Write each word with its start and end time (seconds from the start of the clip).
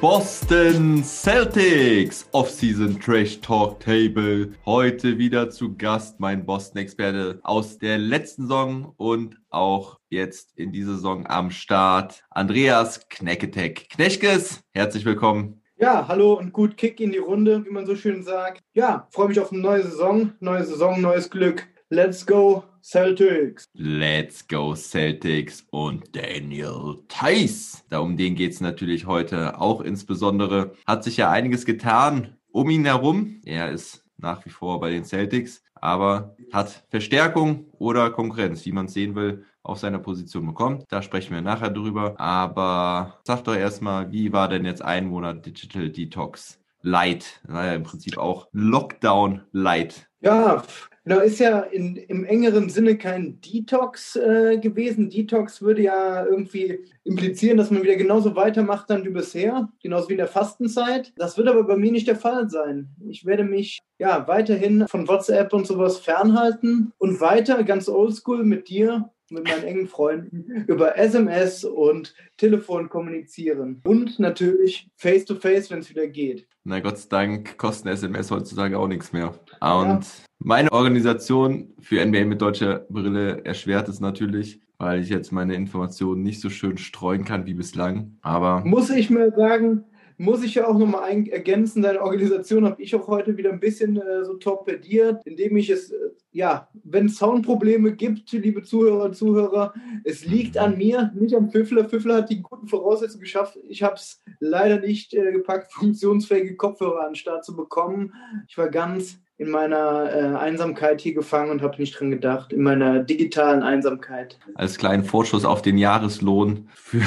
Boston 0.00 1.02
Celtics 1.02 2.28
Offseason 2.32 3.00
Trash 3.00 3.40
Talk 3.40 3.80
Table. 3.80 4.52
Heute 4.66 5.16
wieder 5.16 5.48
zu 5.48 5.74
Gast 5.74 6.20
mein 6.20 6.44
Boston-Experte 6.44 7.40
aus 7.42 7.78
der 7.78 7.96
letzten 7.96 8.42
Saison 8.42 8.92
und 8.98 9.40
auch 9.48 9.98
jetzt 10.10 10.52
in 10.58 10.70
dieser 10.70 10.96
Saison 10.96 11.26
am 11.26 11.50
Start. 11.50 12.24
Andreas 12.30 13.08
Knecketek. 13.08 13.88
Knechkes, 13.88 14.62
herzlich 14.72 15.06
willkommen. 15.06 15.62
Ja, 15.78 16.06
hallo 16.06 16.34
und 16.34 16.52
gut 16.52 16.76
Kick 16.76 17.00
in 17.00 17.12
die 17.12 17.18
Runde, 17.18 17.64
wie 17.64 17.70
man 17.70 17.86
so 17.86 17.96
schön 17.96 18.22
sagt. 18.22 18.62
Ja, 18.74 19.08
freue 19.10 19.28
mich 19.28 19.40
auf 19.40 19.50
eine 19.50 19.62
neue 19.62 19.82
Saison. 19.82 20.32
Neue 20.40 20.64
Saison, 20.64 21.00
neues 21.00 21.30
Glück. 21.30 21.66
Let's 21.88 22.26
go 22.26 22.64
Celtics. 22.88 23.68
Let's 23.74 24.46
go 24.46 24.76
Celtics 24.76 25.66
und 25.70 26.14
Daniel 26.14 26.98
Tice. 27.08 27.82
Da 27.88 27.98
um 27.98 28.16
den 28.16 28.36
geht's 28.36 28.60
natürlich 28.60 29.06
heute 29.06 29.60
auch 29.60 29.80
insbesondere. 29.80 30.70
Hat 30.86 31.02
sich 31.02 31.16
ja 31.16 31.28
einiges 31.28 31.66
getan 31.66 32.36
um 32.52 32.70
ihn 32.70 32.84
herum. 32.84 33.40
Er 33.44 33.72
ist 33.72 34.04
nach 34.18 34.46
wie 34.46 34.50
vor 34.50 34.78
bei 34.78 34.92
den 34.92 35.04
Celtics, 35.04 35.64
aber 35.74 36.36
hat 36.52 36.84
Verstärkung 36.88 37.66
oder 37.72 38.10
Konkurrenz, 38.10 38.64
wie 38.64 38.70
man 38.70 38.86
es 38.86 38.92
sehen 38.92 39.16
will, 39.16 39.44
auf 39.64 39.80
seiner 39.80 39.98
Position 39.98 40.46
bekommen. 40.46 40.84
Da 40.88 41.02
sprechen 41.02 41.34
wir 41.34 41.42
nachher 41.42 41.70
drüber. 41.70 42.14
Aber 42.20 43.18
sag 43.24 43.42
doch 43.42 43.56
erstmal, 43.56 44.12
wie 44.12 44.32
war 44.32 44.48
denn 44.48 44.64
jetzt 44.64 44.82
ein 44.82 45.06
Monat 45.06 45.44
Digital 45.44 45.90
Detox 45.90 46.60
Light? 46.82 47.40
Naja, 47.48 47.74
im 47.74 47.82
Prinzip 47.82 48.16
auch 48.16 48.46
Lockdown 48.52 49.42
Light. 49.50 50.08
Ja, 50.20 50.62
Genau, 51.06 51.20
ist 51.20 51.38
ja 51.38 51.60
in, 51.60 51.94
im 51.94 52.24
engeren 52.24 52.68
Sinne 52.68 52.98
kein 52.98 53.40
Detox 53.40 54.16
äh, 54.16 54.58
gewesen. 54.58 55.08
Detox 55.08 55.62
würde 55.62 55.82
ja 55.82 56.26
irgendwie 56.26 56.80
implizieren, 57.04 57.56
dass 57.56 57.70
man 57.70 57.84
wieder 57.84 57.94
genauso 57.94 58.34
weitermacht 58.34 58.90
dann 58.90 59.04
wie 59.04 59.10
bisher, 59.10 59.68
genauso 59.80 60.08
wie 60.08 60.14
in 60.14 60.18
der 60.18 60.26
Fastenzeit. 60.26 61.12
Das 61.16 61.38
wird 61.38 61.46
aber 61.46 61.62
bei 61.62 61.76
mir 61.76 61.92
nicht 61.92 62.08
der 62.08 62.16
Fall 62.16 62.50
sein. 62.50 62.88
Ich 63.08 63.24
werde 63.24 63.44
mich 63.44 63.78
ja 64.00 64.26
weiterhin 64.26 64.88
von 64.88 65.06
WhatsApp 65.06 65.52
und 65.52 65.68
sowas 65.68 65.98
fernhalten 65.98 66.92
und 66.98 67.20
weiter 67.20 67.62
ganz 67.62 67.88
oldschool 67.88 68.42
mit 68.42 68.68
dir 68.68 69.08
mit 69.30 69.44
meinen 69.44 69.64
engen 69.64 69.88
Freunden 69.88 70.64
über 70.66 70.96
SMS 70.96 71.64
und 71.64 72.14
Telefon 72.36 72.88
kommunizieren. 72.88 73.80
Und 73.84 74.18
natürlich 74.18 74.90
face-to-face, 74.96 75.70
wenn 75.70 75.80
es 75.80 75.90
wieder 75.90 76.06
geht. 76.06 76.46
Na 76.64 76.80
Gott 76.80 76.98
sei 76.98 77.08
Dank 77.10 77.58
kosten 77.58 77.88
SMS 77.88 78.30
heutzutage 78.30 78.78
auch 78.78 78.88
nichts 78.88 79.12
mehr. 79.12 79.28
Und 79.60 80.02
ja. 80.02 80.02
meine 80.38 80.72
Organisation 80.72 81.74
für 81.80 82.04
NBA 82.04 82.24
mit 82.24 82.42
deutscher 82.42 82.86
Brille 82.88 83.44
erschwert 83.44 83.88
es 83.88 84.00
natürlich, 84.00 84.60
weil 84.78 85.00
ich 85.00 85.08
jetzt 85.08 85.32
meine 85.32 85.54
Informationen 85.54 86.22
nicht 86.22 86.40
so 86.40 86.50
schön 86.50 86.76
streuen 86.78 87.24
kann 87.24 87.46
wie 87.46 87.54
bislang. 87.54 88.16
Aber 88.22 88.64
muss 88.64 88.90
ich 88.90 89.10
mir 89.10 89.32
sagen, 89.36 89.84
muss 90.18 90.42
ich 90.42 90.54
ja 90.54 90.66
auch 90.66 90.78
nochmal 90.78 91.10
ergänzen, 91.28 91.82
deine 91.82 92.00
Organisation 92.00 92.64
habe 92.64 92.82
ich 92.82 92.94
auch 92.94 93.06
heute 93.08 93.36
wieder 93.36 93.52
ein 93.52 93.60
bisschen 93.60 93.96
äh, 93.96 94.24
so 94.24 94.34
torpediert, 94.34 95.20
indem 95.24 95.56
ich 95.56 95.70
es, 95.70 95.90
äh, 95.90 95.96
ja, 96.32 96.68
wenn 96.84 97.06
es 97.06 97.16
Soundprobleme 97.16 97.92
gibt, 97.92 98.32
liebe 98.32 98.62
Zuhörer 98.62 99.04
und 99.04 99.16
Zuhörer, 99.16 99.74
es 100.04 100.24
liegt 100.24 100.58
an 100.58 100.78
mir, 100.78 101.12
nicht 101.14 101.34
am 101.34 101.50
Pfiffler. 101.50 101.84
Pfiffler 101.84 102.16
hat 102.16 102.30
die 102.30 102.42
guten 102.42 102.68
Voraussetzungen 102.68 103.22
geschafft. 103.22 103.58
Ich 103.68 103.82
habe 103.82 103.96
es 103.96 104.22
leider 104.40 104.80
nicht 104.80 105.14
äh, 105.14 105.32
gepackt, 105.32 105.72
funktionsfähige 105.72 106.56
Kopfhörer 106.56 107.00
an 107.00 107.10
den 107.10 107.16
Start 107.16 107.44
zu 107.44 107.54
bekommen. 107.54 108.14
Ich 108.48 108.56
war 108.56 108.68
ganz 108.68 109.18
in 109.38 109.50
meiner 109.50 110.10
äh, 110.10 110.36
Einsamkeit 110.36 111.00
hier 111.02 111.12
gefangen 111.12 111.50
und 111.50 111.60
habe 111.60 111.76
nicht 111.76 111.98
dran 111.98 112.10
gedacht, 112.10 112.54
in 112.54 112.62
meiner 112.62 113.00
digitalen 113.00 113.62
Einsamkeit. 113.62 114.38
Als 114.54 114.78
kleinen 114.78 115.04
Vorschuss 115.04 115.44
auf 115.44 115.60
den 115.60 115.76
Jahreslohn 115.76 116.70
für 116.72 117.02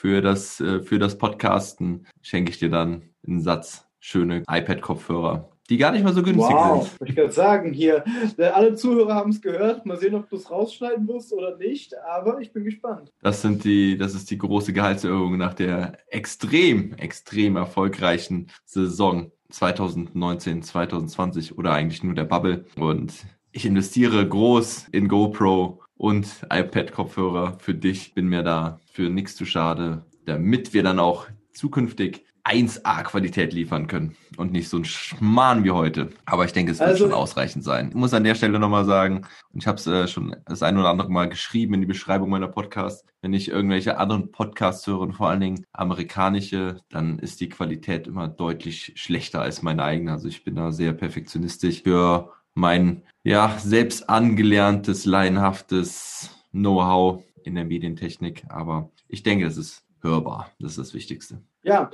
für 0.00 0.22
das, 0.22 0.60
äh, 0.60 0.80
für 0.80 0.98
das 0.98 1.18
Podcasten 1.18 2.06
schenke 2.22 2.52
ich 2.52 2.58
dir 2.58 2.70
dann 2.70 3.02
einen 3.26 3.42
Satz 3.42 3.86
schöne 3.98 4.44
iPad-Kopfhörer, 4.48 5.50
die 5.68 5.76
gar 5.76 5.92
nicht 5.92 6.04
mal 6.04 6.14
so 6.14 6.22
günstig 6.22 6.56
wow, 6.56 6.88
sind. 6.88 7.10
Ich 7.10 7.14
kann 7.14 7.30
sagen, 7.30 7.74
hier, 7.74 8.02
äh, 8.38 8.46
alle 8.46 8.74
Zuhörer 8.76 9.14
haben 9.14 9.28
es 9.28 9.42
gehört. 9.42 9.84
Mal 9.84 9.98
sehen, 9.98 10.14
ob 10.14 10.30
du 10.30 10.36
es 10.36 10.50
rausschneiden 10.50 11.06
wirst 11.06 11.34
oder 11.34 11.58
nicht, 11.58 11.92
aber 11.98 12.40
ich 12.40 12.50
bin 12.50 12.64
gespannt. 12.64 13.12
Das 13.20 13.42
sind 13.42 13.62
die, 13.64 13.98
das 13.98 14.14
ist 14.14 14.30
die 14.30 14.38
große 14.38 14.72
Gehaltserhöhung 14.72 15.36
nach 15.36 15.52
der 15.52 15.98
extrem, 16.06 16.94
extrem 16.94 17.56
erfolgreichen 17.56 18.46
Saison 18.64 19.30
2019, 19.50 20.62
2020 20.62 21.58
oder 21.58 21.74
eigentlich 21.74 22.02
nur 22.02 22.14
der 22.14 22.24
Bubble. 22.24 22.64
Und 22.76 23.12
ich 23.52 23.66
investiere 23.66 24.26
groß 24.26 24.88
in 24.92 25.08
GoPro 25.08 25.79
und 26.00 26.46
iPad-Kopfhörer 26.50 27.58
für 27.58 27.74
dich. 27.74 28.14
Bin 28.14 28.26
mir 28.26 28.42
da 28.42 28.80
für 28.90 29.10
nichts 29.10 29.36
zu 29.36 29.44
schade, 29.44 30.06
damit 30.24 30.72
wir 30.72 30.82
dann 30.82 30.98
auch 30.98 31.26
zukünftig 31.52 32.24
1A-Qualität 32.44 33.52
liefern 33.52 33.86
können 33.86 34.16
und 34.38 34.50
nicht 34.50 34.70
so 34.70 34.78
ein 34.78 34.86
Schmarrn 34.86 35.62
wie 35.62 35.72
heute. 35.72 36.08
Aber 36.24 36.46
ich 36.46 36.54
denke, 36.54 36.72
es 36.72 36.78
wird 36.78 36.88
also, 36.88 37.04
schon 37.04 37.12
ausreichend 37.12 37.64
sein. 37.64 37.90
Ich 37.90 37.94
muss 37.94 38.14
an 38.14 38.24
der 38.24 38.34
Stelle 38.34 38.58
nochmal 38.58 38.86
sagen, 38.86 39.26
und 39.52 39.60
ich 39.60 39.66
habe 39.66 39.76
es 39.76 39.86
äh, 39.86 40.08
schon 40.08 40.34
das 40.46 40.62
ein 40.62 40.78
oder 40.78 40.88
andere 40.88 41.10
Mal 41.10 41.28
geschrieben 41.28 41.74
in 41.74 41.82
die 41.82 41.86
Beschreibung 41.86 42.30
meiner 42.30 42.48
Podcasts, 42.48 43.04
wenn 43.20 43.34
ich 43.34 43.50
irgendwelche 43.50 43.98
anderen 43.98 44.32
Podcasts 44.32 44.86
höre 44.86 45.00
und 45.00 45.12
vor 45.12 45.28
allen 45.28 45.40
Dingen 45.40 45.66
amerikanische, 45.74 46.78
dann 46.88 47.18
ist 47.18 47.42
die 47.42 47.50
Qualität 47.50 48.06
immer 48.06 48.26
deutlich 48.26 48.94
schlechter 48.96 49.42
als 49.42 49.60
meine 49.60 49.84
eigene. 49.84 50.12
Also 50.12 50.28
ich 50.28 50.44
bin 50.44 50.54
da 50.54 50.72
sehr 50.72 50.94
perfektionistisch 50.94 51.82
für 51.82 52.32
mein 52.54 53.02
ja 53.24 53.56
selbst 53.58 54.08
angelerntes, 54.08 55.04
laienhaftes 55.04 56.30
Know-how 56.52 57.22
in 57.44 57.54
der 57.54 57.64
Medientechnik. 57.64 58.44
Aber 58.48 58.90
ich 59.08 59.22
denke, 59.22 59.46
es 59.46 59.56
ist 59.56 59.84
hörbar. 60.02 60.50
Das 60.58 60.72
ist 60.72 60.78
das 60.78 60.94
Wichtigste. 60.94 61.42
Ja, 61.62 61.90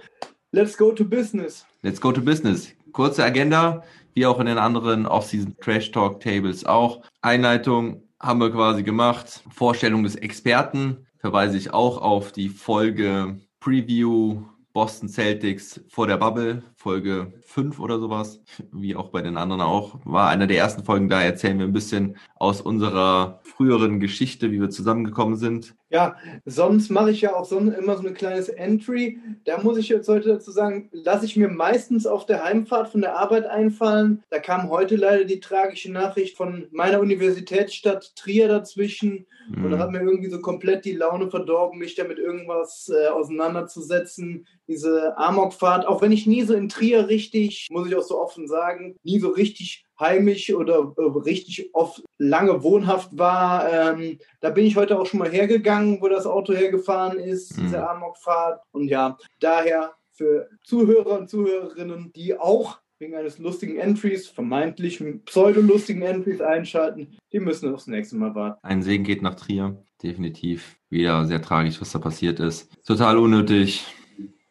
let's 0.52 0.76
go 0.76 0.92
to 0.92 1.04
business. 1.04 1.66
Let's 1.82 2.00
go 2.00 2.12
to 2.12 2.20
business. 2.20 2.72
Kurze 2.92 3.24
Agenda, 3.24 3.82
wie 4.14 4.26
auch 4.26 4.40
in 4.40 4.46
den 4.46 4.58
anderen 4.58 5.06
Off-Season 5.06 5.56
Trash 5.60 5.90
Talk 5.90 6.20
Tables 6.20 6.64
auch. 6.64 7.02
Einleitung 7.20 8.02
haben 8.18 8.40
wir 8.40 8.50
quasi 8.50 8.82
gemacht. 8.82 9.42
Vorstellung 9.50 10.02
des 10.02 10.16
Experten 10.16 11.06
verweise 11.18 11.58
ich 11.58 11.74
auch 11.74 11.98
auf 12.00 12.32
die 12.32 12.48
Folge 12.48 13.38
Preview 13.60 14.42
Boston 14.76 15.09
Celtics 15.09 15.81
vor 15.88 16.06
der 16.06 16.19
Bubble, 16.19 16.62
Folge 16.76 17.32
5 17.47 17.81
oder 17.81 17.98
sowas, 17.98 18.42
wie 18.72 18.94
auch 18.94 19.09
bei 19.09 19.22
den 19.22 19.38
anderen 19.38 19.62
auch, 19.62 19.98
war 20.04 20.28
einer 20.28 20.47
der 20.47 20.59
ersten 20.59 20.84
Folgen, 20.84 21.09
da 21.09 21.22
erzählen 21.22 21.59
wir 21.59 21.64
ein 21.64 21.72
bisschen 21.72 22.19
aus 22.38 22.60
unserer 22.60 23.41
früheren 23.42 23.98
Geschichte, 23.98 24.52
wie 24.52 24.60
wir 24.60 24.69
zusammengekommen 24.69 25.36
sind. 25.36 25.74
Ja, 25.88 26.16
sonst 26.44 26.91
mache 26.91 27.10
ich 27.10 27.22
ja 27.22 27.34
auch 27.34 27.47
so, 27.47 27.58
immer 27.58 27.97
so 27.97 28.06
ein 28.06 28.14
kleines 28.14 28.48
Entry. 28.48 29.19
Da 29.44 29.62
muss 29.62 29.78
ich 29.78 29.88
jetzt 29.88 30.08
heute 30.08 30.28
dazu 30.30 30.50
sagen, 30.50 30.91
lasse 30.92 31.24
ich 31.24 31.36
mir 31.36 31.48
meistens 31.48 32.06
auf 32.06 32.26
der 32.26 32.44
Heimfahrt 32.44 32.88
von 32.88 33.00
der 33.00 33.16
Arbeit 33.16 33.47
einfallen. 33.47 34.22
Da 34.28 34.38
kam 34.38 34.69
heute 34.69 34.97
leider 34.97 35.24
die 35.24 35.41
tragische 35.41 35.91
Nachricht 35.91 36.36
von 36.36 36.66
meiner 36.72 37.00
Universitätsstadt 37.00 38.14
Trier 38.16 38.48
dazwischen. 38.48 39.26
Mhm. 39.48 39.64
Und 39.64 39.70
da 39.70 39.78
hat 39.78 39.92
mir 39.92 40.03
irgendwie 40.03 40.30
so 40.30 40.41
komplett 40.41 40.84
die 40.84 40.92
Laune 40.92 41.30
verdorben, 41.30 41.78
mich 41.78 41.94
damit 41.94 42.18
irgendwas 42.18 42.92
äh, 42.92 43.08
auseinanderzusetzen. 43.08 44.47
Diese 44.68 45.16
Amokfahrt, 45.16 45.86
auch 45.86 46.03
wenn 46.03 46.12
ich 46.12 46.26
nie 46.26 46.42
so 46.42 46.54
in 46.54 46.68
Trier 46.68 47.08
richtig, 47.08 47.68
muss 47.70 47.88
ich 47.88 47.94
auch 47.94 48.03
so 48.03 48.20
offen 48.20 48.48
sagen, 48.48 48.97
nie 49.04 49.20
so 49.20 49.28
richtig 49.28 49.85
heimisch 49.98 50.52
oder 50.52 50.94
äh, 50.96 51.02
richtig 51.02 51.70
oft 51.72 52.02
lange 52.18 52.62
wohnhaft 52.62 53.16
war. 53.16 53.70
Ähm, 53.72 54.18
da 54.40 54.50
bin 54.50 54.66
ich 54.66 54.76
heute 54.76 54.98
auch 54.98 55.06
schon 55.06 55.20
mal 55.20 55.30
hergegangen, 55.30 56.00
wo 56.00 56.08
das 56.08 56.26
Auto 56.26 56.52
hergefahren 56.52 57.18
ist, 57.18 57.56
mhm. 57.56 57.62
diese 57.62 57.88
Amokfahrt. 57.88 58.62
Und 58.72 58.88
ja, 58.88 59.16
daher 59.41 59.92
für 60.12 60.48
Zuhörer 60.65 61.18
und 61.18 61.28
Zuhörerinnen, 61.28 62.12
die 62.15 62.38
auch 62.38 62.78
wegen 62.98 63.15
eines 63.15 63.38
lustigen 63.38 63.76
Entries, 63.76 64.26
vermeintlich 64.26 65.03
pseudolustigen 65.26 66.03
Entries 66.03 66.41
einschalten, 66.41 67.16
die 67.32 67.41
müssen 67.41 67.72
aufs 67.72 67.86
nächste 67.86 68.16
Mal 68.16 68.34
warten. 68.34 68.59
Ein 68.62 68.82
Segen 68.82 69.04
geht 69.04 69.21
nach 69.21 69.34
Trier, 69.34 69.76
definitiv. 70.03 70.76
Wieder 70.88 71.26
sehr 71.26 71.42
tragisch, 71.42 71.80
was 71.80 71.92
da 71.92 71.98
passiert 71.98 72.41
ist. 72.41 72.71
Total 72.86 73.18
unnötig. 73.18 73.84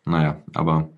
Naja, 0.06 0.44
aber 0.54 0.90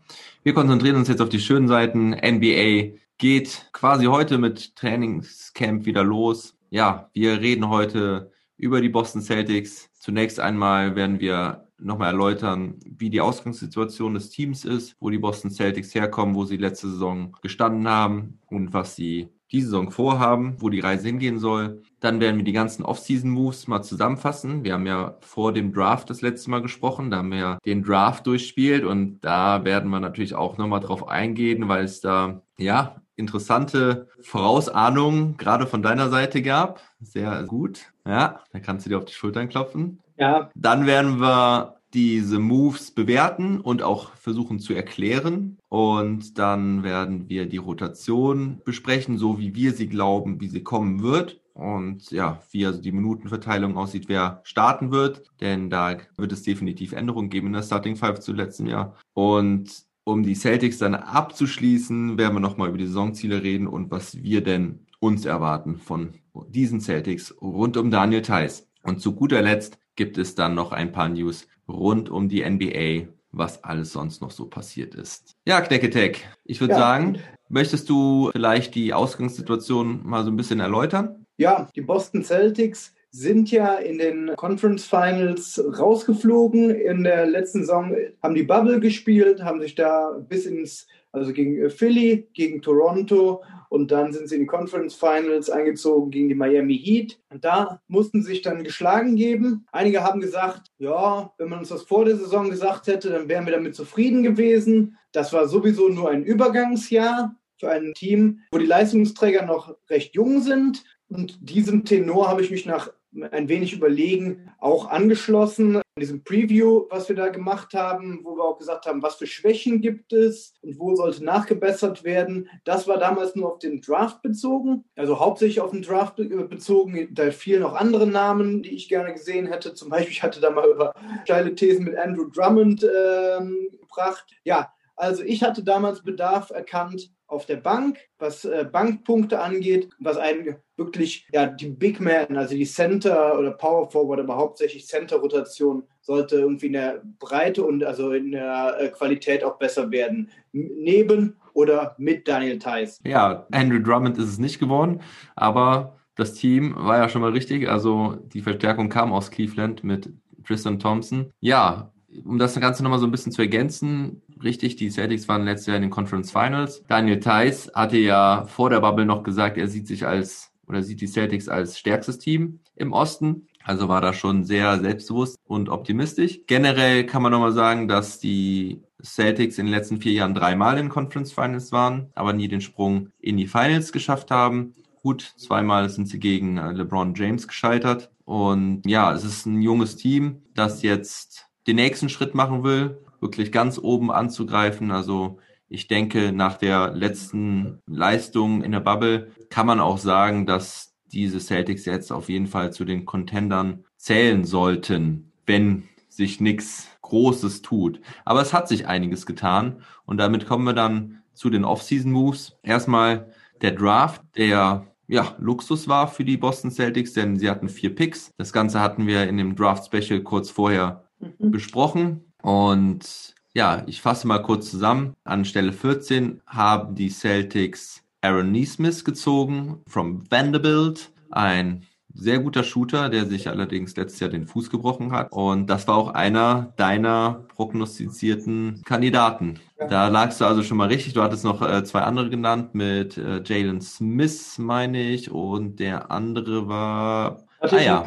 wir 0.43 0.53
konzentrieren 0.53 0.97
uns 0.97 1.07
jetzt 1.07 1.21
auf 1.21 1.29
die 1.29 1.39
schönen 1.39 1.69
Seiten. 1.69 2.09
NBA 2.11 2.97
geht 3.17 3.69
quasi 3.73 4.05
heute 4.05 4.37
mit 4.37 4.75
Trainingscamp 4.75 5.85
wieder 5.85 6.03
los. 6.03 6.55
Ja, 6.69 7.09
wir 7.13 7.41
reden 7.41 7.69
heute 7.69 8.31
über 8.57 8.81
die 8.81 8.89
Boston 8.89 9.21
Celtics. 9.21 9.89
Zunächst 9.93 10.39
einmal 10.39 10.95
werden 10.95 11.19
wir 11.19 11.67
nochmal 11.79 12.11
erläutern, 12.11 12.79
wie 12.85 13.09
die 13.09 13.21
Ausgangssituation 13.21 14.15
des 14.15 14.29
Teams 14.29 14.65
ist, 14.65 14.95
wo 14.99 15.09
die 15.09 15.19
Boston 15.19 15.51
Celtics 15.51 15.93
herkommen, 15.93 16.35
wo 16.35 16.45
sie 16.45 16.57
letzte 16.57 16.89
Saison 16.89 17.35
gestanden 17.41 17.87
haben 17.87 18.39
und 18.47 18.73
was 18.73 18.95
sie 18.95 19.29
die 19.51 19.61
Saison 19.61 19.91
vorhaben, 19.91 20.57
wo 20.59 20.69
die 20.69 20.81
Reise 20.81 21.07
hingehen 21.07 21.39
soll. 21.39 21.81
Dann 21.99 22.19
werden 22.19 22.37
wir 22.37 22.43
die 22.43 22.51
ganzen 22.51 22.83
Off-Season-Moves 22.83 23.67
mal 23.67 23.81
zusammenfassen. 23.81 24.63
Wir 24.63 24.73
haben 24.73 24.85
ja 24.85 25.17
vor 25.21 25.53
dem 25.53 25.71
Draft 25.71 26.09
das 26.09 26.21
letzte 26.21 26.49
Mal 26.49 26.61
gesprochen. 26.61 27.11
Da 27.11 27.17
haben 27.17 27.31
wir 27.31 27.37
ja 27.37 27.57
den 27.65 27.83
Draft 27.83 28.27
durchspielt 28.27 28.83
und 28.83 29.21
da 29.21 29.63
werden 29.63 29.89
wir 29.89 29.99
natürlich 29.99 30.35
auch 30.35 30.57
nochmal 30.57 30.81
drauf 30.81 31.07
eingehen, 31.07 31.69
weil 31.69 31.85
es 31.85 32.01
da, 32.01 32.41
ja, 32.57 33.01
interessante 33.17 34.07
Vorausahnungen 34.21 35.37
gerade 35.37 35.67
von 35.67 35.81
deiner 35.81 36.09
Seite 36.09 36.41
gab. 36.41 36.81
Sehr 37.01 37.43
gut. 37.43 37.91
Ja, 38.05 38.41
da 38.53 38.59
kannst 38.59 38.85
du 38.85 38.89
dir 38.89 38.97
auf 38.97 39.05
die 39.05 39.13
Schultern 39.13 39.49
klopfen. 39.49 39.99
Ja. 40.17 40.49
Dann 40.55 40.85
werden 40.85 41.19
wir 41.19 41.77
diese 41.93 42.39
Moves 42.39 42.91
bewerten 42.91 43.59
und 43.59 43.81
auch 43.81 44.13
versuchen 44.15 44.59
zu 44.59 44.73
erklären. 44.73 45.57
Und 45.69 46.37
dann 46.37 46.83
werden 46.83 47.29
wir 47.29 47.45
die 47.45 47.57
Rotation 47.57 48.61
besprechen, 48.63 49.17
so 49.17 49.39
wie 49.39 49.55
wir 49.55 49.73
sie 49.73 49.87
glauben, 49.87 50.39
wie 50.39 50.47
sie 50.47 50.63
kommen 50.63 51.01
wird. 51.01 51.41
Und 51.53 52.11
ja, 52.11 52.39
wie 52.51 52.67
also 52.67 52.79
die 52.79 52.91
Minutenverteilung 52.91 53.77
aussieht, 53.77 54.09
wer 54.09 54.41
starten 54.43 54.91
wird. 54.91 55.23
Denn 55.41 55.69
da 55.71 55.97
wird 56.15 56.31
es 56.31 56.43
definitiv 56.43 56.91
Änderungen 56.91 57.29
geben 57.29 57.47
in 57.47 57.53
der 57.53 57.63
Starting 57.63 57.95
Five 57.95 58.19
zu 58.19 58.33
letztem 58.33 58.67
Jahr. 58.67 58.95
Und 59.13 59.86
um 60.07 60.23
die 60.23 60.35
Celtics 60.35 60.77
dann 60.77 60.95
abzuschließen, 60.95 62.17
werden 62.17 62.33
wir 62.35 62.39
nochmal 62.39 62.69
über 62.69 62.77
die 62.77 62.87
Saisonziele 62.87 63.43
reden 63.43 63.67
und 63.67 63.91
was 63.91 64.23
wir 64.23 64.41
denn 64.41 64.85
uns 65.01 65.25
erwarten 65.25 65.77
von 65.77 66.13
diesen 66.47 66.79
Celtics 66.79 67.35
rund 67.41 67.75
um 67.75 67.91
Daniel 67.91 68.21
Theiss. 68.21 68.67
Und 68.83 69.01
zu 69.01 69.13
guter 69.13 69.41
Letzt 69.41 69.77
gibt 69.97 70.17
es 70.17 70.33
dann 70.33 70.55
noch 70.55 70.71
ein 70.71 70.93
paar 70.93 71.09
News 71.09 71.45
rund 71.67 72.09
um 72.09 72.29
die 72.29 72.41
NBA, 72.49 73.09
was 73.33 73.65
alles 73.65 73.91
sonst 73.91 74.21
noch 74.21 74.31
so 74.31 74.45
passiert 74.45 74.95
ist. 74.95 75.35
Ja, 75.45 75.59
Knecketeck, 75.59 76.25
ich 76.45 76.61
würde 76.61 76.73
Ja. 76.75 76.79
sagen, 76.79 77.17
möchtest 77.49 77.89
du 77.89 78.29
vielleicht 78.31 78.75
die 78.75 78.93
Ausgangssituation 78.93 80.07
mal 80.07 80.23
so 80.23 80.31
ein 80.31 80.37
bisschen 80.37 80.61
erläutern? 80.61 81.25
Ja, 81.35 81.67
die 81.75 81.81
Boston 81.81 82.23
Celtics 82.23 82.93
sind 83.11 83.51
ja 83.51 83.75
in 83.75 83.97
den 83.97 84.33
Conference 84.35 84.85
Finals 84.85 85.63
rausgeflogen. 85.79 86.69
In 86.71 87.03
der 87.03 87.25
letzten 87.25 87.61
Saison 87.61 87.95
haben 88.21 88.35
die 88.35 88.43
Bubble 88.43 88.79
gespielt, 88.79 89.43
haben 89.43 89.61
sich 89.61 89.75
da 89.75 90.11
bis 90.27 90.45
ins, 90.45 90.87
also 91.11 91.33
gegen 91.33 91.69
Philly, 91.69 92.27
gegen 92.33 92.61
Toronto 92.61 93.41
und 93.69 93.91
dann 93.91 94.13
sind 94.13 94.29
sie 94.29 94.35
in 94.35 94.41
die 94.41 94.47
Conference 94.47 94.95
Finals 94.95 95.49
eingezogen 95.49 96.11
gegen 96.11 96.29
die 96.29 96.35
Miami 96.35 96.77
Heat. 96.77 97.19
Und 97.29 97.43
da 97.43 97.81
mussten 97.87 98.21
sie 98.21 98.29
sich 98.29 98.41
dann 98.41 98.63
geschlagen 98.63 99.15
geben. 99.15 99.65
Einige 99.71 100.03
haben 100.03 100.21
gesagt, 100.21 100.67
ja, 100.77 101.31
wenn 101.37 101.49
man 101.49 101.59
uns 101.59 101.69
das 101.69 101.83
vor 101.83 102.05
der 102.05 102.15
Saison 102.15 102.49
gesagt 102.49 102.87
hätte, 102.87 103.09
dann 103.09 103.27
wären 103.27 103.45
wir 103.45 103.53
damit 103.53 103.75
zufrieden 103.75 104.23
gewesen. 104.23 104.97
Das 105.11 105.33
war 105.33 105.47
sowieso 105.47 105.89
nur 105.89 106.09
ein 106.09 106.23
Übergangsjahr 106.23 107.35
für 107.59 107.69
ein 107.69 107.93
Team, 107.95 108.41
wo 108.51 108.57
die 108.57 108.65
Leistungsträger 108.65 109.45
noch 109.45 109.75
recht 109.89 110.15
jung 110.15 110.41
sind. 110.41 110.83
Und 111.09 111.37
diesem 111.41 111.85
Tenor 111.85 112.27
habe 112.27 112.41
ich 112.41 112.51
mich 112.51 112.65
nach 112.65 112.91
ein 113.31 113.47
wenig 113.47 113.73
Überlegen 113.73 114.51
auch 114.59 114.89
angeschlossen. 114.89 115.75
In 115.95 116.01
diesem 116.01 116.23
Preview, 116.23 116.85
was 116.89 117.09
wir 117.09 117.15
da 117.15 117.29
gemacht 117.29 117.73
haben, 117.73 118.19
wo 118.23 118.35
wir 118.35 118.43
auch 118.43 118.57
gesagt 118.57 118.85
haben, 118.85 119.01
was 119.01 119.15
für 119.15 119.25
Schwächen 119.25 119.81
gibt 119.81 120.13
es 120.13 120.53
und 120.61 120.77
wo 120.77 120.93
sollte 120.95 121.23
nachgebessert 121.23 122.03
werden. 122.03 122.49
Das 122.65 122.87
war 122.87 122.99
damals 122.99 123.35
nur 123.35 123.53
auf 123.53 123.59
den 123.59 123.81
Draft 123.81 124.21
bezogen, 124.21 124.83
also 124.95 125.19
hauptsächlich 125.19 125.61
auf 125.61 125.71
den 125.71 125.81
Draft 125.81 126.17
be- 126.17 126.27
bezogen. 126.27 127.07
Da 127.11 127.31
fielen 127.31 127.61
noch 127.61 127.73
andere 127.73 128.05
Namen, 128.05 128.61
die 128.61 128.75
ich 128.75 128.89
gerne 128.89 129.13
gesehen 129.13 129.47
hätte. 129.47 129.73
Zum 129.73 129.89
Beispiel, 129.89 130.11
ich 130.11 130.21
hatte 130.21 130.41
da 130.41 130.51
mal 130.51 130.69
über 130.69 130.93
steile 131.23 131.55
Thesen 131.55 131.85
mit 131.85 131.95
Andrew 131.95 132.29
Drummond 132.29 132.83
ähm, 132.83 133.69
gebracht. 133.79 134.25
Ja, 134.43 134.71
also 134.95 135.23
ich 135.23 135.41
hatte 135.41 135.63
damals 135.63 136.03
Bedarf 136.03 136.51
erkannt 136.51 137.11
auf 137.27 137.45
der 137.45 137.57
Bank, 137.57 137.99
was 138.19 138.45
äh, 138.45 138.65
Bankpunkte 138.71 139.39
angeht, 139.39 139.89
was 139.99 140.17
einen 140.17 140.55
wirklich, 140.77 141.27
ja, 141.33 141.45
die 141.47 141.69
Big 141.69 141.99
Man, 141.99 142.37
also 142.37 142.55
die 142.55 142.65
Center 142.65 143.37
oder 143.37 143.51
Power 143.51 143.89
Forward, 143.91 144.21
aber 144.21 144.37
hauptsächlich 144.37 144.87
Center-Rotation 144.87 145.83
sollte 146.01 146.37
irgendwie 146.37 146.67
in 146.67 146.73
der 146.73 147.01
Breite 147.19 147.63
und 147.63 147.83
also 147.83 148.11
in 148.11 148.31
der 148.31 148.77
äh, 148.79 148.87
Qualität 148.89 149.43
auch 149.43 149.57
besser 149.57 149.91
werden. 149.91 150.29
Neben 150.53 151.35
oder 151.53 151.95
mit 151.97 152.27
Daniel 152.27 152.59
Theiss. 152.59 152.99
Ja, 153.03 153.45
Andrew 153.51 153.79
Drummond 153.79 154.17
ist 154.17 154.29
es 154.29 154.39
nicht 154.39 154.59
geworden, 154.59 155.01
aber 155.35 155.97
das 156.15 156.33
Team 156.33 156.75
war 156.77 156.97
ja 156.97 157.09
schon 157.09 157.21
mal 157.21 157.31
richtig. 157.31 157.69
Also 157.69 158.17
die 158.33 158.41
Verstärkung 158.41 158.89
kam 158.89 159.11
aus 159.11 159.31
Cleveland 159.31 159.83
mit 159.83 160.11
Tristan 160.45 160.79
Thompson. 160.79 161.31
Ja, 161.39 161.91
um 162.25 162.37
das 162.37 162.59
Ganze 162.59 162.83
nochmal 162.83 162.99
so 162.99 163.05
ein 163.05 163.11
bisschen 163.11 163.31
zu 163.31 163.41
ergänzen, 163.41 164.21
richtig, 164.41 164.75
die 164.75 164.89
Celtics 164.89 165.27
waren 165.27 165.45
letztes 165.45 165.67
Jahr 165.67 165.75
in 165.75 165.83
den 165.83 165.91
Conference 165.91 166.31
Finals. 166.31 166.83
Daniel 166.87 167.19
Theiss 167.19 167.71
hatte 167.73 167.97
ja 167.97 168.45
vor 168.47 168.69
der 168.69 168.79
Bubble 168.79 169.05
noch 169.05 169.23
gesagt, 169.23 169.57
er 169.57 169.67
sieht 169.67 169.87
sich 169.87 170.05
als 170.05 170.51
oder 170.67 170.83
sieht 170.83 171.01
die 171.01 171.07
Celtics 171.07 171.47
als 171.47 171.77
stärkstes 171.79 172.19
Team 172.19 172.59
im 172.75 172.93
Osten. 172.93 173.47
Also 173.63 173.89
war 173.89 174.01
da 174.01 174.13
schon 174.13 174.45
sehr 174.45 174.79
selbstbewusst 174.79 175.37
und 175.45 175.69
optimistisch. 175.69 176.39
Generell 176.47 177.05
kann 177.05 177.21
man 177.21 177.31
nochmal 177.31 177.51
sagen, 177.51 177.87
dass 177.87 178.19
die 178.19 178.81
Celtics 179.03 179.57
in 179.57 179.65
den 179.65 179.73
letzten 179.73 179.99
vier 179.99 180.13
Jahren 180.13 180.33
dreimal 180.33 180.77
in 180.77 180.89
Conference 180.89 181.33
Finals 181.33 181.71
waren, 181.71 182.09
aber 182.15 182.33
nie 182.33 182.47
den 182.47 182.61
Sprung 182.61 183.09
in 183.19 183.37
die 183.37 183.47
Finals 183.47 183.91
geschafft 183.91 184.31
haben. 184.31 184.73
Gut, 185.01 185.33
zweimal 185.37 185.89
sind 185.89 186.07
sie 186.07 186.19
gegen 186.19 186.57
äh, 186.57 186.71
LeBron 186.71 187.13
James 187.15 187.47
gescheitert. 187.47 188.09
Und 188.25 188.81
ja, 188.85 189.13
es 189.13 189.23
ist 189.23 189.45
ein 189.45 189.61
junges 189.61 189.95
Team, 189.95 190.41
das 190.53 190.81
jetzt 190.81 191.46
den 191.67 191.75
nächsten 191.75 192.09
Schritt 192.09 192.33
machen 192.33 192.63
will, 192.63 192.97
wirklich 193.19 193.51
ganz 193.51 193.77
oben 193.77 194.11
anzugreifen. 194.11 194.91
Also 194.91 195.39
ich 195.69 195.87
denke, 195.87 196.31
nach 196.31 196.57
der 196.57 196.93
letzten 196.93 197.79
Leistung 197.85 198.63
in 198.63 198.71
der 198.71 198.79
Bubble 198.79 199.31
kann 199.49 199.67
man 199.67 199.79
auch 199.79 199.97
sagen, 199.97 200.45
dass 200.45 200.95
diese 201.11 201.39
Celtics 201.39 201.85
jetzt 201.85 202.11
auf 202.11 202.29
jeden 202.29 202.47
Fall 202.47 202.71
zu 202.71 202.85
den 202.85 203.05
Contendern 203.05 203.83
zählen 203.97 204.45
sollten, 204.45 205.31
wenn 205.45 205.83
sich 206.09 206.39
nichts 206.39 206.87
Großes 207.01 207.61
tut. 207.61 208.01
Aber 208.25 208.41
es 208.41 208.53
hat 208.53 208.67
sich 208.67 208.87
einiges 208.87 209.25
getan 209.25 209.81
und 210.05 210.17
damit 210.17 210.47
kommen 210.47 210.65
wir 210.65 210.73
dann 210.73 211.21
zu 211.33 211.49
den 211.49 211.65
Off-Season-Moves. 211.65 212.57
Erstmal 212.63 213.31
der 213.61 213.71
Draft, 213.71 214.21
der 214.35 214.87
ja, 215.07 215.35
Luxus 215.39 215.87
war 215.87 216.07
für 216.07 216.25
die 216.25 216.37
Boston 216.37 216.71
Celtics, 216.71 217.13
denn 217.13 217.37
sie 217.37 217.49
hatten 217.49 217.69
vier 217.69 217.95
Picks. 217.95 218.31
Das 218.37 218.51
Ganze 218.51 218.81
hatten 218.81 219.07
wir 219.07 219.27
in 219.27 219.37
dem 219.37 219.55
Draft-Special 219.55 220.21
kurz 220.21 220.49
vorher 220.49 221.06
besprochen. 221.39 222.31
Und 222.41 223.35
ja, 223.53 223.83
ich 223.87 224.01
fasse 224.01 224.27
mal 224.27 224.39
kurz 224.39 224.69
zusammen. 224.69 225.13
An 225.23 225.45
Stelle 225.45 225.73
14 225.73 226.41
haben 226.45 226.95
die 226.95 227.09
Celtics 227.09 228.03
Aaron 228.21 228.51
Neesmith 228.51 229.03
gezogen 229.05 229.81
from 229.87 230.23
Vanderbilt, 230.29 231.11
ein 231.31 231.85
sehr 232.13 232.39
guter 232.39 232.63
Shooter, 232.63 233.09
der 233.09 233.25
sich 233.25 233.47
allerdings 233.47 233.95
letztes 233.95 234.19
Jahr 234.19 234.29
den 234.29 234.47
Fuß 234.47 234.69
gebrochen 234.69 235.11
hat. 235.11 235.31
Und 235.31 235.67
das 235.69 235.87
war 235.87 235.95
auch 235.95 236.09
einer 236.09 236.73
deiner 236.75 237.45
prognostizierten 237.55 238.81
Kandidaten. 238.85 239.59
Da 239.77 240.07
lagst 240.07 240.41
du 240.41 240.45
also 240.45 240.63
schon 240.63 240.77
mal 240.77 240.87
richtig. 240.87 241.13
Du 241.13 241.21
hattest 241.21 241.43
noch 241.43 241.61
äh, 241.61 241.83
zwei 241.83 242.01
andere 242.01 242.29
genannt 242.29 242.73
mit 242.73 243.17
äh, 243.17 243.41
Jalen 243.45 243.81
Smith, 243.81 244.57
meine 244.57 245.09
ich, 245.09 245.31
und 245.31 245.79
der 245.79 246.09
andere 246.09 246.67
war 246.67 247.43
Hatte 247.61 247.77
Ah, 247.77 247.81
ja. 247.81 247.99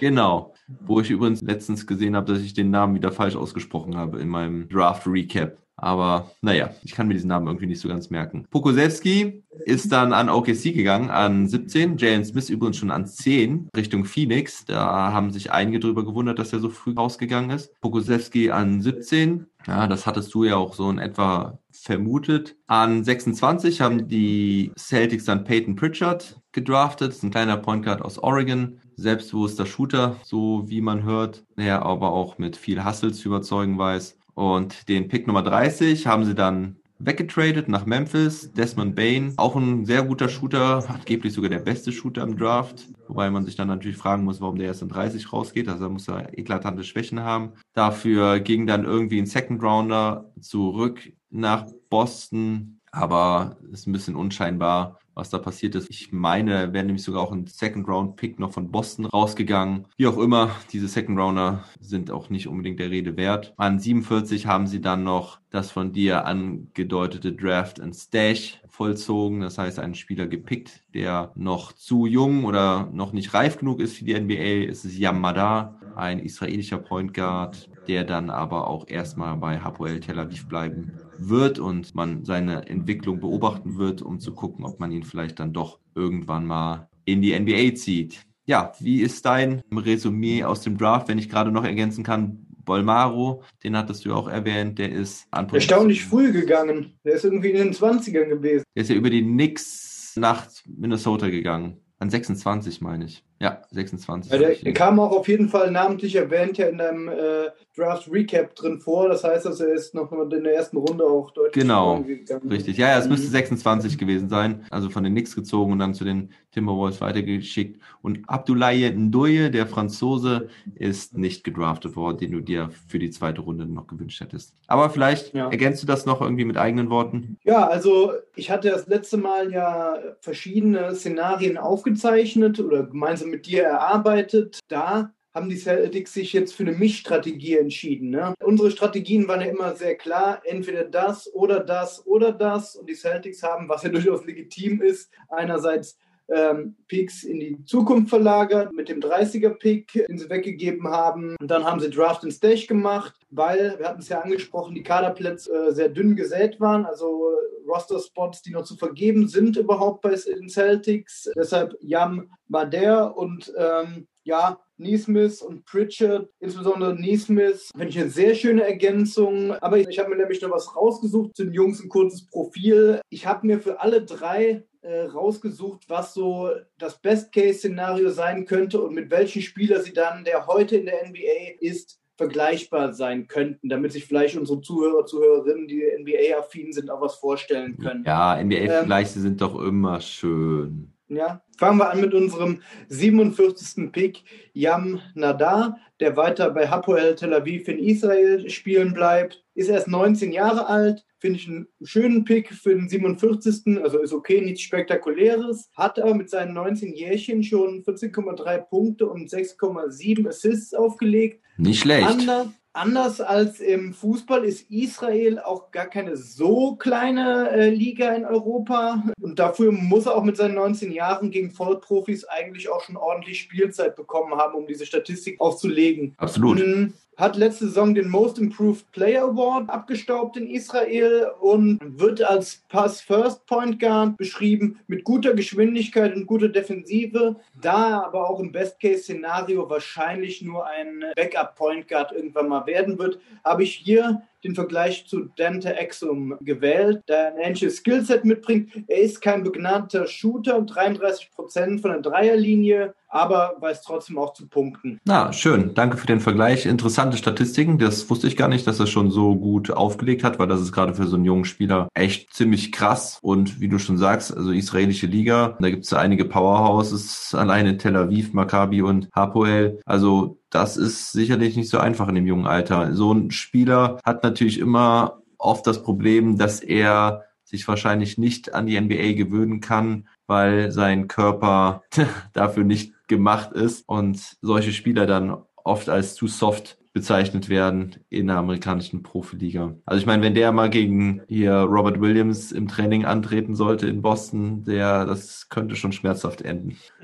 Genau. 0.00 0.51
Wo 0.68 1.00
ich 1.00 1.10
übrigens 1.10 1.42
letztens 1.42 1.86
gesehen 1.86 2.16
habe, 2.16 2.32
dass 2.32 2.42
ich 2.42 2.54
den 2.54 2.70
Namen 2.70 2.94
wieder 2.94 3.12
falsch 3.12 3.36
ausgesprochen 3.36 3.96
habe 3.96 4.20
in 4.20 4.28
meinem 4.28 4.68
Draft 4.68 5.06
Recap. 5.06 5.58
Aber 5.76 6.30
naja, 6.42 6.70
ich 6.84 6.92
kann 6.92 7.08
mir 7.08 7.14
diesen 7.14 7.28
Namen 7.28 7.46
irgendwie 7.46 7.66
nicht 7.66 7.80
so 7.80 7.88
ganz 7.88 8.10
merken. 8.10 8.46
Pokusewski 8.50 9.42
ist 9.64 9.90
dann 9.90 10.12
an 10.12 10.28
OKC 10.28 10.74
gegangen, 10.74 11.10
an 11.10 11.48
17. 11.48 11.96
Jalen 11.96 12.24
Smith 12.24 12.50
übrigens 12.50 12.76
schon 12.76 12.90
an 12.90 13.06
10 13.06 13.68
Richtung 13.76 14.04
Phoenix. 14.04 14.64
Da 14.64 15.12
haben 15.12 15.32
sich 15.32 15.50
einige 15.50 15.80
drüber 15.80 16.04
gewundert, 16.04 16.38
dass 16.38 16.52
er 16.52 16.60
so 16.60 16.68
früh 16.68 16.94
rausgegangen 16.94 17.50
ist. 17.50 17.72
Pokusewski 17.80 18.50
an 18.50 18.80
17. 18.80 19.46
Ja, 19.66 19.86
das 19.86 20.06
hattest 20.06 20.32
du 20.34 20.44
ja 20.44 20.56
auch 20.56 20.74
so 20.74 20.90
in 20.90 20.98
etwa 20.98 21.58
vermutet. 21.72 22.56
An 22.66 23.02
26 23.02 23.80
haben 23.80 24.08
die 24.08 24.72
Celtics 24.76 25.24
dann 25.24 25.44
Peyton 25.44 25.74
Pritchard 25.74 26.40
gedraftet. 26.52 27.08
Das 27.08 27.16
ist 27.16 27.22
ein 27.22 27.30
kleiner 27.30 27.56
Point 27.56 27.84
Guard 27.84 28.02
aus 28.02 28.18
Oregon. 28.18 28.78
Selbstbewusster 28.96 29.66
Shooter, 29.66 30.16
so 30.22 30.64
wie 30.68 30.80
man 30.80 31.02
hört. 31.02 31.44
Der 31.56 31.82
aber 31.82 32.12
auch 32.12 32.38
mit 32.38 32.56
viel 32.56 32.84
Hustle 32.84 33.12
zu 33.12 33.28
überzeugen 33.28 33.78
weiß. 33.78 34.18
Und 34.34 34.88
den 34.88 35.08
Pick 35.08 35.26
Nummer 35.26 35.42
30 35.42 36.06
haben 36.06 36.24
sie 36.24 36.34
dann 36.34 36.76
weggetradet 37.04 37.68
nach 37.68 37.86
Memphis. 37.86 38.52
Desmond 38.52 38.94
Bain, 38.94 39.34
auch 39.36 39.56
ein 39.56 39.84
sehr 39.84 40.02
guter 40.04 40.28
Shooter, 40.28 40.84
angeblich 40.88 41.32
sogar 41.32 41.50
der 41.50 41.58
beste 41.58 41.92
Shooter 41.92 42.22
im 42.22 42.36
Draft. 42.36 42.88
Wobei 43.08 43.30
man 43.30 43.44
sich 43.44 43.56
dann 43.56 43.68
natürlich 43.68 43.96
fragen 43.96 44.24
muss, 44.24 44.40
warum 44.40 44.56
der 44.56 44.68
erst 44.68 44.82
in 44.82 44.88
30 44.88 45.32
rausgeht. 45.32 45.68
Also 45.68 45.84
da 45.84 45.88
muss 45.88 46.08
er 46.08 46.38
eklatante 46.38 46.84
Schwächen 46.84 47.20
haben. 47.20 47.52
Dafür 47.74 48.40
ging 48.40 48.66
dann 48.66 48.84
irgendwie 48.84 49.18
ein 49.18 49.26
Second 49.26 49.62
Rounder 49.62 50.32
zurück 50.40 51.12
nach 51.30 51.66
Boston 51.90 52.80
aber 52.92 53.56
ist 53.72 53.86
ein 53.86 53.92
bisschen 53.92 54.14
unscheinbar, 54.16 54.98
was 55.14 55.30
da 55.30 55.38
passiert 55.38 55.74
ist. 55.74 55.88
Ich 55.90 56.12
meine, 56.12 56.72
wäre 56.72 56.84
nämlich 56.84 57.02
sogar 57.02 57.22
auch 57.22 57.32
ein 57.32 57.46
Second-Round-Pick 57.46 58.38
noch 58.38 58.52
von 58.52 58.70
Boston 58.70 59.06
rausgegangen. 59.06 59.86
Wie 59.96 60.06
auch 60.06 60.18
immer, 60.18 60.50
diese 60.72 60.88
Second-Rounder 60.88 61.64
sind 61.80 62.10
auch 62.10 62.28
nicht 62.30 62.48
unbedingt 62.48 62.78
der 62.78 62.90
Rede 62.90 63.16
wert. 63.16 63.54
An 63.56 63.78
47 63.78 64.46
haben 64.46 64.66
sie 64.66 64.80
dann 64.80 65.04
noch 65.04 65.38
das 65.50 65.70
von 65.70 65.92
dir 65.92 66.26
angedeutete 66.26 67.32
Draft 67.32 67.80
and 67.80 67.94
Stash 67.94 68.60
vollzogen. 68.68 69.40
Das 69.40 69.58
heißt, 69.58 69.78
einen 69.78 69.94
Spieler 69.94 70.26
gepickt, 70.26 70.82
der 70.94 71.32
noch 71.34 71.72
zu 71.72 72.06
jung 72.06 72.44
oder 72.44 72.88
noch 72.92 73.12
nicht 73.12 73.34
reif 73.34 73.58
genug 73.58 73.80
ist 73.80 73.96
für 73.96 74.04
die 74.04 74.18
NBA. 74.18 74.70
Es 74.70 74.84
ist 74.84 74.98
Yamada, 74.98 75.78
ein 75.96 76.18
israelischer 76.18 76.78
Point 76.78 77.12
Guard, 77.14 77.70
der 77.88 78.04
dann 78.04 78.30
aber 78.30 78.68
auch 78.68 78.88
erstmal 78.88 79.36
bei 79.36 79.58
Hapoel 79.58 80.00
Tel 80.00 80.18
Aviv 80.18 80.48
bleiben 80.48 80.92
wird 81.28 81.58
und 81.58 81.94
man 81.94 82.24
seine 82.24 82.68
Entwicklung 82.68 83.20
beobachten 83.20 83.78
wird, 83.78 84.02
um 84.02 84.20
zu 84.20 84.34
gucken, 84.34 84.64
ob 84.64 84.80
man 84.80 84.92
ihn 84.92 85.04
vielleicht 85.04 85.40
dann 85.40 85.52
doch 85.52 85.78
irgendwann 85.94 86.46
mal 86.46 86.88
in 87.04 87.22
die 87.22 87.38
NBA 87.38 87.74
zieht. 87.74 88.22
Ja, 88.44 88.72
wie 88.80 89.00
ist 89.00 89.24
dein 89.24 89.62
Resümee 89.72 90.44
aus 90.44 90.62
dem 90.62 90.76
Draft, 90.76 91.08
wenn 91.08 91.18
ich 91.18 91.28
gerade 91.28 91.52
noch 91.52 91.64
ergänzen 91.64 92.04
kann? 92.04 92.46
Bolmaro, 92.64 93.42
den 93.64 93.76
hattest 93.76 94.04
du 94.04 94.14
auch 94.14 94.28
erwähnt, 94.28 94.78
der 94.78 94.92
ist 94.92 95.26
erstaunlich 95.32 96.04
früh 96.04 96.32
gegangen. 96.32 96.92
Der 97.04 97.14
ist 97.14 97.24
irgendwie 97.24 97.50
in 97.50 97.56
den 97.56 97.72
20ern 97.72 98.28
gewesen. 98.28 98.64
Der 98.74 98.82
ist 98.82 98.88
ja 98.88 98.94
über 98.94 99.10
die 99.10 99.22
Knicks 99.22 100.14
nach 100.16 100.46
Minnesota 100.66 101.28
gegangen. 101.28 101.78
An 101.98 102.10
26, 102.10 102.80
meine 102.80 103.04
ich. 103.06 103.24
Ja, 103.42 103.60
26. 103.72 104.30
Ja, 104.30 104.38
der, 104.38 104.72
kam 104.72 105.00
auch 105.00 105.10
auf 105.10 105.26
jeden 105.26 105.48
Fall 105.48 105.72
namentlich 105.72 106.14
erwähnt 106.14 106.58
ja 106.58 106.68
in 106.68 106.78
deinem 106.78 107.08
äh, 107.08 107.50
Draft 107.76 108.08
Recap 108.08 108.54
drin 108.54 108.78
vor. 108.78 109.08
Das 109.08 109.24
heißt, 109.24 109.44
dass 109.44 109.58
er 109.58 109.72
ist 109.72 109.96
noch 109.96 110.12
in 110.12 110.44
der 110.44 110.54
ersten 110.54 110.76
Runde 110.76 111.02
auch 111.02 111.32
deutlich 111.32 111.60
genau, 111.60 112.00
gegangen. 112.02 112.48
Richtig. 112.48 112.76
Ja, 112.76 112.90
ja, 112.90 112.98
es 112.98 113.06
mhm. 113.06 113.10
müsste 113.10 113.26
26 113.26 113.98
gewesen 113.98 114.28
sein. 114.28 114.64
Also 114.70 114.90
von 114.90 115.02
den 115.02 115.12
Knicks 115.12 115.34
gezogen 115.34 115.72
und 115.72 115.80
dann 115.80 115.92
zu 115.92 116.04
den 116.04 116.30
Timberwolves 116.52 117.00
weitergeschickt. 117.00 117.80
Und 118.02 118.20
Abdoulaye 118.28 118.90
Ndoye, 118.90 119.50
der 119.50 119.66
Franzose, 119.66 120.48
ist 120.74 121.16
nicht 121.16 121.44
gedraftet 121.44 121.96
worden, 121.96 122.18
den 122.18 122.32
du 122.32 122.40
dir 122.40 122.70
für 122.88 122.98
die 122.98 123.10
zweite 123.10 123.40
Runde 123.40 123.66
noch 123.66 123.86
gewünscht 123.86 124.20
hättest. 124.20 124.54
Aber 124.66 124.90
vielleicht 124.90 125.34
ja. 125.34 125.50
ergänzt 125.50 125.82
du 125.82 125.86
das 125.86 126.06
noch 126.06 126.20
irgendwie 126.20 126.44
mit 126.44 126.56
eigenen 126.56 126.90
Worten? 126.90 127.38
Ja, 127.44 127.66
also 127.66 128.12
ich 128.36 128.50
hatte 128.50 128.70
das 128.70 128.86
letzte 128.86 129.16
Mal 129.16 129.52
ja 129.52 129.98
verschiedene 130.20 130.94
Szenarien 130.94 131.56
aufgezeichnet 131.56 132.60
oder 132.60 132.84
gemeinsam 132.84 133.30
mit 133.30 133.46
dir 133.46 133.64
erarbeitet. 133.64 134.60
Da 134.68 135.12
haben 135.34 135.48
die 135.48 135.56
Celtics 135.56 136.12
sich 136.12 136.32
jetzt 136.32 136.54
für 136.54 136.62
eine 136.62 136.72
Mischstrategie 136.72 137.56
entschieden. 137.56 138.10
Ne? 138.10 138.34
Unsere 138.42 138.70
Strategien 138.70 139.26
waren 139.28 139.40
ja 139.40 139.46
immer 139.46 139.74
sehr 139.74 139.96
klar, 139.96 140.42
entweder 140.44 140.84
das 140.84 141.32
oder 141.34 141.60
das 141.60 142.06
oder 142.06 142.32
das. 142.32 142.76
Und 142.76 142.88
die 142.88 142.94
Celtics 142.94 143.42
haben, 143.42 143.68
was 143.68 143.82
ja 143.82 143.88
durchaus 143.88 144.26
legitim 144.26 144.82
ist, 144.82 145.10
einerseits 145.30 145.96
ähm, 146.28 146.76
Picks 146.88 147.24
in 147.24 147.40
die 147.40 147.64
Zukunft 147.64 148.10
verlagert 148.10 148.72
mit 148.72 148.88
dem 148.88 149.00
30er-Pick, 149.00 150.06
den 150.08 150.18
sie 150.18 150.30
weggegeben 150.30 150.88
haben. 150.88 151.36
Und 151.40 151.50
dann 151.50 151.64
haben 151.64 151.80
sie 151.80 151.90
Draft 151.90 152.24
and 152.24 152.32
Stash 152.32 152.66
gemacht, 152.66 153.14
weil, 153.30 153.78
wir 153.78 153.88
hatten 153.88 154.00
es 154.00 154.08
ja 154.08 154.20
angesprochen, 154.20 154.74
die 154.74 154.82
Kaderplätze 154.82 155.52
äh, 155.52 155.72
sehr 155.72 155.88
dünn 155.88 156.16
gesät 156.16 156.60
waren, 156.60 156.86
also 156.86 157.30
äh, 157.30 157.68
Roster-Spots, 157.68 158.42
die 158.42 158.52
noch 158.52 158.64
zu 158.64 158.76
vergeben 158.76 159.28
sind 159.28 159.56
überhaupt 159.56 160.02
bei 160.02 160.14
den 160.14 160.48
Celtics. 160.48 161.30
Deshalb 161.36 161.76
Yam 161.80 162.30
Mader 162.48 163.16
und 163.16 163.52
ähm, 163.56 164.06
ja, 164.24 164.58
Neesmith 164.76 165.42
und 165.42 165.64
Pritchard, 165.64 166.28
insbesondere 166.40 166.94
Neesmith, 166.94 167.70
finde 167.72 167.88
ich 167.88 167.98
eine 167.98 168.10
sehr 168.10 168.34
schöne 168.34 168.64
Ergänzung. 168.64 169.52
Aber 169.52 169.78
ich, 169.78 169.88
ich 169.88 169.98
habe 169.98 170.10
mir 170.10 170.16
nämlich 170.16 170.42
noch 170.42 170.50
was 170.50 170.74
rausgesucht 170.76 171.36
zu 171.36 171.44
den 171.44 171.54
Jungs, 171.54 171.82
ein 171.82 171.88
kurzes 171.88 172.26
Profil. 172.26 173.00
Ich 173.08 173.26
habe 173.26 173.46
mir 173.46 173.60
für 173.60 173.80
alle 173.80 174.04
drei 174.04 174.64
äh, 174.82 175.02
rausgesucht, 175.02 175.84
was 175.88 176.14
so 176.14 176.50
das 176.78 177.00
Best-Case-Szenario 177.00 178.10
sein 178.10 178.44
könnte 178.46 178.80
und 178.82 178.94
mit 178.94 179.10
welchen 179.10 179.42
Spieler 179.42 179.80
sie 179.80 179.92
dann, 179.92 180.24
der 180.24 180.46
heute 180.46 180.76
in 180.76 180.86
der 180.86 181.08
NBA 181.08 181.58
ist, 181.60 182.00
vergleichbar 182.16 182.92
sein 182.92 183.26
könnten, 183.26 183.68
damit 183.68 183.92
sich 183.92 184.04
vielleicht 184.04 184.36
unsere 184.36 184.60
Zuhörer, 184.60 185.06
Zuhörerinnen, 185.06 185.66
die 185.66 185.82
NBA-affin 185.98 186.72
sind, 186.72 186.90
auch 186.90 187.00
was 187.00 187.16
vorstellen 187.16 187.78
können. 187.78 188.04
Ja, 188.04 188.40
NBA-Vergleiche 188.42 189.16
ähm, 189.16 189.22
sind 189.22 189.40
doch 189.40 189.60
immer 189.60 190.00
schön. 190.00 190.92
Ja, 191.08 191.42
fangen 191.58 191.78
wir 191.78 191.90
an 191.90 192.00
mit 192.00 192.14
unserem 192.14 192.62
47. 192.88 193.92
Pick, 193.92 194.22
Yam 194.54 195.00
Nadar, 195.14 195.78
der 196.00 196.16
weiter 196.16 196.50
bei 196.50 196.68
Hapoel 196.68 197.14
Tel 197.16 197.34
Aviv 197.34 197.68
in 197.68 197.78
Israel 197.78 198.48
spielen 198.48 198.94
bleibt. 198.94 199.44
Ist 199.54 199.68
erst 199.68 199.88
19 199.88 200.32
Jahre 200.32 200.68
alt, 200.68 201.04
finde 201.18 201.38
ich 201.38 201.48
einen 201.48 201.68
schönen 201.82 202.24
Pick 202.24 202.52
für 202.54 202.74
den 202.74 202.88
47. 202.88 203.82
Also 203.82 203.98
ist 203.98 204.14
okay, 204.14 204.40
nichts 204.40 204.62
Spektakuläres. 204.62 205.70
Hat 205.76 205.98
aber 205.98 206.14
mit 206.14 206.30
seinen 206.30 206.54
19 206.54 206.94
Jährchen 206.94 207.42
schon 207.42 207.82
14,3 207.82 208.58
Punkte 208.62 209.06
und 209.06 209.28
6,7 209.30 210.26
Assists 210.26 210.72
aufgelegt. 210.72 211.42
Nicht 211.58 211.80
schlecht. 211.80 212.08
Anders, 212.08 212.48
anders 212.72 213.20
als 213.20 213.60
im 213.60 213.92
Fußball 213.92 214.44
ist 214.44 214.70
Israel 214.70 215.38
auch 215.38 215.70
gar 215.70 215.86
keine 215.86 216.16
so 216.16 216.76
kleine 216.76 217.50
äh, 217.50 217.70
Liga 217.70 218.12
in 218.14 218.24
Europa. 218.24 219.02
Und 219.20 219.38
dafür 219.38 219.72
muss 219.72 220.06
er 220.06 220.16
auch 220.16 220.24
mit 220.24 220.36
seinen 220.36 220.54
19 220.54 220.92
Jahren 220.92 221.30
gegen 221.30 221.50
Vollprofis 221.50 222.24
eigentlich 222.24 222.68
auch 222.68 222.82
schon 222.82 222.96
ordentlich 222.96 223.40
Spielzeit 223.40 223.96
bekommen 223.96 224.34
haben, 224.36 224.54
um 224.54 224.66
diese 224.66 224.86
Statistik 224.86 225.40
aufzulegen. 225.40 226.14
Absolut. 226.18 226.58
Mhm 226.58 226.94
hat 227.16 227.36
letzte 227.36 227.66
Saison 227.66 227.94
den 227.94 228.08
Most 228.08 228.38
Improved 228.38 228.90
Player 228.92 229.24
Award 229.24 229.68
abgestaubt 229.68 230.36
in 230.36 230.48
Israel 230.48 231.30
und 231.40 231.78
wird 231.80 232.22
als 232.22 232.64
Pass 232.68 233.00
First 233.00 233.46
Point 233.46 233.78
Guard 233.78 234.16
beschrieben 234.16 234.80
mit 234.86 235.04
guter 235.04 235.34
Geschwindigkeit 235.34 236.14
und 236.14 236.26
guter 236.26 236.48
Defensive, 236.48 237.36
da 237.60 238.02
aber 238.02 238.28
auch 238.28 238.40
im 238.40 238.50
Best 238.50 238.80
Case 238.80 239.02
Szenario 239.02 239.68
wahrscheinlich 239.68 240.42
nur 240.42 240.66
ein 240.66 241.04
Backup 241.14 241.54
Point 241.54 241.88
Guard 241.88 242.12
irgendwann 242.12 242.48
mal 242.48 242.66
werden 242.66 242.98
wird, 242.98 243.18
habe 243.44 243.62
ich 243.62 243.74
hier 243.74 244.22
den 244.44 244.54
Vergleich 244.54 245.06
zu 245.06 245.28
Dante 245.36 245.76
Exum 245.76 246.36
gewählt, 246.40 247.02
der 247.08 247.28
ein 247.28 247.38
ähnliches 247.38 247.76
Skillset 247.76 248.24
mitbringt. 248.24 248.72
Er 248.88 249.00
ist 249.00 249.20
kein 249.20 249.44
begnadter 249.44 250.06
Shooter, 250.06 250.60
33 250.62 251.30
Prozent 251.30 251.80
von 251.80 251.92
der 251.92 252.00
Dreierlinie, 252.00 252.94
aber 253.12 253.56
weiß 253.60 253.82
trotzdem 253.82 254.18
auch 254.18 254.32
zu 254.32 254.48
punkten. 254.48 254.98
Na, 255.04 255.32
schön. 255.32 255.74
Danke 255.74 255.98
für 255.98 256.06
den 256.06 256.20
Vergleich. 256.20 256.64
Interessante 256.64 257.18
Statistiken. 257.18 257.78
Das 257.78 258.08
wusste 258.08 258.26
ich 258.26 258.38
gar 258.38 258.48
nicht, 258.48 258.66
dass 258.66 258.80
er 258.80 258.86
schon 258.86 259.10
so 259.10 259.36
gut 259.36 259.70
aufgelegt 259.70 260.24
hat, 260.24 260.38
weil 260.38 260.48
das 260.48 260.62
ist 260.62 260.72
gerade 260.72 260.94
für 260.94 261.06
so 261.06 261.16
einen 261.16 261.26
jungen 261.26 261.44
Spieler 261.44 261.88
echt 261.92 262.32
ziemlich 262.32 262.72
krass. 262.72 263.18
Und 263.20 263.60
wie 263.60 263.68
du 263.68 263.78
schon 263.78 263.98
sagst, 263.98 264.34
also 264.34 264.50
israelische 264.50 265.06
Liga, 265.06 265.58
da 265.60 265.68
gibt 265.68 265.84
es 265.84 265.92
einige 265.92 266.24
Powerhouses, 266.24 267.34
alleine 267.34 267.76
Tel 267.76 267.96
Aviv, 267.96 268.32
Maccabi 268.32 268.80
und 268.80 269.10
Hapoel. 269.14 269.80
Also 269.84 270.38
das 270.48 270.78
ist 270.78 271.12
sicherlich 271.12 271.54
nicht 271.56 271.68
so 271.68 271.78
einfach 271.78 272.08
in 272.08 272.14
dem 272.14 272.26
jungen 272.26 272.46
Alter. 272.46 272.94
So 272.94 273.12
ein 273.12 273.30
Spieler 273.30 273.98
hat 274.04 274.22
natürlich 274.24 274.58
immer 274.58 275.20
oft 275.36 275.66
das 275.66 275.82
Problem, 275.82 276.38
dass 276.38 276.60
er 276.60 277.24
sich 277.44 277.68
wahrscheinlich 277.68 278.16
nicht 278.16 278.54
an 278.54 278.66
die 278.66 278.80
NBA 278.80 279.12
gewöhnen 279.12 279.60
kann, 279.60 280.08
weil 280.26 280.72
sein 280.72 281.06
Körper 281.06 281.82
dafür 282.32 282.64
nicht 282.64 282.94
gemacht 283.08 283.52
ist 283.52 283.88
und 283.88 284.36
solche 284.40 284.72
Spieler 284.72 285.06
dann 285.06 285.42
oft 285.64 285.88
als 285.88 286.14
zu 286.14 286.26
soft 286.26 286.78
bezeichnet 286.92 287.48
werden 287.48 287.96
in 288.10 288.26
der 288.26 288.36
amerikanischen 288.36 289.02
Profiliga. 289.02 289.74
Also 289.86 290.00
ich 290.00 290.06
meine, 290.06 290.22
wenn 290.22 290.34
der 290.34 290.52
mal 290.52 290.68
gegen 290.68 291.22
hier 291.26 291.52
Robert 291.54 292.00
Williams 292.00 292.52
im 292.52 292.68
Training 292.68 293.06
antreten 293.06 293.54
sollte 293.54 293.88
in 293.88 294.02
Boston, 294.02 294.64
der 294.64 295.06
das 295.06 295.48
könnte 295.48 295.74
schon 295.74 295.92
schmerzhaft 295.92 296.42
enden. 296.42 296.76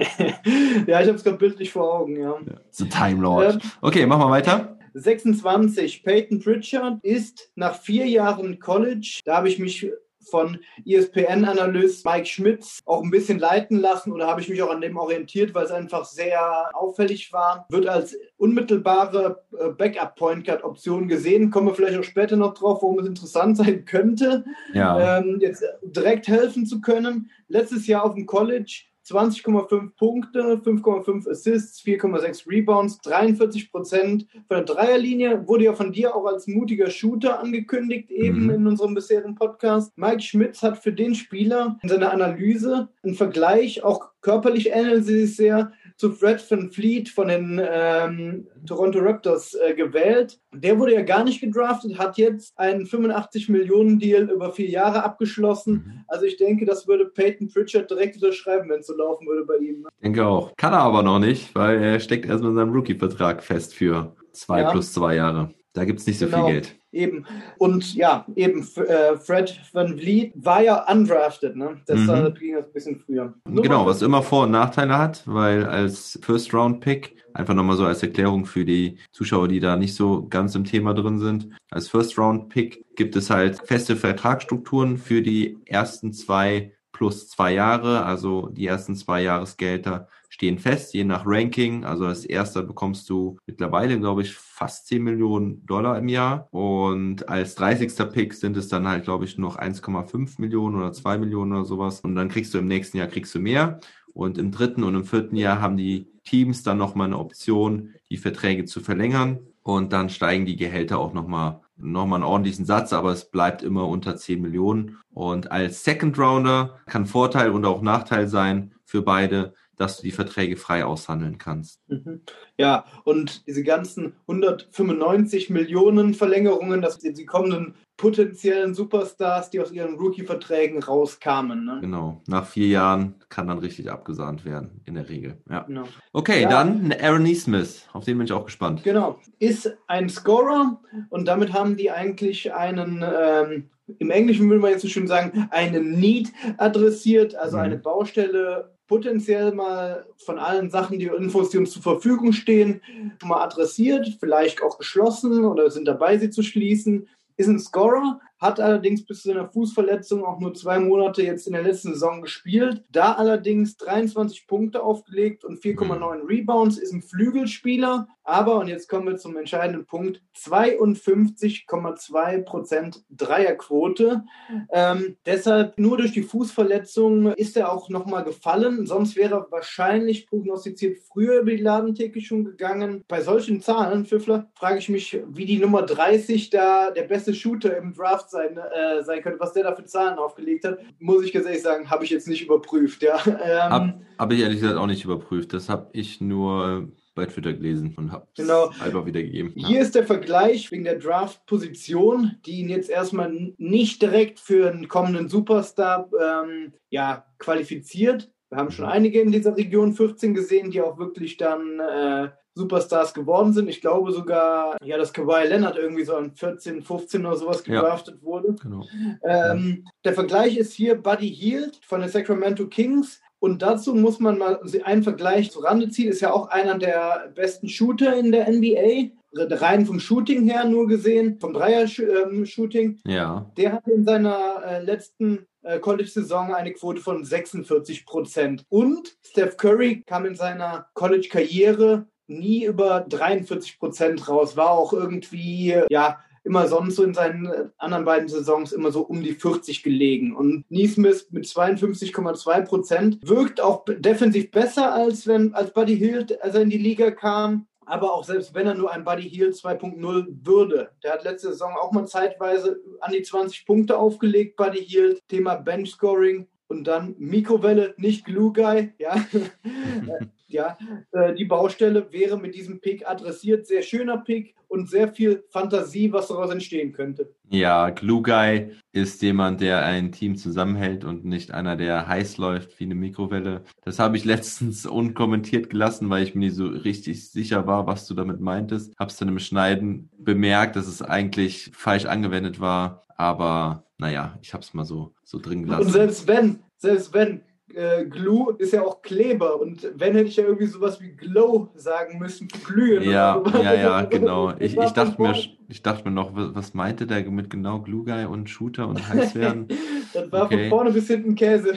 ja, 0.86 1.00
ich 1.00 1.08
habe 1.08 1.12
es 1.12 1.24
gerade 1.24 1.38
bildlich 1.38 1.72
vor 1.72 2.00
Augen, 2.00 2.16
ja. 2.16 2.36
ja 2.46 2.60
The 2.70 2.88
Time 2.88 3.22
Lord. 3.22 3.54
Ähm, 3.54 3.60
okay, 3.80 4.06
machen 4.06 4.20
wir 4.20 4.30
weiter. 4.30 4.78
26, 4.92 6.02
Peyton 6.02 6.40
Pritchard 6.40 7.02
ist 7.02 7.50
nach 7.54 7.74
vier 7.74 8.06
Jahren 8.06 8.58
College, 8.58 9.20
da 9.24 9.36
habe 9.36 9.48
ich 9.48 9.58
mich 9.58 9.90
von 10.30 10.58
ESPN-Analyst 10.86 12.04
Mike 12.04 12.26
Schmitz 12.26 12.80
auch 12.84 13.02
ein 13.02 13.10
bisschen 13.10 13.38
leiten 13.38 13.80
lassen 13.80 14.12
oder 14.12 14.26
habe 14.26 14.40
ich 14.40 14.48
mich 14.48 14.62
auch 14.62 14.70
an 14.70 14.80
dem 14.80 14.96
orientiert, 14.96 15.54
weil 15.54 15.64
es 15.64 15.70
einfach 15.70 16.04
sehr 16.04 16.70
auffällig 16.74 17.32
war. 17.32 17.66
Wird 17.70 17.86
als 17.86 18.16
unmittelbare 18.36 19.42
äh, 19.58 19.70
Backup-Point 19.70 20.44
Guard-Option 20.44 21.08
gesehen. 21.08 21.50
Kommen 21.50 21.68
wir 21.68 21.74
vielleicht 21.74 21.98
auch 21.98 22.04
später 22.04 22.36
noch 22.36 22.54
drauf, 22.54 22.82
warum 22.82 22.98
es 22.98 23.06
interessant 23.06 23.56
sein 23.58 23.84
könnte, 23.84 24.44
ja. 24.72 25.18
ähm, 25.18 25.38
jetzt 25.40 25.64
direkt 25.82 26.28
helfen 26.28 26.66
zu 26.66 26.80
können. 26.80 27.30
Letztes 27.48 27.86
Jahr 27.86 28.04
auf 28.04 28.14
dem 28.14 28.26
College 28.26 28.84
20,5 29.08 29.90
Punkte, 29.96 30.60
5,5 30.64 31.30
Assists, 31.30 31.82
4,6 31.84 32.48
Rebounds, 32.48 33.00
43 33.00 33.70
Prozent 33.70 34.26
von 34.32 34.56
der 34.56 34.62
Dreierlinie. 34.62 35.46
Wurde 35.48 35.64
ja 35.64 35.72
von 35.72 35.92
dir 35.92 36.14
auch 36.14 36.26
als 36.26 36.46
mutiger 36.46 36.90
Shooter 36.90 37.40
angekündigt, 37.40 38.10
eben 38.10 38.44
mhm. 38.44 38.50
in 38.50 38.66
unserem 38.66 38.94
bisherigen 38.94 39.34
Podcast. 39.34 39.96
Mike 39.96 40.20
Schmitz 40.20 40.62
hat 40.62 40.78
für 40.78 40.92
den 40.92 41.14
Spieler 41.14 41.78
in 41.82 41.88
seiner 41.88 42.12
Analyse 42.12 42.88
einen 43.02 43.14
Vergleich, 43.14 43.82
auch 43.82 44.10
körperlich 44.20 44.70
ähneln 44.70 45.02
sie 45.02 45.26
sich 45.26 45.36
sehr, 45.36 45.72
zu 45.98 46.12
Fred 46.12 46.42
Van 46.48 46.70
Fleet 46.70 47.08
von 47.08 47.26
den 47.26 47.60
ähm, 47.60 48.46
Toronto 48.66 49.00
Raptors 49.00 49.54
äh, 49.54 49.74
gewählt. 49.74 50.38
Der 50.54 50.78
wurde 50.78 50.94
ja 50.94 51.02
gar 51.02 51.24
nicht 51.24 51.40
gedraftet, 51.40 51.98
hat 51.98 52.16
jetzt 52.16 52.56
einen 52.56 52.86
85 52.86 53.48
Millionen 53.48 53.98
Deal 53.98 54.30
über 54.30 54.52
vier 54.52 54.68
Jahre 54.68 55.02
abgeschlossen. 55.02 55.72
Mhm. 55.72 56.04
Also 56.06 56.24
ich 56.24 56.36
denke, 56.36 56.64
das 56.64 56.86
würde 56.86 57.06
Peyton 57.06 57.48
Pritchard 57.48 57.90
direkt 57.90 58.14
unterschreiben, 58.14 58.70
wenn 58.70 58.80
es 58.80 58.86
so 58.86 58.96
laufen 58.96 59.26
würde 59.26 59.44
bei 59.44 59.56
ihm. 59.56 59.86
Ich 59.96 60.02
denke 60.04 60.24
auch. 60.24 60.54
Kann 60.56 60.72
er 60.72 60.80
aber 60.80 61.02
noch 61.02 61.18
nicht, 61.18 61.52
weil 61.56 61.82
er 61.82 61.98
steckt 61.98 62.26
erstmal 62.26 62.52
in 62.52 62.56
seinem 62.56 62.72
Rookie-Vertrag 62.72 63.42
fest 63.42 63.74
für 63.74 64.14
zwei 64.32 64.60
ja. 64.60 64.70
plus 64.70 64.92
zwei 64.92 65.16
Jahre. 65.16 65.50
Da 65.72 65.84
gibt 65.84 65.98
es 65.98 66.06
nicht 66.06 66.20
so 66.20 66.26
genau. 66.26 66.46
viel 66.46 66.54
Geld. 66.54 66.77
Eben. 66.90 67.26
Und 67.58 67.94
ja, 67.94 68.24
eben 68.34 68.66
äh, 68.76 69.16
Fred 69.16 69.60
Van 69.72 69.98
Vliet 69.98 70.32
war 70.36 70.62
ja 70.62 70.90
undrafted, 70.90 71.54
ne? 71.54 71.80
Deshalb 71.86 72.34
mhm. 72.34 72.38
ging 72.38 72.54
das 72.54 72.66
ein 72.66 72.72
bisschen 72.72 73.00
früher. 73.00 73.34
So 73.44 73.62
genau, 73.62 73.84
was 73.84 74.00
immer 74.00 74.22
Vor- 74.22 74.44
und 74.44 74.52
Nachteile 74.52 74.96
hat, 74.96 75.22
weil 75.26 75.66
als 75.66 76.18
First-Round-Pick, 76.22 77.16
einfach 77.34 77.54
nochmal 77.54 77.76
so 77.76 77.84
als 77.84 78.02
Erklärung 78.02 78.46
für 78.46 78.64
die 78.64 78.98
Zuschauer, 79.12 79.48
die 79.48 79.60
da 79.60 79.76
nicht 79.76 79.94
so 79.94 80.26
ganz 80.28 80.54
im 80.54 80.64
Thema 80.64 80.94
drin 80.94 81.18
sind, 81.18 81.50
als 81.70 81.88
First-Round-Pick 81.88 82.96
gibt 82.96 83.16
es 83.16 83.28
halt 83.28 83.60
feste 83.66 83.94
Vertragsstrukturen 83.94 84.96
für 84.96 85.20
die 85.20 85.58
ersten 85.66 86.14
zwei 86.14 86.72
plus 86.92 87.28
zwei 87.28 87.52
Jahre, 87.52 88.04
also 88.04 88.48
die 88.48 88.66
ersten 88.66 88.96
zwei 88.96 89.22
Jahresgelder 89.22 90.08
stehen 90.38 90.60
fest, 90.60 90.94
je 90.94 91.02
nach 91.02 91.24
Ranking. 91.26 91.84
Also 91.84 92.06
als 92.06 92.24
erster 92.24 92.62
bekommst 92.62 93.10
du 93.10 93.38
mittlerweile, 93.46 93.98
glaube 93.98 94.22
ich, 94.22 94.34
fast 94.34 94.86
10 94.86 95.02
Millionen 95.02 95.66
Dollar 95.66 95.98
im 95.98 96.06
Jahr. 96.06 96.46
Und 96.52 97.28
als 97.28 97.56
30. 97.56 97.90
Pick 98.12 98.34
sind 98.34 98.56
es 98.56 98.68
dann 98.68 98.86
halt, 98.86 99.02
glaube 99.02 99.24
ich, 99.24 99.36
noch 99.36 99.58
1,5 99.58 100.40
Millionen 100.40 100.76
oder 100.76 100.92
2 100.92 101.18
Millionen 101.18 101.52
oder 101.54 101.64
sowas. 101.64 102.02
Und 102.02 102.14
dann 102.14 102.28
kriegst 102.28 102.54
du 102.54 102.58
im 102.58 102.68
nächsten 102.68 102.98
Jahr 102.98 103.08
kriegst 103.08 103.34
du 103.34 103.40
mehr. 103.40 103.80
Und 104.14 104.38
im 104.38 104.52
dritten 104.52 104.84
und 104.84 104.94
im 104.94 105.04
vierten 105.04 105.34
Jahr 105.34 105.60
haben 105.60 105.76
die 105.76 106.06
Teams 106.22 106.62
dann 106.62 106.78
nochmal 106.78 107.08
eine 107.08 107.18
Option, 107.18 107.94
die 108.08 108.16
Verträge 108.16 108.64
zu 108.64 108.78
verlängern. 108.78 109.40
Und 109.64 109.92
dann 109.92 110.08
steigen 110.08 110.46
die 110.46 110.56
Gehälter 110.56 111.00
auch 111.00 111.14
nochmal 111.14 111.62
nochmal 111.80 112.18
einen 112.18 112.28
ordentlichen 112.28 112.64
Satz, 112.64 112.92
aber 112.92 113.12
es 113.12 113.30
bleibt 113.30 113.62
immer 113.62 113.86
unter 113.86 114.16
10 114.16 114.40
Millionen. 114.40 114.98
Und 115.12 115.50
als 115.50 115.84
Second 115.84 116.18
Rounder 116.18 116.78
kann 116.86 117.06
Vorteil 117.06 117.50
und 117.50 117.64
auch 117.64 117.82
Nachteil 117.82 118.28
sein 118.28 118.72
für 118.84 119.02
beide, 119.02 119.54
dass 119.78 119.96
du 119.96 120.02
die 120.02 120.12
Verträge 120.12 120.56
frei 120.56 120.84
aushandeln 120.84 121.38
kannst. 121.38 121.80
Mhm. 121.88 122.20
Ja, 122.58 122.84
und 123.04 123.46
diese 123.46 123.62
ganzen 123.62 124.14
195 124.26 125.50
Millionen 125.50 126.14
Verlängerungen, 126.14 126.82
dass 126.82 126.98
die 126.98 127.24
kommenden 127.24 127.74
potenziellen 127.96 128.74
Superstars, 128.74 129.50
die 129.50 129.60
aus 129.60 129.72
ihren 129.72 129.96
Rookie-Verträgen 129.96 130.82
rauskamen. 130.82 131.64
Ne? 131.64 131.78
Genau, 131.80 132.22
nach 132.28 132.46
vier 132.46 132.68
Jahren 132.68 133.14
kann 133.28 133.48
dann 133.48 133.58
richtig 133.58 133.90
abgesahnt 133.90 134.44
werden, 134.44 134.80
in 134.84 134.94
der 134.94 135.08
Regel. 135.08 135.38
Ja. 135.50 135.62
Genau. 135.62 135.84
Okay, 136.12 136.42
ja. 136.42 136.48
dann 136.48 136.92
Aaron 137.00 137.22
Neesmith, 137.24 137.88
auf 137.92 138.04
den 138.04 138.18
bin 138.18 138.26
ich 138.26 138.32
auch 138.32 138.44
gespannt. 138.44 138.82
Genau, 138.84 139.18
ist 139.38 139.76
ein 139.86 140.08
Scorer 140.08 140.80
und 141.10 141.26
damit 141.26 141.52
haben 141.52 141.76
die 141.76 141.90
eigentlich 141.90 142.52
einen 142.52 143.02
ähm, 143.04 143.70
im 143.98 144.10
Englischen 144.10 144.48
würde 144.48 144.60
man 144.60 144.72
jetzt 144.72 144.82
so 144.82 144.88
schön 144.88 145.06
sagen, 145.06 145.48
einen 145.50 145.98
Need 145.98 146.30
adressiert, 146.58 147.34
also 147.34 147.56
mhm. 147.56 147.62
eine 147.62 147.78
Baustelle 147.78 148.77
potenziell 148.88 149.52
mal 149.52 150.06
von 150.16 150.38
allen 150.38 150.70
Sachen, 150.70 150.98
die 150.98 151.06
Infos, 151.06 151.50
die 151.50 151.58
uns 151.58 151.70
zur 151.70 151.82
Verfügung 151.82 152.32
stehen, 152.32 152.80
mal 153.22 153.42
adressiert, 153.42 154.16
vielleicht 154.18 154.62
auch 154.62 154.78
geschlossen 154.78 155.44
oder 155.44 155.70
sind 155.70 155.86
dabei, 155.86 156.18
sie 156.18 156.30
zu 156.30 156.42
schließen. 156.42 157.06
Ist 157.36 157.48
ein 157.48 157.60
Scorer, 157.60 158.20
hat 158.38 158.60
allerdings 158.60 159.04
bis 159.04 159.22
zu 159.22 159.30
einer 159.30 159.48
Fußverletzung 159.48 160.24
auch 160.24 160.40
nur 160.40 160.54
zwei 160.54 160.78
Monate 160.78 161.22
jetzt 161.22 161.46
in 161.46 161.54
der 161.54 161.62
letzten 161.62 161.94
Saison 161.94 162.22
gespielt. 162.22 162.84
Da 162.90 163.12
allerdings 163.12 163.76
23 163.76 164.46
Punkte 164.46 164.82
aufgelegt 164.82 165.44
und 165.44 165.60
4,9 165.60 166.28
Rebounds, 166.28 166.78
ist 166.78 166.92
ein 166.92 167.02
Flügelspieler. 167.02 168.08
Aber, 168.28 168.58
und 168.58 168.68
jetzt 168.68 168.88
kommen 168.90 169.06
wir 169.06 169.16
zum 169.16 169.38
entscheidenden 169.38 169.86
Punkt, 169.86 170.20
52,2% 170.36 173.00
Dreierquote. 173.08 174.22
Ähm, 174.70 175.16
deshalb 175.24 175.78
nur 175.78 175.96
durch 175.96 176.12
die 176.12 176.22
Fußverletzung 176.22 177.32
ist 177.32 177.56
er 177.56 177.72
auch 177.72 177.88
nochmal 177.88 178.24
gefallen. 178.24 178.84
Sonst 178.84 179.16
wäre 179.16 179.36
er 179.36 179.50
wahrscheinlich 179.50 180.26
prognostiziert 180.26 180.98
früher 181.10 181.40
über 181.40 181.52
die 181.52 181.62
Ladentheke 181.62 182.20
schon 182.20 182.44
gegangen. 182.44 183.02
Bei 183.08 183.22
solchen 183.22 183.62
Zahlen, 183.62 184.04
Pfiffler, 184.04 184.50
frage 184.54 184.76
ich 184.78 184.90
mich, 184.90 185.18
wie 185.28 185.46
die 185.46 185.58
Nummer 185.58 185.80
30 185.82 186.50
da 186.50 186.90
der 186.90 187.04
beste 187.04 187.32
Shooter 187.32 187.78
im 187.78 187.94
Draft 187.94 188.27
sein, 188.30 188.56
äh, 188.56 189.02
sein 189.02 189.22
könnte, 189.22 189.40
was 189.40 189.52
der 189.52 189.64
da 189.64 189.74
für 189.74 189.84
Zahlen 189.84 190.18
aufgelegt 190.18 190.64
hat, 190.64 190.78
muss 190.98 191.24
ich 191.24 191.32
ganz 191.32 191.46
ehrlich 191.46 191.62
sagen, 191.62 191.90
habe 191.90 192.04
ich 192.04 192.10
jetzt 192.10 192.28
nicht 192.28 192.42
überprüft. 192.42 193.02
Ja. 193.02 193.18
Ähm, 193.26 193.70
habe 193.70 193.94
hab 194.18 194.32
ich 194.32 194.40
ehrlich 194.40 194.60
gesagt 194.60 194.78
auch 194.78 194.86
nicht 194.86 195.04
überprüft. 195.04 195.52
Das 195.52 195.68
habe 195.68 195.88
ich 195.92 196.20
nur 196.20 196.88
äh, 196.88 196.98
bei 197.18 197.26
Twitter 197.26 197.52
gelesen 197.52 197.94
und 197.96 198.12
habe 198.12 198.28
genau. 198.36 198.70
einfach 198.80 199.04
wiedergegeben. 199.04 199.52
Hier 199.56 199.76
ja. 199.76 199.82
ist 199.82 199.94
der 199.94 200.06
Vergleich 200.06 200.70
wegen 200.70 200.84
der 200.84 200.98
Draft-Position, 200.98 202.36
die 202.46 202.60
ihn 202.60 202.68
jetzt 202.68 202.90
erstmal 202.90 203.32
nicht 203.58 204.00
direkt 204.00 204.38
für 204.38 204.70
einen 204.70 204.86
kommenden 204.86 205.28
Superstar 205.28 206.08
ähm, 206.20 206.72
ja, 206.90 207.26
qualifiziert. 207.38 208.30
Wir 208.50 208.58
haben 208.58 208.70
schon 208.70 208.84
mhm. 208.84 208.92
einige 208.92 209.20
in 209.20 209.32
dieser 209.32 209.56
Region 209.56 209.94
14 209.94 210.32
gesehen, 210.32 210.70
die 210.70 210.80
auch 210.80 210.98
wirklich 210.98 211.36
dann 211.36 211.80
äh, 211.80 212.28
Superstars 212.58 213.14
geworden 213.14 213.52
sind. 213.52 213.68
Ich 213.68 213.80
glaube 213.80 214.12
sogar, 214.12 214.76
ja, 214.82 214.98
dass 214.98 215.12
Kawhi 215.12 215.46
Leonard 215.46 215.76
irgendwie 215.76 216.04
so 216.04 216.16
an 216.16 216.32
14, 216.34 216.82
15 216.82 217.24
oder 217.24 217.36
sowas 217.36 217.62
gedraftet 217.62 218.16
ja, 218.20 218.26
wurde. 218.26 218.56
Genau. 218.60 218.84
Ähm, 219.22 219.84
der 220.04 220.12
Vergleich 220.12 220.58
ist 220.58 220.72
hier 220.72 220.96
Buddy 220.96 221.30
Hield 221.30 221.80
von 221.86 222.00
den 222.00 222.10
Sacramento 222.10 222.66
Kings. 222.66 223.20
Und 223.40 223.62
dazu 223.62 223.94
muss 223.94 224.18
man 224.18 224.36
mal 224.36 224.60
einen 224.82 225.04
Vergleich 225.04 225.52
zu 225.52 225.60
Rande 225.60 225.88
ziehen. 225.90 226.10
Ist 226.10 226.20
ja 226.20 226.32
auch 226.32 226.48
einer 226.48 226.76
der 226.76 227.30
besten 227.34 227.68
Shooter 227.68 228.16
in 228.16 228.32
der 228.32 228.50
NBA. 228.50 229.12
Rein 229.32 229.86
vom 229.86 230.00
Shooting 230.00 230.48
her 230.48 230.64
nur 230.64 230.88
gesehen, 230.88 231.38
vom 231.38 231.52
Dreier-Shooting. 231.52 233.00
Ja. 233.04 233.50
Der 233.56 233.72
hatte 233.72 233.92
in 233.92 234.04
seiner 234.04 234.62
äh, 234.64 234.82
letzten 234.82 235.46
äh, 235.62 235.78
College-Saison 235.78 236.54
eine 236.54 236.72
Quote 236.72 237.00
von 237.00 237.24
46 237.24 238.06
Prozent. 238.06 238.64
Und 238.68 239.16
Steph 239.22 239.56
Curry 239.56 240.02
kam 240.06 240.24
in 240.24 240.34
seiner 240.34 240.88
College-Karriere 240.94 242.06
nie 242.28 242.64
über 242.64 243.00
43 243.08 243.78
Prozent 243.78 244.28
raus, 244.28 244.56
war 244.56 244.70
auch 244.70 244.92
irgendwie, 244.92 245.74
ja, 245.90 246.18
immer 246.44 246.66
sonst 246.66 246.96
so 246.96 247.04
in 247.04 247.14
seinen 247.14 247.72
anderen 247.76 248.04
beiden 248.04 248.28
Saisons 248.28 248.72
immer 248.72 248.90
so 248.90 249.02
um 249.02 249.22
die 249.22 249.34
40 249.34 249.82
gelegen. 249.82 250.34
Und 250.34 250.64
Neesmith 250.70 251.28
mit 251.30 251.44
52,2 251.44 252.62
Prozent 252.62 253.18
wirkt 253.22 253.60
auch 253.60 253.84
defensiv 253.86 254.50
besser, 254.50 254.92
als 254.92 255.26
wenn, 255.26 255.54
als 255.54 255.72
Buddy 255.72 255.96
Hield, 255.96 256.42
als 256.42 256.54
er 256.54 256.62
in 256.62 256.70
die 256.70 256.78
Liga 256.78 257.10
kam. 257.10 257.66
Aber 257.84 258.12
auch 258.12 258.24
selbst 258.24 258.54
wenn 258.54 258.66
er 258.66 258.74
nur 258.74 258.92
ein 258.92 259.04
Buddy 259.04 259.28
Hield 259.28 259.54
2.0 259.54 260.26
würde. 260.42 260.90
Der 261.02 261.12
hat 261.12 261.24
letzte 261.24 261.48
Saison 261.48 261.74
auch 261.74 261.92
mal 261.92 262.06
zeitweise 262.06 262.80
an 263.00 263.12
die 263.12 263.22
20 263.22 263.66
Punkte 263.66 263.96
aufgelegt, 263.96 264.56
Buddy 264.56 264.84
Hield. 264.84 265.20
Thema 265.28 265.56
Bench 265.56 265.90
Scoring. 265.90 266.46
Und 266.68 266.84
dann 266.84 267.16
Mikrowelle, 267.18 267.94
nicht 267.96 268.24
Glue 268.24 268.52
Guy, 268.52 268.92
ja. 268.98 269.24
Ja, 270.50 270.78
äh, 271.12 271.34
die 271.34 271.44
Baustelle 271.44 272.10
wäre 272.10 272.38
mit 272.38 272.54
diesem 272.54 272.80
Pick 272.80 273.06
adressiert. 273.06 273.66
Sehr 273.66 273.82
schöner 273.82 274.16
Pick 274.16 274.54
und 274.66 274.88
sehr 274.88 275.08
viel 275.08 275.44
Fantasie, 275.50 276.10
was 276.10 276.28
daraus 276.28 276.50
entstehen 276.50 276.92
könnte. 276.92 277.34
Ja, 277.50 277.90
Glue 277.90 278.22
Guy 278.22 278.72
ist 278.92 279.20
jemand, 279.20 279.60
der 279.60 279.84
ein 279.84 280.10
Team 280.10 280.36
zusammenhält 280.36 281.04
und 281.04 281.26
nicht 281.26 281.52
einer, 281.52 281.76
der 281.76 282.08
heiß 282.08 282.38
läuft 282.38 282.80
wie 282.80 282.84
eine 282.84 282.94
Mikrowelle. 282.94 283.62
Das 283.84 283.98
habe 283.98 284.16
ich 284.16 284.24
letztens 284.24 284.86
unkommentiert 284.86 285.68
gelassen, 285.68 286.08
weil 286.08 286.22
ich 286.22 286.34
mir 286.34 286.46
nicht 286.46 286.56
so 286.56 286.66
richtig 286.66 287.30
sicher 287.30 287.66
war, 287.66 287.86
was 287.86 288.06
du 288.06 288.14
damit 288.14 288.40
meintest. 288.40 288.94
Hab's 288.98 289.18
dann 289.18 289.28
im 289.28 289.38
Schneiden 289.38 290.10
bemerkt, 290.18 290.76
dass 290.76 290.86
es 290.86 291.02
eigentlich 291.02 291.70
falsch 291.74 292.06
angewendet 292.06 292.58
war. 292.58 293.04
Aber 293.16 293.87
naja, 293.98 294.38
ich 294.42 294.54
habe 294.54 294.62
es 294.62 294.74
mal 294.74 294.84
so, 294.84 295.12
so 295.24 295.38
drin 295.38 295.64
gelassen. 295.64 295.86
Und 295.86 295.92
selbst 295.92 296.26
wenn, 296.26 296.60
selbst 296.76 297.12
wenn, 297.12 297.42
äh, 297.74 298.06
Glue 298.06 298.54
ist 298.58 298.72
ja 298.72 298.82
auch 298.82 299.02
Kleber 299.02 299.60
und 299.60 299.86
wenn 299.94 300.14
hätte 300.14 300.28
ich 300.28 300.36
ja 300.36 300.44
irgendwie 300.44 300.66
sowas 300.66 301.00
wie 301.00 301.10
Glow 301.10 301.68
sagen 301.74 302.18
müssen, 302.18 302.48
glühen. 302.48 303.02
Ja, 303.02 303.42
ja, 303.62 303.74
ja, 303.74 304.02
genau. 304.02 304.52
Ich, 304.58 304.76
ich, 304.76 304.90
dachte 304.92 305.20
mir, 305.20 305.34
ich 305.68 305.82
dachte 305.82 306.08
mir 306.08 306.14
noch, 306.14 306.30
was 306.32 306.74
meinte 306.74 307.06
der 307.06 307.28
mit 307.30 307.50
genau 307.50 307.80
Glue 307.80 308.04
Guy 308.04 308.24
und 308.24 308.48
Shooter 308.48 308.88
und 308.88 309.06
heiß 309.06 309.34
werden? 309.34 309.68
das 310.14 310.32
war 310.32 310.44
okay. 310.44 310.62
von 310.62 310.78
vorne 310.78 310.92
bis 310.92 311.08
hinten 311.08 311.34
Käse. 311.34 311.74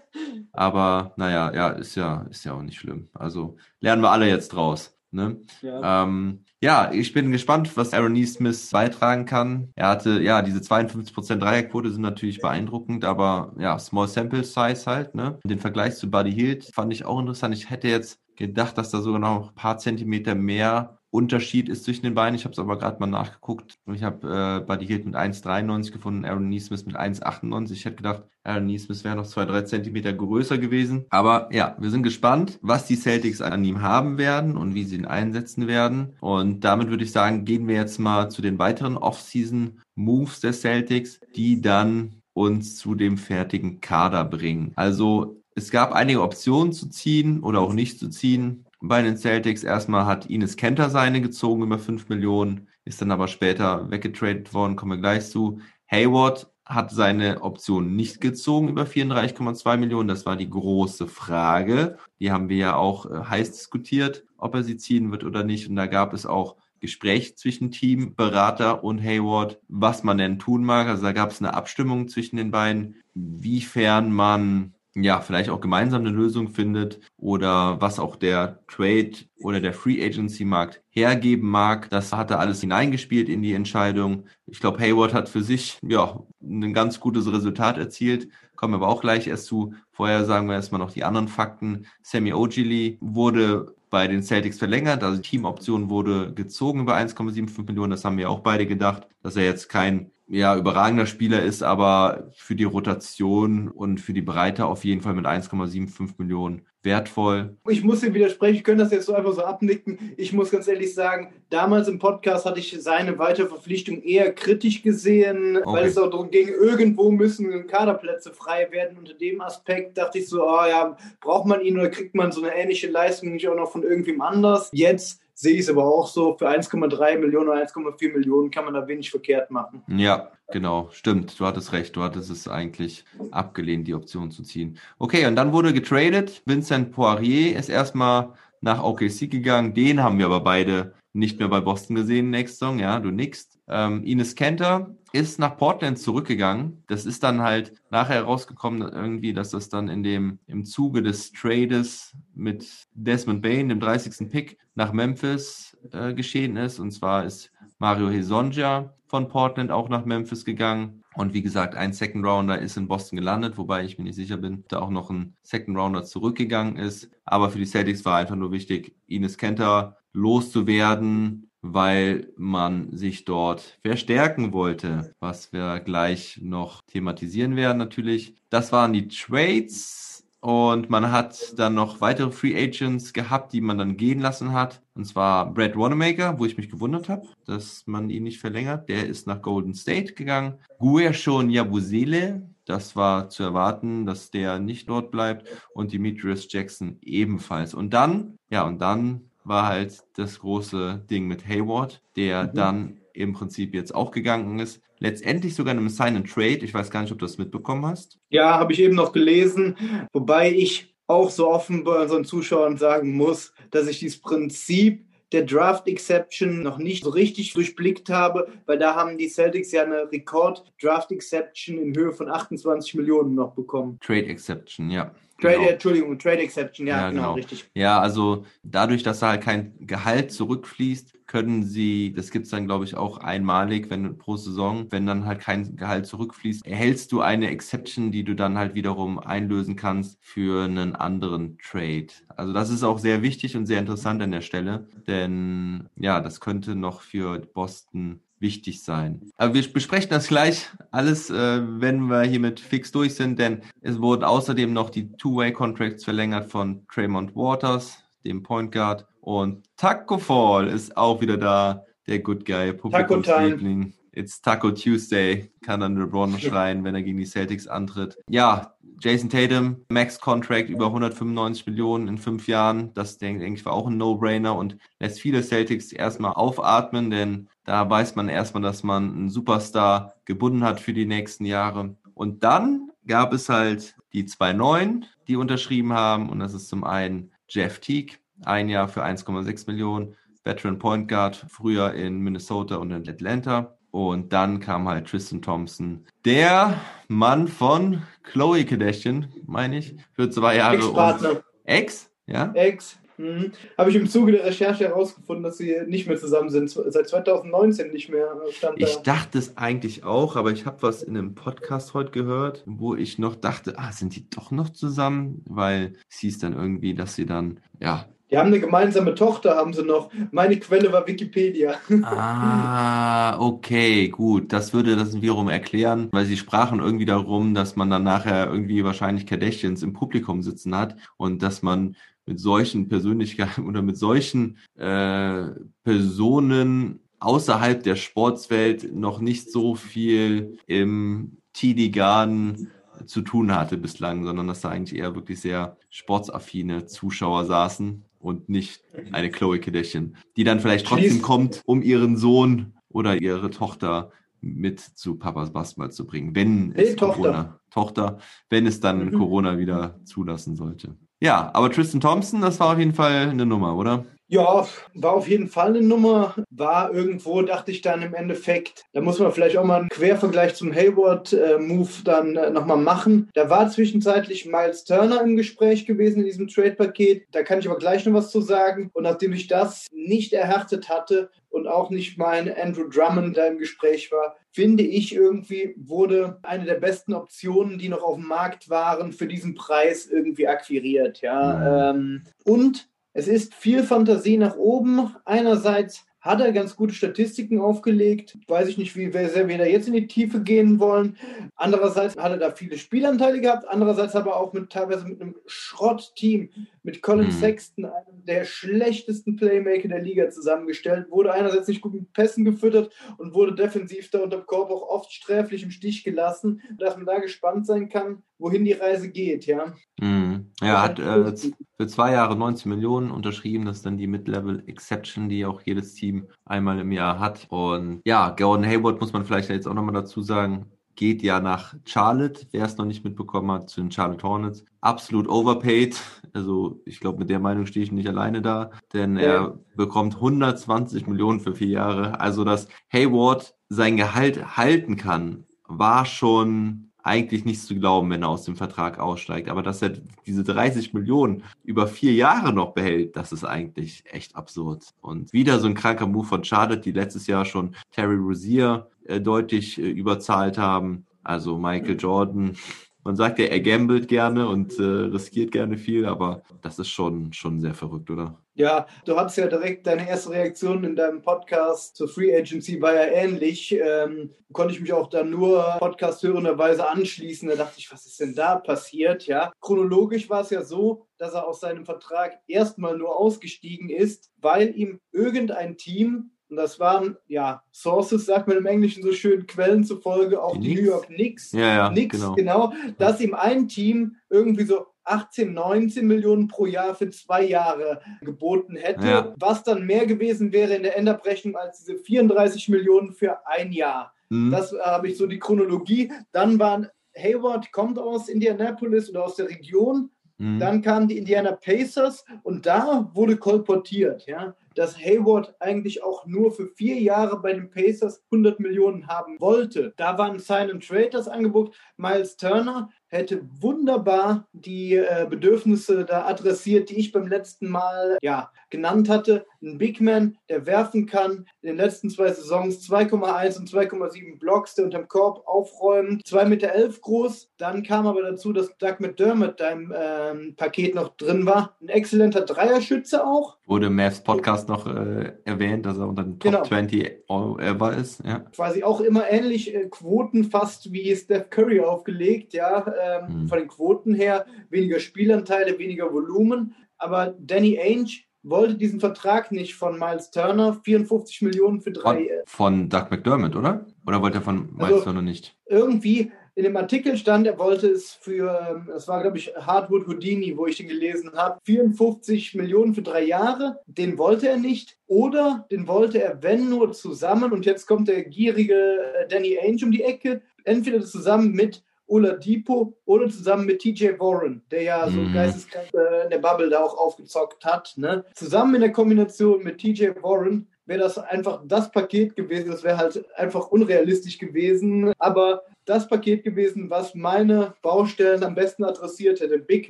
Aber 0.52 1.12
naja, 1.16 1.52
ja, 1.52 1.70
ist 1.70 1.94
ja, 1.94 2.26
ist 2.30 2.44
ja 2.44 2.54
auch 2.54 2.62
nicht 2.62 2.78
schlimm. 2.78 3.08
Also 3.14 3.56
lernen 3.80 4.02
wir 4.02 4.10
alle 4.10 4.28
jetzt 4.28 4.50
draus. 4.50 4.91
Ne? 5.12 5.40
Ja. 5.60 6.04
Ähm, 6.04 6.44
ja, 6.62 6.90
ich 6.92 7.12
bin 7.12 7.32
gespannt, 7.32 7.76
was 7.76 7.92
Aaron 7.92 8.12
Neesmith 8.12 8.70
beitragen 8.70 9.26
kann. 9.26 9.70
Er 9.74 9.88
hatte, 9.88 10.22
ja, 10.22 10.42
diese 10.42 10.60
52% 10.60 11.36
Dreierquote 11.36 11.90
sind 11.90 12.02
natürlich 12.02 12.40
beeindruckend, 12.40 13.04
aber 13.04 13.52
ja, 13.58 13.78
Small 13.78 14.08
Sample 14.08 14.44
Size 14.44 14.86
halt, 14.86 15.14
ne? 15.14 15.38
Den 15.44 15.58
Vergleich 15.58 15.96
zu 15.96 16.10
Buddy 16.10 16.32
Hield 16.32 16.70
fand 16.72 16.92
ich 16.92 17.04
auch 17.04 17.20
interessant. 17.20 17.54
Ich 17.54 17.68
hätte 17.68 17.88
jetzt 17.88 18.18
gedacht, 18.36 18.78
dass 18.78 18.90
da 18.90 19.00
sogar 19.00 19.20
noch 19.20 19.50
ein 19.50 19.54
paar 19.54 19.78
Zentimeter 19.78 20.34
mehr 20.34 20.98
Unterschied 21.12 21.68
ist 21.68 21.84
zwischen 21.84 22.04
den 22.04 22.14
beiden. 22.14 22.34
Ich 22.34 22.44
habe 22.44 22.52
es 22.52 22.58
aber 22.58 22.78
gerade 22.78 22.98
mal 22.98 23.06
nachgeguckt. 23.06 23.78
Ich 23.92 24.02
habe 24.02 24.62
äh, 24.62 24.66
Buddy 24.66 24.86
Hield 24.86 25.04
mit 25.04 25.14
1,93 25.14 25.92
gefunden, 25.92 26.24
Aaron 26.24 26.48
Neesmith 26.48 26.86
mit 26.86 26.96
1,98. 26.96 27.72
Ich 27.72 27.84
hätte 27.84 27.96
gedacht, 27.96 28.22
Aaron 28.44 28.64
Neesmith 28.64 29.04
wäre 29.04 29.16
noch 29.16 29.26
zwei, 29.26 29.44
drei 29.44 29.60
Zentimeter 29.62 30.14
größer 30.14 30.56
gewesen. 30.56 31.04
Aber 31.10 31.50
ja, 31.52 31.76
wir 31.78 31.90
sind 31.90 32.02
gespannt, 32.02 32.58
was 32.62 32.86
die 32.86 32.96
Celtics 32.96 33.42
an 33.42 33.62
ihm 33.62 33.82
haben 33.82 34.16
werden 34.16 34.56
und 34.56 34.74
wie 34.74 34.84
sie 34.84 34.96
ihn 34.96 35.04
einsetzen 35.04 35.66
werden. 35.66 36.14
Und 36.20 36.64
damit 36.64 36.88
würde 36.88 37.04
ich 37.04 37.12
sagen, 37.12 37.44
gehen 37.44 37.68
wir 37.68 37.74
jetzt 37.74 37.98
mal 37.98 38.30
zu 38.30 38.40
den 38.40 38.58
weiteren 38.58 38.96
Off-Season-Moves 38.96 40.40
der 40.40 40.54
Celtics, 40.54 41.20
die 41.36 41.60
dann 41.60 42.22
uns 42.32 42.76
zu 42.76 42.94
dem 42.94 43.18
fertigen 43.18 43.82
Kader 43.82 44.24
bringen. 44.24 44.72
Also 44.76 45.42
es 45.54 45.70
gab 45.70 45.92
einige 45.92 46.22
Optionen 46.22 46.72
zu 46.72 46.88
ziehen 46.88 47.42
oder 47.42 47.60
auch 47.60 47.74
nicht 47.74 47.98
zu 47.98 48.08
ziehen. 48.08 48.64
Bei 48.84 49.00
den 49.00 49.16
Celtics 49.16 49.62
erstmal 49.62 50.06
hat 50.06 50.26
Ines 50.26 50.56
Kenter 50.56 50.90
seine 50.90 51.20
gezogen 51.20 51.62
über 51.62 51.78
5 51.78 52.08
Millionen, 52.08 52.66
ist 52.84 53.00
dann 53.00 53.12
aber 53.12 53.28
später 53.28 53.88
weggetradet 53.92 54.52
worden, 54.54 54.74
kommen 54.74 54.90
wir 54.90 55.00
gleich 55.00 55.30
zu. 55.30 55.60
Hayward 55.86 56.50
hat 56.64 56.90
seine 56.90 57.42
Option 57.42 57.94
nicht 57.94 58.20
gezogen 58.20 58.68
über 58.68 58.82
34,2 58.82 59.76
Millionen. 59.76 60.08
Das 60.08 60.26
war 60.26 60.34
die 60.34 60.50
große 60.50 61.06
Frage. 61.06 61.96
Die 62.18 62.32
haben 62.32 62.48
wir 62.48 62.56
ja 62.56 62.76
auch 62.76 63.08
äh, 63.08 63.24
heiß 63.24 63.52
diskutiert, 63.52 64.24
ob 64.36 64.56
er 64.56 64.64
sie 64.64 64.76
ziehen 64.76 65.12
wird 65.12 65.22
oder 65.22 65.44
nicht. 65.44 65.68
Und 65.68 65.76
da 65.76 65.86
gab 65.86 66.12
es 66.12 66.26
auch 66.26 66.56
Gespräch 66.80 67.36
zwischen 67.36 67.70
Team, 67.70 68.16
Berater 68.16 68.82
und 68.82 69.00
Hayward, 69.00 69.60
was 69.68 70.02
man 70.02 70.18
denn 70.18 70.40
tun 70.40 70.64
mag. 70.64 70.88
Also 70.88 71.04
da 71.04 71.12
gab 71.12 71.30
es 71.30 71.40
eine 71.40 71.54
Abstimmung 71.54 72.08
zwischen 72.08 72.36
den 72.36 72.50
beiden, 72.50 72.96
wiefern 73.14 74.10
man 74.12 74.74
ja, 74.94 75.20
vielleicht 75.20 75.48
auch 75.48 75.60
gemeinsam 75.60 76.02
eine 76.02 76.10
Lösung 76.10 76.48
findet 76.48 77.00
oder 77.16 77.80
was 77.80 77.98
auch 77.98 78.16
der 78.16 78.60
Trade 78.68 79.12
oder 79.42 79.60
der 79.60 79.72
Free 79.72 80.04
Agency 80.04 80.44
Markt 80.44 80.82
hergeben 80.90 81.48
mag. 81.48 81.88
Das 81.90 82.12
hat 82.12 82.30
er 82.30 82.40
alles 82.40 82.60
hineingespielt 82.60 83.28
in 83.28 83.42
die 83.42 83.54
Entscheidung. 83.54 84.26
Ich 84.46 84.60
glaube, 84.60 84.80
Hayward 84.80 85.14
hat 85.14 85.28
für 85.28 85.42
sich 85.42 85.78
ja 85.82 86.22
ein 86.42 86.74
ganz 86.74 87.00
gutes 87.00 87.30
Resultat 87.32 87.78
erzielt. 87.78 88.28
Kommen 88.54 88.74
aber 88.74 88.88
auch 88.88 89.00
gleich 89.00 89.26
erst 89.26 89.46
zu. 89.46 89.74
Vorher 89.92 90.24
sagen 90.24 90.46
wir 90.46 90.54
erstmal 90.54 90.80
noch 90.80 90.92
die 90.92 91.04
anderen 91.04 91.28
Fakten. 91.28 91.86
Sammy 92.02 92.34
Ogili 92.34 92.98
wurde 93.00 93.74
bei 93.88 94.08
den 94.08 94.22
Celtics 94.22 94.58
verlängert. 94.58 95.02
Also 95.02 95.20
Teamoption 95.20 95.90
wurde 95.90 96.32
gezogen 96.32 96.80
über 96.80 96.96
1,75 96.96 97.66
Millionen. 97.66 97.90
Das 97.90 98.04
haben 98.04 98.18
wir 98.18 98.30
auch 98.30 98.40
beide 98.40 98.66
gedacht, 98.66 99.08
dass 99.22 99.36
er 99.36 99.44
jetzt 99.44 99.68
kein 99.68 100.11
ja, 100.28 100.56
überragender 100.56 101.06
Spieler 101.06 101.42
ist, 101.42 101.62
aber 101.62 102.30
für 102.34 102.54
die 102.54 102.64
Rotation 102.64 103.68
und 103.68 104.00
für 104.00 104.12
die 104.12 104.22
Breite 104.22 104.66
auf 104.66 104.84
jeden 104.84 105.00
Fall 105.00 105.14
mit 105.14 105.26
1,75 105.26 106.14
Millionen 106.18 106.62
wertvoll. 106.82 107.56
Ich 107.68 107.84
muss 107.84 108.00
dir 108.00 108.12
widersprechen, 108.12 108.56
ich 108.56 108.64
könnte 108.64 108.84
das 108.84 108.92
jetzt 108.92 109.06
so 109.06 109.14
einfach 109.14 109.32
so 109.32 109.42
abnicken. 109.42 110.12
Ich 110.16 110.32
muss 110.32 110.50
ganz 110.50 110.66
ehrlich 110.66 110.94
sagen, 110.94 111.32
damals 111.48 111.88
im 111.88 111.98
Podcast 111.98 112.44
hatte 112.44 112.60
ich 112.60 112.76
seine 112.80 113.18
weitere 113.18 113.46
Verpflichtung 113.46 114.02
eher 114.02 114.32
kritisch 114.32 114.82
gesehen, 114.82 115.58
okay. 115.58 115.66
weil 115.66 115.86
es 115.86 115.98
auch 115.98 116.10
darum 116.10 116.30
ging, 116.30 116.48
irgendwo 116.48 117.10
müssen 117.10 117.66
Kaderplätze 117.66 118.32
frei 118.32 118.68
werden. 118.72 118.98
Unter 118.98 119.14
dem 119.14 119.40
Aspekt 119.40 119.96
dachte 119.96 120.18
ich 120.18 120.28
so, 120.28 120.44
oh 120.44 120.64
ja, 120.68 120.96
braucht 121.20 121.46
man 121.46 121.60
ihn 121.60 121.78
oder 121.78 121.88
kriegt 121.88 122.14
man 122.14 122.32
so 122.32 122.42
eine 122.42 122.54
ähnliche 122.54 122.88
Leistung 122.88 123.32
nicht 123.32 123.48
auch 123.48 123.56
noch 123.56 123.70
von 123.70 123.82
irgendwem 123.84 124.20
anders? 124.20 124.70
Jetzt 124.72 125.21
sehe 125.42 125.54
ich 125.54 125.60
es 125.60 125.68
aber 125.68 125.84
auch 125.84 126.06
so, 126.06 126.36
für 126.38 126.48
1,3 126.48 127.18
Millionen 127.18 127.48
oder 127.48 127.60
1,4 127.60 128.12
Millionen 128.12 128.50
kann 128.50 128.64
man 128.64 128.74
da 128.74 128.86
wenig 128.86 129.10
verkehrt 129.10 129.50
machen. 129.50 129.82
Ja, 129.88 130.30
genau, 130.52 130.88
stimmt. 130.92 131.38
Du 131.38 131.44
hattest 131.44 131.72
recht. 131.72 131.96
Du 131.96 132.02
hattest 132.02 132.30
es 132.30 132.46
eigentlich 132.46 133.04
abgelehnt, 133.32 133.88
die 133.88 133.94
Option 133.94 134.30
zu 134.30 134.44
ziehen. 134.44 134.78
Okay, 134.98 135.26
und 135.26 135.34
dann 135.34 135.52
wurde 135.52 135.72
getradet. 135.72 136.42
Vincent 136.46 136.92
Poirier 136.92 137.58
ist 137.58 137.68
erstmal 137.68 138.34
nach 138.60 138.84
OKC 138.84 139.28
gegangen. 139.28 139.74
Den 139.74 140.00
haben 140.00 140.18
wir 140.18 140.26
aber 140.26 140.40
beide 140.40 140.94
nicht 141.12 141.38
mehr 141.38 141.48
bei 141.48 141.60
Boston 141.60 141.96
gesehen 141.96 142.30
nächste 142.30 142.58
Saison. 142.58 142.78
Ja, 142.78 142.98
du 143.00 143.10
nickst. 143.10 143.58
Ähm, 143.68 144.02
Ines 144.04 144.34
Kenter 144.34 144.94
ist 145.12 145.38
nach 145.38 145.56
Portland 145.56 145.98
zurückgegangen. 145.98 146.82
Das 146.88 147.04
ist 147.04 147.22
dann 147.22 147.42
halt 147.42 147.74
nachher 147.90 148.16
herausgekommen, 148.16 148.82
irgendwie, 148.82 149.32
dass 149.32 149.50
das 149.50 149.68
dann 149.68 149.88
in 149.88 150.02
dem, 150.02 150.38
im 150.46 150.64
Zuge 150.64 151.02
des 151.02 151.32
Trades 151.32 152.16
mit 152.34 152.66
Desmond 152.94 153.42
Bain, 153.42 153.68
dem 153.68 153.80
30. 153.80 154.30
Pick, 154.30 154.58
nach 154.74 154.92
Memphis 154.92 155.76
äh, 155.92 156.14
geschehen 156.14 156.56
ist. 156.56 156.78
Und 156.78 156.92
zwar 156.92 157.24
ist 157.24 157.50
Mario 157.78 158.08
Hesonja 158.08 158.94
von 159.06 159.28
Portland 159.28 159.70
auch 159.70 159.90
nach 159.90 160.06
Memphis 160.06 160.44
gegangen. 160.44 161.02
Und 161.14 161.34
wie 161.34 161.42
gesagt, 161.42 161.74
ein 161.74 161.92
Second 161.92 162.24
Rounder 162.24 162.58
ist 162.58 162.78
in 162.78 162.88
Boston 162.88 163.18
gelandet, 163.18 163.58
wobei 163.58 163.84
ich 163.84 163.98
mir 163.98 164.04
nicht 164.04 164.14
sicher 164.14 164.38
bin, 164.38 164.64
da 164.68 164.78
auch 164.78 164.88
noch 164.88 165.10
ein 165.10 165.34
Second 165.42 165.76
Rounder 165.76 166.04
zurückgegangen 166.04 166.76
ist. 166.76 167.10
Aber 167.26 167.50
für 167.50 167.58
die 167.58 167.66
Celtics 167.66 168.06
war 168.06 168.16
einfach 168.16 168.36
nur 168.36 168.50
wichtig, 168.50 168.96
Ines 169.06 169.36
Kenter 169.36 169.98
loszuwerden, 170.12 171.50
weil 171.62 172.32
man 172.36 172.94
sich 172.96 173.24
dort 173.24 173.78
verstärken 173.82 174.52
wollte, 174.52 175.14
was 175.20 175.52
wir 175.52 175.80
gleich 175.80 176.40
noch 176.42 176.82
thematisieren 176.82 177.56
werden 177.56 177.78
natürlich. 177.78 178.34
Das 178.50 178.72
waren 178.72 178.92
die 178.92 179.08
Trades. 179.08 180.08
Und 180.40 180.90
man 180.90 181.12
hat 181.12 181.56
dann 181.56 181.74
noch 181.74 182.00
weitere 182.00 182.32
Free 182.32 182.56
Agents 182.60 183.12
gehabt, 183.12 183.52
die 183.52 183.60
man 183.60 183.78
dann 183.78 183.96
gehen 183.96 184.18
lassen 184.18 184.52
hat. 184.52 184.82
Und 184.96 185.04
zwar 185.04 185.54
Brad 185.54 185.76
Wanamaker, 185.76 186.36
wo 186.36 186.44
ich 186.46 186.56
mich 186.56 186.68
gewundert 186.68 187.08
habe, 187.08 187.28
dass 187.46 187.84
man 187.86 188.10
ihn 188.10 188.24
nicht 188.24 188.40
verlängert. 188.40 188.88
Der 188.88 189.06
ist 189.06 189.28
nach 189.28 189.40
Golden 189.40 189.72
State 189.72 190.14
gegangen. 190.14 190.58
Guershon 190.80 191.48
Yabusele, 191.48 192.50
das 192.64 192.96
war 192.96 193.28
zu 193.28 193.44
erwarten, 193.44 194.04
dass 194.04 194.32
der 194.32 194.58
nicht 194.58 194.88
dort 194.88 195.12
bleibt. 195.12 195.46
Und 195.74 195.92
Demetrius 195.92 196.48
Jackson 196.50 196.98
ebenfalls. 197.02 197.72
Und 197.72 197.94
dann, 197.94 198.34
ja, 198.50 198.66
und 198.66 198.80
dann 198.80 199.30
war 199.44 199.66
halt 199.66 200.02
das 200.14 200.40
große 200.40 201.04
Ding 201.10 201.26
mit 201.26 201.46
Hayward, 201.46 202.02
der 202.16 202.44
mhm. 202.44 202.54
dann 202.54 203.00
im 203.12 203.32
Prinzip 203.32 203.74
jetzt 203.74 203.94
auch 203.94 204.10
gegangen 204.10 204.58
ist. 204.58 204.80
Letztendlich 204.98 205.54
sogar 205.54 205.72
in 205.72 205.80
einem 205.80 205.88
Sign 205.88 206.16
and 206.16 206.30
Trade. 206.30 206.58
Ich 206.58 206.72
weiß 206.72 206.90
gar 206.90 207.02
nicht, 207.02 207.12
ob 207.12 207.18
du 207.18 207.26
das 207.26 207.38
mitbekommen 207.38 207.84
hast. 207.86 208.18
Ja, 208.30 208.58
habe 208.58 208.72
ich 208.72 208.80
eben 208.80 208.94
noch 208.94 209.12
gelesen. 209.12 209.76
Wobei 210.12 210.52
ich 210.52 210.94
auch 211.06 211.30
so 211.30 211.50
offen 211.50 211.84
bei 211.84 212.00
unseren 212.00 212.24
Zuschauern 212.24 212.76
sagen 212.76 213.16
muss, 213.16 213.52
dass 213.70 213.88
ich 213.88 213.98
dieses 213.98 214.20
Prinzip 214.20 215.04
der 215.32 215.44
Draft 215.44 215.88
Exception 215.88 216.62
noch 216.62 216.78
nicht 216.78 217.04
so 217.04 217.10
richtig 217.10 217.54
durchblickt 217.54 218.10
habe, 218.10 218.48
weil 218.66 218.78
da 218.78 218.94
haben 218.94 219.18
die 219.18 219.28
Celtics 219.28 219.72
ja 219.72 219.82
eine 219.82 220.10
Rekord 220.12 220.72
Draft 220.80 221.10
Exception 221.10 221.78
in 221.78 221.96
Höhe 221.96 222.12
von 222.12 222.30
28 222.30 222.94
Millionen 222.94 223.34
noch 223.34 223.54
bekommen. 223.54 223.98
Trade 224.00 224.26
Exception, 224.26 224.90
ja. 224.90 225.14
Trade, 225.42 225.56
genau. 225.56 225.68
Entschuldigung, 225.70 226.18
Trade 226.18 226.38
Exception, 226.38 226.86
ja, 226.86 226.96
ja 226.96 227.10
genau, 227.10 227.22
genau, 227.22 227.34
richtig. 227.34 227.70
Ja, 227.74 228.00
also 228.00 228.44
dadurch, 228.62 229.02
dass 229.02 229.20
da 229.20 229.28
halt 229.30 229.42
kein 229.42 229.74
Gehalt 229.80 230.32
zurückfließt, 230.32 231.26
können 231.26 231.64
sie, 231.64 232.12
das 232.12 232.30
gibt's 232.30 232.50
dann, 232.50 232.66
glaube 232.66 232.84
ich, 232.84 232.94
auch 232.94 233.18
einmalig, 233.18 233.88
wenn 233.88 234.18
pro 234.18 234.36
Saison, 234.36 234.86
wenn 234.90 235.06
dann 235.06 235.24
halt 235.24 235.40
kein 235.40 235.76
Gehalt 235.76 236.06
zurückfließt, 236.06 236.66
erhältst 236.66 237.10
du 237.10 237.20
eine 237.22 237.48
Exception, 237.48 238.12
die 238.12 238.22
du 238.22 238.34
dann 238.34 238.58
halt 238.58 238.74
wiederum 238.74 239.18
einlösen 239.18 239.74
kannst 239.74 240.18
für 240.20 240.64
einen 240.64 240.94
anderen 240.94 241.56
Trade. 241.58 242.08
Also 242.28 242.52
das 242.52 242.70
ist 242.70 242.82
auch 242.82 242.98
sehr 242.98 243.22
wichtig 243.22 243.56
und 243.56 243.66
sehr 243.66 243.78
interessant 243.78 244.22
an 244.22 244.30
der 244.30 244.42
Stelle, 244.42 244.88
denn 245.06 245.88
ja, 245.96 246.20
das 246.20 246.40
könnte 246.40 246.74
noch 246.74 247.00
für 247.00 247.38
Boston 247.38 248.20
wichtig 248.42 248.82
sein. 248.82 249.22
Aber 249.38 249.54
wir 249.54 249.72
besprechen 249.72 250.10
das 250.10 250.28
gleich 250.28 250.68
alles, 250.90 251.30
äh, 251.30 251.62
wenn 251.80 252.02
wir 252.02 252.22
hiermit 252.22 252.60
fix 252.60 252.92
durch 252.92 253.14
sind, 253.14 253.38
denn 253.38 253.62
es 253.80 254.00
wurden 254.00 254.24
außerdem 254.24 254.72
noch 254.72 254.90
die 254.90 255.12
Two-Way-Contracts 255.12 256.04
verlängert 256.04 256.50
von 256.50 256.86
Tremont 256.88 257.34
Waters, 257.34 258.04
dem 258.26 258.42
Point 258.42 258.72
Guard, 258.72 259.06
und 259.22 259.64
Taco 259.76 260.18
Fall 260.18 260.66
ist 260.66 260.96
auch 260.96 261.20
wieder 261.20 261.36
da, 261.38 261.84
der 262.08 262.18
Good 262.18 262.44
Guy, 262.44 262.72
Publikumsliebling. 262.72 263.94
It's 264.14 264.42
Taco 264.42 264.72
Tuesday, 264.72 265.50
kann 265.62 265.80
dann 265.80 265.96
LeBron 265.96 266.38
schreien, 266.38 266.84
wenn 266.84 266.94
er 266.94 267.02
gegen 267.02 267.16
die 267.16 267.24
Celtics 267.24 267.66
antritt. 267.66 268.18
Ja, 268.28 268.74
Jason 269.00 269.30
Tatum, 269.30 269.84
Max 269.88 270.20
Contract 270.20 270.68
über 270.68 270.86
195 270.86 271.66
Millionen 271.66 272.08
in 272.08 272.18
fünf 272.18 272.48
Jahren. 272.48 272.92
Das 272.94 273.18
denke 273.18 273.44
ich 273.46 273.64
war 273.64 273.72
auch 273.72 273.86
ein 273.86 273.96
No-Brainer 273.96 274.54
und 274.56 274.76
lässt 275.00 275.20
viele 275.20 275.42
Celtics 275.42 275.92
erstmal 275.92 276.32
aufatmen, 276.32 277.10
denn 277.10 277.48
da 277.64 277.88
weiß 277.88 278.16
man 278.16 278.28
erstmal, 278.28 278.62
dass 278.62 278.82
man 278.82 279.12
einen 279.12 279.30
Superstar 279.30 280.14
gebunden 280.24 280.64
hat 280.64 280.80
für 280.80 280.92
die 280.92 281.06
nächsten 281.06 281.44
Jahre. 281.44 281.96
Und 282.14 282.44
dann 282.44 282.90
gab 283.06 283.32
es 283.32 283.48
halt 283.48 283.96
die 284.12 284.26
zwei 284.26 284.52
Neuen, 284.52 285.06
die 285.28 285.36
unterschrieben 285.36 285.92
haben. 285.92 286.28
Und 286.28 286.40
das 286.40 286.54
ist 286.54 286.68
zum 286.68 286.84
einen 286.84 287.32
Jeff 287.48 287.80
Teague, 287.80 288.18
ein 288.44 288.68
Jahr 288.68 288.88
für 288.88 289.04
1,6 289.04 289.66
Millionen, 289.66 290.16
Veteran 290.44 290.78
Point 290.78 291.08
Guard, 291.08 291.46
früher 291.48 291.94
in 291.94 292.18
Minnesota 292.18 292.76
und 292.76 292.90
in 292.90 293.08
Atlanta. 293.08 293.78
Und 293.92 294.32
dann 294.32 294.58
kam 294.58 294.88
halt 294.88 295.06
Tristan 295.06 295.42
Thompson, 295.42 296.06
der 296.24 296.80
Mann 297.08 297.46
von 297.46 298.02
Chloe 298.22 298.64
Kardashian, 298.64 299.30
meine 299.46 299.78
ich, 299.78 299.94
für 300.14 300.30
zwei 300.30 300.56
Jahre. 300.56 300.76
Ex-Partner. 300.76 301.44
Ex? 301.64 302.10
Ja? 302.26 302.50
Ex. 302.54 302.98
Mhm. 303.18 303.52
Habe 303.76 303.90
ich 303.90 303.96
im 303.96 304.08
Zuge 304.08 304.32
der 304.32 304.46
Recherche 304.46 304.84
herausgefunden, 304.84 305.44
dass 305.44 305.58
sie 305.58 305.76
nicht 305.86 306.08
mehr 306.08 306.16
zusammen 306.16 306.48
sind. 306.48 306.70
Seit 306.70 307.06
2019 307.06 307.92
nicht 307.92 308.08
mehr 308.08 308.34
stand 308.50 308.80
da. 308.80 308.86
Ich 308.86 308.96
dachte 308.96 309.38
es 309.38 309.58
eigentlich 309.58 310.04
auch, 310.04 310.36
aber 310.36 310.52
ich 310.52 310.64
habe 310.64 310.82
was 310.82 311.02
in 311.02 311.16
einem 311.16 311.34
Podcast 311.34 311.92
heute 311.92 312.12
gehört, 312.12 312.62
wo 312.64 312.94
ich 312.94 313.18
noch 313.18 313.36
dachte, 313.36 313.78
ah, 313.78 313.92
sind 313.92 314.16
die 314.16 314.28
doch 314.30 314.50
noch 314.50 314.70
zusammen? 314.70 315.42
Weil 315.46 315.92
es 316.10 316.18
hieß 316.20 316.38
dann 316.38 316.54
irgendwie, 316.54 316.94
dass 316.94 317.14
sie 317.14 317.26
dann, 317.26 317.60
ja, 317.78 318.06
Die 318.32 318.38
haben 318.38 318.46
eine 318.46 318.60
gemeinsame 318.60 319.14
Tochter, 319.14 319.56
haben 319.56 319.74
sie 319.74 319.82
noch. 319.82 320.10
Meine 320.30 320.58
Quelle 320.58 320.90
war 320.90 321.06
Wikipedia. 321.06 321.74
Ah, 322.02 323.38
okay, 323.38 324.08
gut. 324.08 324.52
Das 324.52 324.72
würde 324.72 324.96
das 324.96 325.20
wiederum 325.20 325.48
erklären, 325.48 326.08
weil 326.12 326.24
sie 326.24 326.36
sprachen 326.38 326.80
irgendwie 326.80 327.04
darum, 327.04 327.54
dass 327.54 327.76
man 327.76 327.90
dann 327.90 328.04
nachher 328.04 328.46
irgendwie 328.50 328.84
wahrscheinlich 328.84 329.26
Kardashians 329.26 329.82
im 329.82 329.92
Publikum 329.92 330.42
sitzen 330.42 330.74
hat 330.74 330.96
und 331.18 331.42
dass 331.42 331.62
man 331.62 331.96
mit 332.24 332.40
solchen 332.40 332.88
Persönlichkeiten 332.88 333.66
oder 333.68 333.82
mit 333.82 333.98
solchen 333.98 334.56
äh, 334.76 335.48
Personen 335.84 337.00
außerhalb 337.20 337.82
der 337.82 337.96
Sportswelt 337.96 338.94
noch 338.94 339.20
nicht 339.20 339.52
so 339.52 339.74
viel 339.74 340.56
im 340.66 341.36
TD 341.52 341.90
Garden 341.90 342.70
zu 343.04 343.20
tun 343.20 343.54
hatte 343.54 343.76
bislang, 343.76 344.24
sondern 344.24 344.48
dass 344.48 344.62
da 344.62 344.70
eigentlich 344.70 344.98
eher 344.98 345.14
wirklich 345.14 345.40
sehr 345.40 345.76
sportsaffine 345.90 346.86
Zuschauer 346.86 347.44
saßen 347.44 348.04
und 348.22 348.48
nicht 348.48 348.82
eine 349.12 349.30
Chloe 349.30 349.58
Kardashian, 349.58 350.16
die 350.36 350.44
dann 350.44 350.60
vielleicht 350.60 350.86
trotzdem 350.86 351.20
kommt, 351.22 351.62
um 351.66 351.82
ihren 351.82 352.16
Sohn 352.16 352.74
oder 352.88 353.20
ihre 353.20 353.50
Tochter 353.50 354.10
mit 354.40 354.80
zu 354.80 355.16
Papas 355.16 355.52
Basketball 355.52 355.90
zu 355.92 356.06
bringen, 356.06 356.34
wenn 356.34 356.72
Hey, 356.74 356.88
es 356.88 356.96
Tochter. 356.96 357.16
Corona, 357.22 357.60
Tochter, 357.70 358.18
wenn 358.50 358.66
es 358.66 358.80
dann 358.80 359.06
Mhm. 359.06 359.12
Corona 359.18 359.58
wieder 359.58 360.00
zulassen 360.04 360.56
sollte. 360.56 360.96
Ja, 361.20 361.50
aber 361.54 361.70
Tristan 361.70 362.00
Thompson, 362.00 362.40
das 362.40 362.58
war 362.58 362.72
auf 362.72 362.78
jeden 362.78 362.94
Fall 362.94 363.28
eine 363.30 363.46
Nummer, 363.46 363.76
oder? 363.76 364.04
Ja, 364.32 364.66
war 364.94 365.12
auf 365.12 365.28
jeden 365.28 365.46
Fall 365.46 365.68
eine 365.68 365.82
Nummer. 365.82 366.34
War 366.48 366.94
irgendwo, 366.94 367.42
dachte 367.42 367.70
ich 367.70 367.82
dann 367.82 368.00
im 368.00 368.14
Endeffekt, 368.14 368.82
da 368.94 369.02
muss 369.02 369.18
man 369.18 369.30
vielleicht 369.30 369.58
auch 369.58 369.64
mal 369.64 369.80
einen 369.80 369.88
Quervergleich 369.90 370.54
zum 370.54 370.74
Hayward-Move 370.74 371.90
dann 372.02 372.36
äh, 372.36 372.48
nochmal 372.48 372.78
machen. 372.78 373.28
Da 373.34 373.50
war 373.50 373.68
zwischenzeitlich 373.68 374.46
Miles 374.46 374.84
Turner 374.84 375.20
im 375.20 375.36
Gespräch 375.36 375.84
gewesen 375.84 376.20
in 376.20 376.24
diesem 376.24 376.48
Trade-Paket. 376.48 377.26
Da 377.30 377.42
kann 377.42 377.58
ich 377.58 377.68
aber 377.68 377.76
gleich 377.76 378.06
noch 378.06 378.14
was 378.14 378.30
zu 378.30 378.40
sagen. 378.40 378.88
Und 378.94 379.02
nachdem 379.02 379.34
ich 379.34 379.48
das 379.48 379.86
nicht 379.92 380.32
erhärtet 380.32 380.88
hatte 380.88 381.28
und 381.50 381.68
auch 381.68 381.90
nicht 381.90 382.16
mein 382.16 382.50
Andrew 382.50 382.88
Drummond 382.88 383.36
da 383.36 383.44
im 383.44 383.58
Gespräch 383.58 384.10
war, 384.12 384.36
finde 384.50 384.82
ich 384.82 385.14
irgendwie 385.14 385.74
wurde 385.76 386.38
eine 386.42 386.64
der 386.64 386.76
besten 386.76 387.12
Optionen, 387.12 387.78
die 387.78 387.90
noch 387.90 388.02
auf 388.02 388.16
dem 388.16 388.28
Markt 388.28 388.70
waren, 388.70 389.12
für 389.12 389.26
diesen 389.26 389.54
Preis 389.54 390.06
irgendwie 390.06 390.48
akquiriert. 390.48 391.20
Ja, 391.20 391.90
ähm, 391.90 392.22
und 392.44 392.88
es 393.12 393.28
ist 393.28 393.54
viel 393.54 393.82
Fantasie 393.82 394.36
nach 394.36 394.56
oben. 394.56 395.14
Einerseits 395.24 396.04
hat 396.22 396.40
er 396.40 396.52
ganz 396.52 396.76
gute 396.76 396.94
Statistiken 396.94 397.60
aufgelegt. 397.60 398.38
Weiß 398.46 398.68
ich 398.68 398.78
nicht, 398.78 398.94
wie 398.96 399.10
sehr 399.10 399.48
wir 399.48 399.58
da 399.58 399.64
jetzt 399.64 399.88
in 399.88 399.92
die 399.94 400.06
Tiefe 400.06 400.40
gehen 400.40 400.78
wollen. 400.78 401.16
Andererseits 401.56 402.16
hat 402.16 402.30
er 402.30 402.38
da 402.38 402.52
viele 402.52 402.78
Spielanteile 402.78 403.40
gehabt. 403.40 403.66
Andererseits 403.68 404.14
aber 404.14 404.36
auch 404.36 404.52
mit 404.52 404.70
teilweise 404.70 405.04
mit 405.04 405.20
einem 405.20 405.34
Schrottteam, 405.46 406.50
mit 406.84 407.02
Colin 407.02 407.26
Mhm. 407.26 407.32
Sexton, 407.32 407.84
einem 407.86 408.24
der 408.24 408.44
schlechtesten 408.44 409.34
Playmaker 409.34 409.88
der 409.88 410.00
Liga 410.00 410.30
zusammengestellt. 410.30 411.10
Wurde 411.10 411.32
einerseits 411.32 411.66
nicht 411.66 411.80
gut 411.80 411.94
mit 411.94 412.12
Pässen 412.12 412.44
gefüttert 412.44 412.94
und 413.18 413.34
wurde 413.34 413.56
defensiv 413.56 414.08
da 414.10 414.20
unterm 414.20 414.46
Korb 414.46 414.70
auch 414.70 414.88
oft 414.88 415.12
sträflich 415.12 415.64
im 415.64 415.72
Stich 415.72 416.04
gelassen. 416.04 416.62
Dass 416.78 416.96
man 416.96 417.06
da 417.06 417.18
gespannt 417.18 417.66
sein 417.66 417.88
kann, 417.88 418.22
wohin 418.42 418.64
die 418.64 418.72
Reise 418.72 419.10
geht, 419.10 419.46
ja. 419.46 419.72
Mhm. 420.00 420.50
Ja, 420.60 420.82
hat 420.82 420.98
äh, 420.98 421.32
für 421.76 421.86
zwei 421.86 422.12
Jahre 422.12 422.36
19 422.36 422.68
Millionen 422.70 423.10
unterschrieben. 423.10 423.64
Das 423.64 423.78
ist 423.78 423.86
dann 423.86 423.96
die 423.96 424.06
Mid-Level 424.06 424.64
Exception, 424.66 425.28
die 425.28 425.46
auch 425.46 425.62
jedes 425.62 425.94
Team 425.94 426.26
einmal 426.44 426.78
im 426.80 426.92
Jahr 426.92 427.18
hat. 427.18 427.46
Und 427.50 428.00
ja, 428.04 428.30
Gordon 428.30 428.66
Hayward 428.66 429.00
muss 429.00 429.12
man 429.12 429.24
vielleicht 429.24 429.48
jetzt 429.50 429.66
auch 429.68 429.74
nochmal 429.74 429.94
dazu 429.94 430.20
sagen, 430.22 430.66
geht 430.94 431.22
ja 431.22 431.40
nach 431.40 431.74
Charlotte, 431.86 432.46
wer 432.50 432.66
es 432.66 432.76
noch 432.76 432.84
nicht 432.84 433.02
mitbekommen 433.02 433.50
hat, 433.50 433.70
zu 433.70 433.80
den 433.80 433.90
Charlotte 433.90 434.22
Hornets. 434.28 434.64
Absolut 434.82 435.26
overpaid. 435.28 435.98
Also 436.34 436.80
ich 436.84 437.00
glaube, 437.00 437.18
mit 437.18 437.30
der 437.30 437.38
Meinung 437.38 437.64
stehe 437.66 437.82
ich 437.84 437.92
nicht 437.92 438.08
alleine 438.08 438.42
da, 438.42 438.70
denn 438.92 439.16
Ja. 439.16 439.22
er 439.22 439.58
bekommt 439.74 440.16
120 440.16 441.06
Millionen 441.06 441.40
für 441.40 441.54
vier 441.54 441.68
Jahre. 441.68 442.20
Also 442.20 442.44
dass 442.44 442.68
Hayward 442.92 443.54
sein 443.70 443.96
Gehalt 443.96 444.56
halten 444.56 444.96
kann, 444.96 445.44
war 445.66 446.04
schon 446.04 446.91
eigentlich 447.02 447.44
nicht 447.44 447.62
zu 447.62 447.74
glauben, 447.74 448.10
wenn 448.10 448.22
er 448.22 448.28
aus 448.28 448.44
dem 448.44 448.56
Vertrag 448.56 448.98
aussteigt. 448.98 449.48
Aber 449.48 449.62
dass 449.62 449.82
er 449.82 449.94
diese 450.26 450.44
30 450.44 450.94
Millionen 450.94 451.42
über 451.64 451.86
vier 451.86 452.12
Jahre 452.12 452.52
noch 452.52 452.72
behält, 452.72 453.16
das 453.16 453.32
ist 453.32 453.44
eigentlich 453.44 454.04
echt 454.06 454.36
absurd. 454.36 454.84
Und 455.00 455.32
wieder 455.32 455.58
so 455.58 455.66
ein 455.66 455.74
kranker 455.74 456.06
Move 456.06 456.26
von 456.26 456.44
Charlotte, 456.44 456.80
die 456.80 456.92
letztes 456.92 457.26
Jahr 457.26 457.44
schon 457.44 457.74
Terry 457.90 458.16
Rozier 458.16 458.88
äh, 459.04 459.20
deutlich 459.20 459.78
äh, 459.78 459.90
überzahlt 459.90 460.58
haben. 460.58 461.06
Also 461.24 461.58
Michael 461.58 461.96
Jordan. 461.98 462.56
Man 463.04 463.16
sagt 463.16 463.40
ja, 463.40 463.46
er 463.46 463.60
gambelt 463.60 464.06
gerne 464.06 464.48
und 464.48 464.78
äh, 464.78 464.82
riskiert 464.82 465.50
gerne 465.50 465.76
viel, 465.76 466.06
aber 466.06 466.42
das 466.60 466.78
ist 466.78 466.90
schon, 466.90 467.32
schon 467.32 467.60
sehr 467.60 467.74
verrückt, 467.74 468.10
oder? 468.10 468.38
Ja, 468.54 468.86
du 469.06 469.16
hattest 469.16 469.38
ja 469.38 469.46
direkt 469.46 469.86
deine 469.86 470.08
erste 470.08 470.30
Reaktion 470.30 470.84
in 470.84 470.94
deinem 470.94 471.22
Podcast 471.22 471.96
zur 471.96 472.06
Free 472.06 472.36
Agency 472.36 472.80
war 472.80 472.94
ja 472.94 473.06
ähnlich. 473.06 473.72
Ähm, 473.72 474.30
konnte 474.52 474.74
ich 474.74 474.80
mich 474.80 474.92
auch 474.92 475.08
dann 475.08 475.30
nur 475.30 475.62
Podcast 475.78 476.22
hörenderweise 476.22 476.86
anschließen. 476.86 477.48
Da 477.48 477.56
dachte 477.56 477.76
ich, 477.78 477.90
was 477.90 478.04
ist 478.06 478.20
denn 478.20 478.34
da 478.34 478.56
passiert? 478.56 479.26
Ja, 479.26 479.52
chronologisch 479.60 480.28
war 480.28 480.42
es 480.42 480.50
ja 480.50 480.62
so, 480.62 481.06
dass 481.16 481.32
er 481.32 481.48
aus 481.48 481.60
seinem 481.60 481.86
Vertrag 481.86 482.38
erstmal 482.46 482.98
nur 482.98 483.16
ausgestiegen 483.16 483.88
ist, 483.88 484.30
weil 484.36 484.76
ihm 484.76 485.00
irgendein 485.12 485.78
Team 485.78 486.32
und 486.52 486.56
das 486.58 486.78
waren, 486.78 487.16
ja, 487.28 487.62
Sources, 487.72 488.26
sagt 488.26 488.46
man 488.46 488.58
im 488.58 488.66
Englischen 488.66 489.02
so 489.02 489.10
schön, 489.12 489.46
Quellen 489.46 489.84
zufolge, 489.84 490.42
auch 490.42 490.52
Die 490.58 490.60
die, 490.60 490.74
Knicks? 490.74 490.82
New 490.82 490.90
York 490.90 491.06
Knicks, 491.06 491.52
Ja, 491.52 491.60
ja, 491.60 491.90
Nix, 491.90 492.20
genau. 492.20 492.34
genau. 492.34 492.72
dass 492.98 493.22
ihm 493.22 493.32
ein 493.32 493.68
Team 493.68 494.16
irgendwie 494.28 494.64
so 494.64 494.84
18, 495.04 495.54
19 495.54 496.06
Millionen 496.06 496.48
pro 496.48 496.66
Jahr 496.66 496.94
für 496.94 497.08
zwei 497.08 497.42
Jahre 497.42 498.02
geboten 498.20 498.76
hätte, 498.76 499.06
Ja. 499.06 499.34
was 499.38 499.64
dann 499.64 499.86
mehr 499.86 500.04
gewesen 500.04 500.52
wäre 500.52 500.74
in 500.74 500.82
der 500.82 500.98
Endabrechnung 500.98 501.56
als 501.56 501.78
diese 501.78 501.96
34 501.96 502.68
Millionen 502.68 503.12
für 503.12 503.46
ein 503.46 503.72
Jahr. 503.72 504.12
Hm? 504.28 504.50
Das 504.50 504.74
äh, 504.74 504.78
habe 504.84 505.08
ich 505.08 505.16
so 505.16 505.26
die 505.26 505.38
Chronologie. 505.38 506.12
Dann 506.32 506.58
waren 506.58 506.86
Hayward 507.16 507.72
kommt 507.72 507.98
aus 507.98 508.28
Indianapolis 508.28 509.08
oder 509.08 509.24
aus 509.24 509.36
der 509.36 509.48
Region. 509.48 510.10
Hm? 510.42 510.58
Dann 510.58 510.82
kamen 510.82 511.06
die 511.06 511.18
Indiana 511.18 511.52
Pacers 511.52 512.24
und 512.42 512.66
da 512.66 513.08
wurde 513.14 513.36
kolportiert, 513.36 514.26
ja, 514.26 514.56
dass 514.74 514.98
Hayward 514.98 515.54
eigentlich 515.60 516.02
auch 516.02 516.26
nur 516.26 516.50
für 516.50 516.66
vier 516.66 516.96
Jahre 516.96 517.40
bei 517.40 517.52
den 517.52 517.70
Pacers 517.70 518.24
100 518.32 518.58
Millionen 518.58 519.06
haben 519.06 519.40
wollte. 519.40 519.94
Da 519.96 520.18
war 520.18 520.32
ein 520.32 520.40
Sign 520.40 520.68
and 520.68 520.84
Trade 520.84 521.10
das 521.12 521.28
Angebot. 521.28 521.76
Miles 521.96 522.36
Turner 522.36 522.90
hätte 523.06 523.42
wunderbar 523.60 524.48
die 524.52 524.96
äh, 524.96 525.28
Bedürfnisse 525.30 526.04
da 526.04 526.26
adressiert, 526.26 526.90
die 526.90 526.98
ich 526.98 527.12
beim 527.12 527.28
letzten 527.28 527.68
Mal 527.68 528.18
ja, 528.20 528.50
genannt 528.72 529.08
hatte. 529.08 529.46
Ein 529.62 529.78
Big 529.78 530.00
Man, 530.00 530.36
der 530.48 530.66
werfen 530.66 531.06
kann, 531.06 531.46
in 531.60 531.68
den 531.68 531.76
letzten 531.76 532.10
zwei 532.10 532.32
Saisons 532.32 532.84
2,1 532.90 533.58
und 533.60 533.68
2,7 533.70 534.40
Blocks, 534.40 534.74
der 534.74 534.86
unterm 534.86 535.06
Korb 535.06 535.46
aufräumt, 535.46 536.22
2,11 536.26 536.44
Meter 536.46 536.72
elf 536.72 537.00
groß. 537.00 537.52
Dann 537.58 537.84
kam 537.84 538.08
aber 538.08 538.22
dazu, 538.22 538.52
dass 538.52 538.76
Doug 538.78 538.96
McDermott 538.98 539.60
da 539.60 539.70
im 539.70 539.94
ähm, 539.96 540.56
Paket 540.56 540.96
noch 540.96 541.16
drin 541.16 541.46
war. 541.46 541.76
Ein 541.80 541.88
exzellenter 541.90 542.40
Dreierschütze 542.40 543.24
auch. 543.24 543.58
Wurde 543.66 543.86
im 543.86 543.94
Mavs 543.94 544.24
Podcast 544.24 544.68
noch 544.68 544.86
äh, 544.88 545.32
erwähnt, 545.44 545.86
dass 545.86 545.98
er 545.98 546.08
unter 546.08 546.24
den 546.24 546.40
Top 546.40 546.50
Genau. 546.50 546.64
20 546.64 547.22
all 547.28 547.60
ever 547.60 547.96
ist. 547.96 548.24
Ja. 548.24 548.40
quasi 548.40 548.82
auch 548.82 549.00
immer 549.00 549.30
ähnlich 549.30 549.72
äh, 549.72 549.86
Quoten 549.88 550.42
fast 550.44 550.92
wie 550.92 551.14
Steph 551.14 551.50
Curry 551.50 551.78
aufgelegt, 551.80 552.52
ja, 552.52 552.84
ähm, 553.00 553.42
Mhm. 553.42 553.48
von 553.48 553.58
den 553.58 553.68
Quoten 553.68 554.14
her, 554.14 554.46
weniger 554.70 554.98
Spielanteile, 554.98 555.78
weniger 555.78 556.12
Volumen, 556.12 556.74
aber 556.98 557.34
Danny 557.38 557.78
Ainge 557.78 558.10
wollte 558.42 558.74
diesen 558.74 559.00
Vertrag 559.00 559.52
nicht 559.52 559.74
von 559.74 559.98
Miles 559.98 560.30
Turner, 560.30 560.80
54 560.84 561.42
Millionen 561.42 561.80
für 561.80 561.92
Von, 561.94 562.02
drei, 562.02 562.26
äh, 562.26 562.42
von 562.46 562.88
Doug 562.88 563.06
McDermott, 563.10 563.54
oder? 563.56 563.86
Oder 564.06 564.20
wollte 564.22 564.38
er 564.38 564.42
von 564.42 564.68
Miles 564.74 564.92
Also- 564.92 565.04
Turner 565.04 565.22
nicht? 565.22 565.56
irgendwie 565.66 566.32
in 566.54 566.64
dem 566.64 566.76
Artikel 566.76 567.16
stand, 567.16 567.46
er 567.46 567.58
wollte 567.58 567.86
es 567.88 568.12
für, 568.12 568.84
das 568.86 569.08
war 569.08 569.22
glaube 569.22 569.38
ich 569.38 569.54
Hardwood 569.56 570.06
Houdini, 570.06 570.54
wo 570.54 570.66
ich 570.66 570.76
den 570.76 570.88
gelesen 570.88 571.32
habe, 571.34 571.58
54 571.64 572.54
Millionen 572.54 572.94
für 572.94 573.00
drei 573.00 573.24
Jahre, 573.24 573.78
den 573.86 574.18
wollte 574.18 574.48
er 574.48 574.58
nicht 574.58 574.98
oder 575.06 575.66
den 575.70 575.88
wollte 575.88 576.22
er, 576.22 576.42
wenn 576.42 576.68
nur 576.68 576.92
zusammen 576.92 577.52
und 577.52 577.64
jetzt 577.64 577.86
kommt 577.86 578.08
der 578.08 578.24
gierige 578.24 578.74
äh, 578.74 579.28
Danny 579.28 579.58
Ainge 579.58 579.84
um 579.86 579.92
die 579.92 580.02
Ecke, 580.02 580.42
entweder 580.64 581.00
zusammen 581.00 581.52
mit 581.52 581.82
Oladipo 582.12 582.94
oder 583.06 583.28
zusammen 583.28 583.64
mit 583.66 583.80
TJ 583.80 584.18
Warren, 584.18 584.62
der 584.70 584.82
ja 584.82 585.08
so 585.08 585.20
Mhm. 585.20 585.32
geisteskrank 585.32 585.86
in 586.24 586.30
der 586.30 586.38
Bubble 586.38 586.68
da 586.68 586.82
auch 586.84 586.96
aufgezockt 586.98 587.64
hat. 587.64 587.94
Ne? 587.96 588.24
Zusammen 588.34 588.74
in 588.74 588.82
der 588.82 588.92
Kombination 588.92 589.62
mit 589.64 589.78
TJ 589.78 590.10
Warren 590.22 590.68
wäre 590.84 591.00
das 591.00 591.16
einfach 591.16 591.62
das 591.66 591.90
Paket 591.90 592.36
gewesen. 592.36 592.70
Das 592.70 592.82
wäre 592.84 592.98
halt 592.98 593.24
einfach 593.36 593.68
unrealistisch 593.68 594.38
gewesen. 594.38 595.12
Aber 595.18 595.62
das 595.84 596.06
Paket 596.06 596.44
gewesen, 596.44 596.90
was 596.90 597.14
meine 597.14 597.74
Baustellen 597.82 598.44
am 598.44 598.54
besten 598.54 598.84
adressiert 598.84 599.40
hätte. 599.40 599.58
Big 599.58 599.88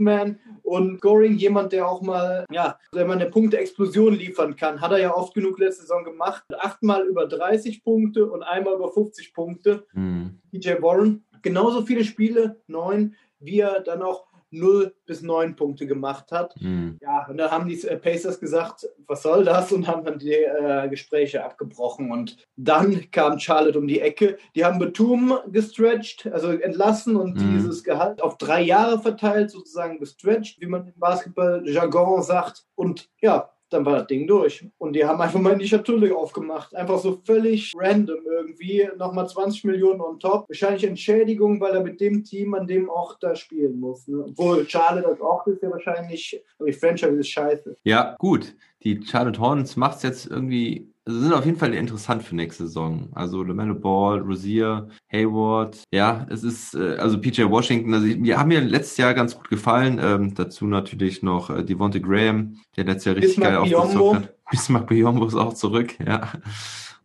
Man 0.01 0.39
und 0.63 1.01
Goring, 1.01 1.35
jemand, 1.37 1.73
der 1.73 1.87
auch 1.89 2.01
mal, 2.03 2.47
ja, 2.51 2.79
wenn 2.93 3.07
man 3.09 3.21
eine 3.21 3.31
Punkte-Explosion 3.31 4.15
liefern 4.15 4.55
kann, 4.57 4.81
hat 4.81 4.93
er 4.93 4.99
ja 4.99 5.15
oft 5.15 5.35
genug 5.35 5.59
letzte 5.59 5.83
Saison 5.83 6.05
gemacht. 6.05 6.45
Achtmal 6.59 7.07
über 7.07 7.27
30 7.27 7.83
Punkte 7.85 8.31
und 8.31 8.43
einmal 8.43 8.75
über 8.75 8.91
50 8.93 9.35
Punkte. 9.35 9.85
Hm. 9.93 10.39
TJ 10.51 10.81
Warren. 10.81 11.25
Genauso 11.43 11.83
viele 11.85 12.05
Spiele, 12.05 12.61
neun, 12.67 13.15
wie 13.41 13.61
er 13.61 13.81
dann 13.81 14.03
auch 14.03 14.27
0 14.55 14.95
bis 15.07 15.23
9 15.23 15.57
Punkte 15.57 15.87
gemacht 15.87 16.31
hat. 16.31 16.55
Hm. 16.57 16.99
Ja, 17.01 17.27
und 17.27 17.39
dann 17.39 17.51
haben 17.51 17.67
die 17.67 17.83
äh, 17.89 17.97
Pacers 17.97 18.39
gesagt, 18.39 18.87
was 19.07 19.23
soll 19.23 19.45
das? 19.45 19.73
Und 19.73 19.89
haben 19.89 20.05
dann 20.05 20.19
die 20.19 20.35
äh, 20.35 20.89
Gespräche 20.91 21.43
abgebrochen. 21.43 22.11
Und 22.11 22.37
dann 22.57 23.11
kam 23.11 23.39
Charlotte 23.39 23.79
um 23.79 23.89
die 23.89 24.01
Ecke. 24.01 24.37
Die 24.55 24.63
haben 24.65 24.79
Batum 24.79 25.39
gestretched, 25.51 26.27
also 26.31 26.49
entlassen 26.51 27.17
und 27.17 27.37
Mhm. 27.37 27.55
dieses 27.55 27.83
Gehalt 27.83 28.23
auf 28.23 28.37
drei 28.37 28.61
Jahre 28.61 29.01
verteilt, 29.01 29.51
sozusagen 29.51 29.99
gestretched, 29.99 30.61
wie 30.61 30.67
man 30.67 30.87
im 30.87 30.99
Basketball-Jargon 30.99 32.23
sagt. 32.23 32.67
Und 32.75 33.09
ja, 33.23 33.49
dann 33.73 33.85
war 33.85 33.99
das 33.99 34.07
Ding 34.07 34.27
durch. 34.27 34.67
Und 34.79 34.95
die 34.95 35.05
haben 35.05 35.21
einfach 35.21 35.41
mal 35.41 35.57
die 35.57 35.69
Schatulle 35.69 36.15
aufgemacht. 36.17 36.75
Einfach 36.75 36.99
so 36.99 37.21
völlig 37.25 37.73
random 37.77 38.19
irgendwie. 38.25 38.89
Nochmal 38.99 39.29
20 39.29 39.65
Millionen 39.65 40.01
on 40.01 40.19
top. 40.19 40.49
Wahrscheinlich 40.49 40.85
Entschädigung, 40.85 41.61
weil 41.61 41.75
er 41.75 41.83
mit 41.83 42.01
dem 42.01 42.25
Team 42.25 42.55
an 42.55 42.67
dem 42.67 42.89
Ort 42.89 43.19
da 43.21 43.35
spielen 43.35 43.79
muss. 43.79 44.07
Ne? 44.09 44.25
Obwohl 44.29 44.69
Charlotte 44.69 45.09
das 45.09 45.21
auch 45.21 45.47
ist 45.47 45.63
ja 45.63 45.71
wahrscheinlich. 45.71 46.43
Aber 46.59 46.67
die 46.69 46.77
Franchise 46.77 47.19
ist 47.19 47.29
scheiße. 47.29 47.77
Ja, 47.85 48.17
gut. 48.19 48.55
Die 48.83 49.01
Charlotte 49.05 49.41
Hornets 49.41 49.77
macht 49.77 49.99
es 49.99 50.03
jetzt 50.03 50.27
irgendwie, 50.27 50.92
also 51.05 51.21
sind 51.21 51.33
auf 51.33 51.45
jeden 51.45 51.59
Fall 51.59 51.75
interessant 51.75 52.23
für 52.23 52.37
nächste 52.37 52.67
Saison. 52.67 53.09
Also 53.13 53.43
LaMelo 53.43 53.75
Ball, 53.75 54.21
Rosier, 54.21 54.89
Hayward. 55.13 55.83
Ja, 55.93 56.27
es 56.31 56.45
ist, 56.45 56.75
äh, 56.75 56.97
also 56.97 57.21
PJ 57.21 57.43
Washington, 57.45 57.93
also 57.95 58.07
die 58.07 58.35
haben 58.37 58.49
mir 58.49 58.61
letztes 58.61 58.97
Jahr 58.99 59.13
ganz 59.15 59.35
gut 59.35 59.49
gefallen. 59.49 60.01
Ähm, 60.03 60.35
dazu 60.35 60.67
natürlich 60.67 61.23
noch 61.23 61.51
äh, 61.51 61.65
Devonte 61.65 62.01
Graham, 62.01 62.57
der 62.77 62.85
letztes 62.85 63.07
Jahr 63.07 63.17
richtig 63.17 63.37
Bismarck 63.37 63.65
geil 63.65 63.75
aufgezockt 63.75 64.17
hat. 64.17 64.35
Bismarck 64.51 64.87
Biombo 64.87 65.27
ist 65.27 65.35
auch 65.35 65.55
zurück, 65.55 65.95
ja. 66.07 66.31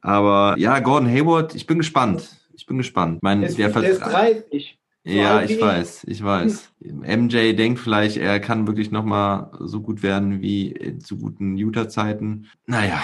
Aber 0.02 0.56
ja, 0.58 0.80
Gordon 0.80 1.10
Hayward, 1.10 1.56
ich 1.56 1.66
bin 1.66 1.78
gespannt. 1.80 2.36
Ich 2.54 2.66
bin 2.66 2.78
gespannt. 2.78 3.20
Mein, 3.24 3.42
Der 3.42 3.52
der 3.52 3.70
der 3.70 3.84
ist 3.90 3.98
Vertrag. 4.00 4.12
30. 4.50 4.80
So 5.06 5.14
Ja, 5.14 5.42
ich. 5.42 5.60
weiß, 5.62 6.04
ich 6.08 6.24
weiß. 6.24 6.74
MJ 6.82 7.54
denkt 7.54 7.80
vielleicht, 7.80 8.18
er 8.18 8.40
kann 8.40 8.68
wirklich 8.68 8.92
nochmal 8.92 9.52
so 9.60 9.82
gut 9.82 10.04
werden 10.04 10.42
wie 10.42 10.98
zu 11.00 11.18
guten 11.18 11.56
Utah-Zeiten. 11.56 12.48
Naja, 12.66 13.02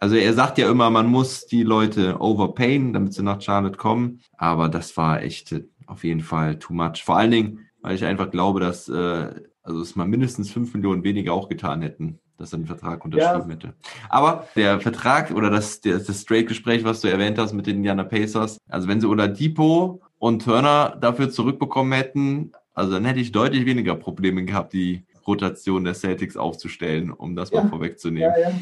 also 0.00 0.16
er 0.16 0.32
sagt 0.32 0.58
ja 0.58 0.70
immer, 0.70 0.90
man 0.90 1.06
muss 1.06 1.46
die 1.46 1.62
Leute 1.62 2.20
overpayen, 2.20 2.92
damit 2.92 3.12
sie 3.12 3.22
nach 3.22 3.40
Charlotte 3.40 3.76
kommen. 3.76 4.20
Aber 4.36 4.68
das 4.68 4.96
war 4.96 5.22
echt 5.22 5.52
äh, 5.52 5.64
auf 5.86 6.04
jeden 6.04 6.22
Fall 6.22 6.58
too 6.58 6.72
much. 6.72 7.04
Vor 7.04 7.16
allen 7.18 7.30
Dingen, 7.30 7.66
weil 7.82 7.94
ich 7.94 8.04
einfach 8.04 8.30
glaube, 8.30 8.60
dass 8.60 8.88
äh, 8.88 9.30
also 9.62 9.80
es 9.80 9.94
mal 9.96 10.08
mindestens 10.08 10.50
fünf 10.50 10.74
Millionen 10.74 11.04
weniger 11.04 11.34
auch 11.34 11.48
getan 11.48 11.82
hätten, 11.82 12.18
dass 12.38 12.52
er 12.52 12.58
den 12.60 12.66
Vertrag 12.66 13.04
unterschrieben 13.04 13.50
hätte. 13.50 13.74
Aber 14.08 14.48
der 14.56 14.80
Vertrag 14.80 15.30
oder 15.32 15.50
das, 15.50 15.80
das, 15.82 16.04
das 16.04 16.22
Straight-Gespräch, 16.22 16.82
was 16.84 17.02
du 17.02 17.08
erwähnt 17.08 17.38
hast 17.38 17.52
mit 17.52 17.66
den 17.66 17.76
Indiana 17.76 18.04
Pacers, 18.04 18.56
also 18.68 18.88
wenn 18.88 19.00
sie 19.00 19.06
Oladipo 19.06 20.00
und 20.18 20.42
Turner 20.42 20.96
dafür 20.98 21.30
zurückbekommen 21.30 21.92
hätten, 21.92 22.52
also 22.72 22.92
dann 22.92 23.04
hätte 23.04 23.20
ich 23.20 23.32
deutlich 23.32 23.66
weniger 23.66 23.94
Probleme 23.96 24.44
gehabt, 24.44 24.72
die 24.72 25.04
Rotation 25.26 25.84
der 25.84 25.94
Celtics 25.94 26.36
aufzustellen, 26.38 27.10
um 27.10 27.36
das 27.36 27.52
mal 27.52 27.64
Ja. 27.64 27.68
vorwegzunehmen. 27.68 28.32
Ja, 28.34 28.50
ja. 28.50 28.58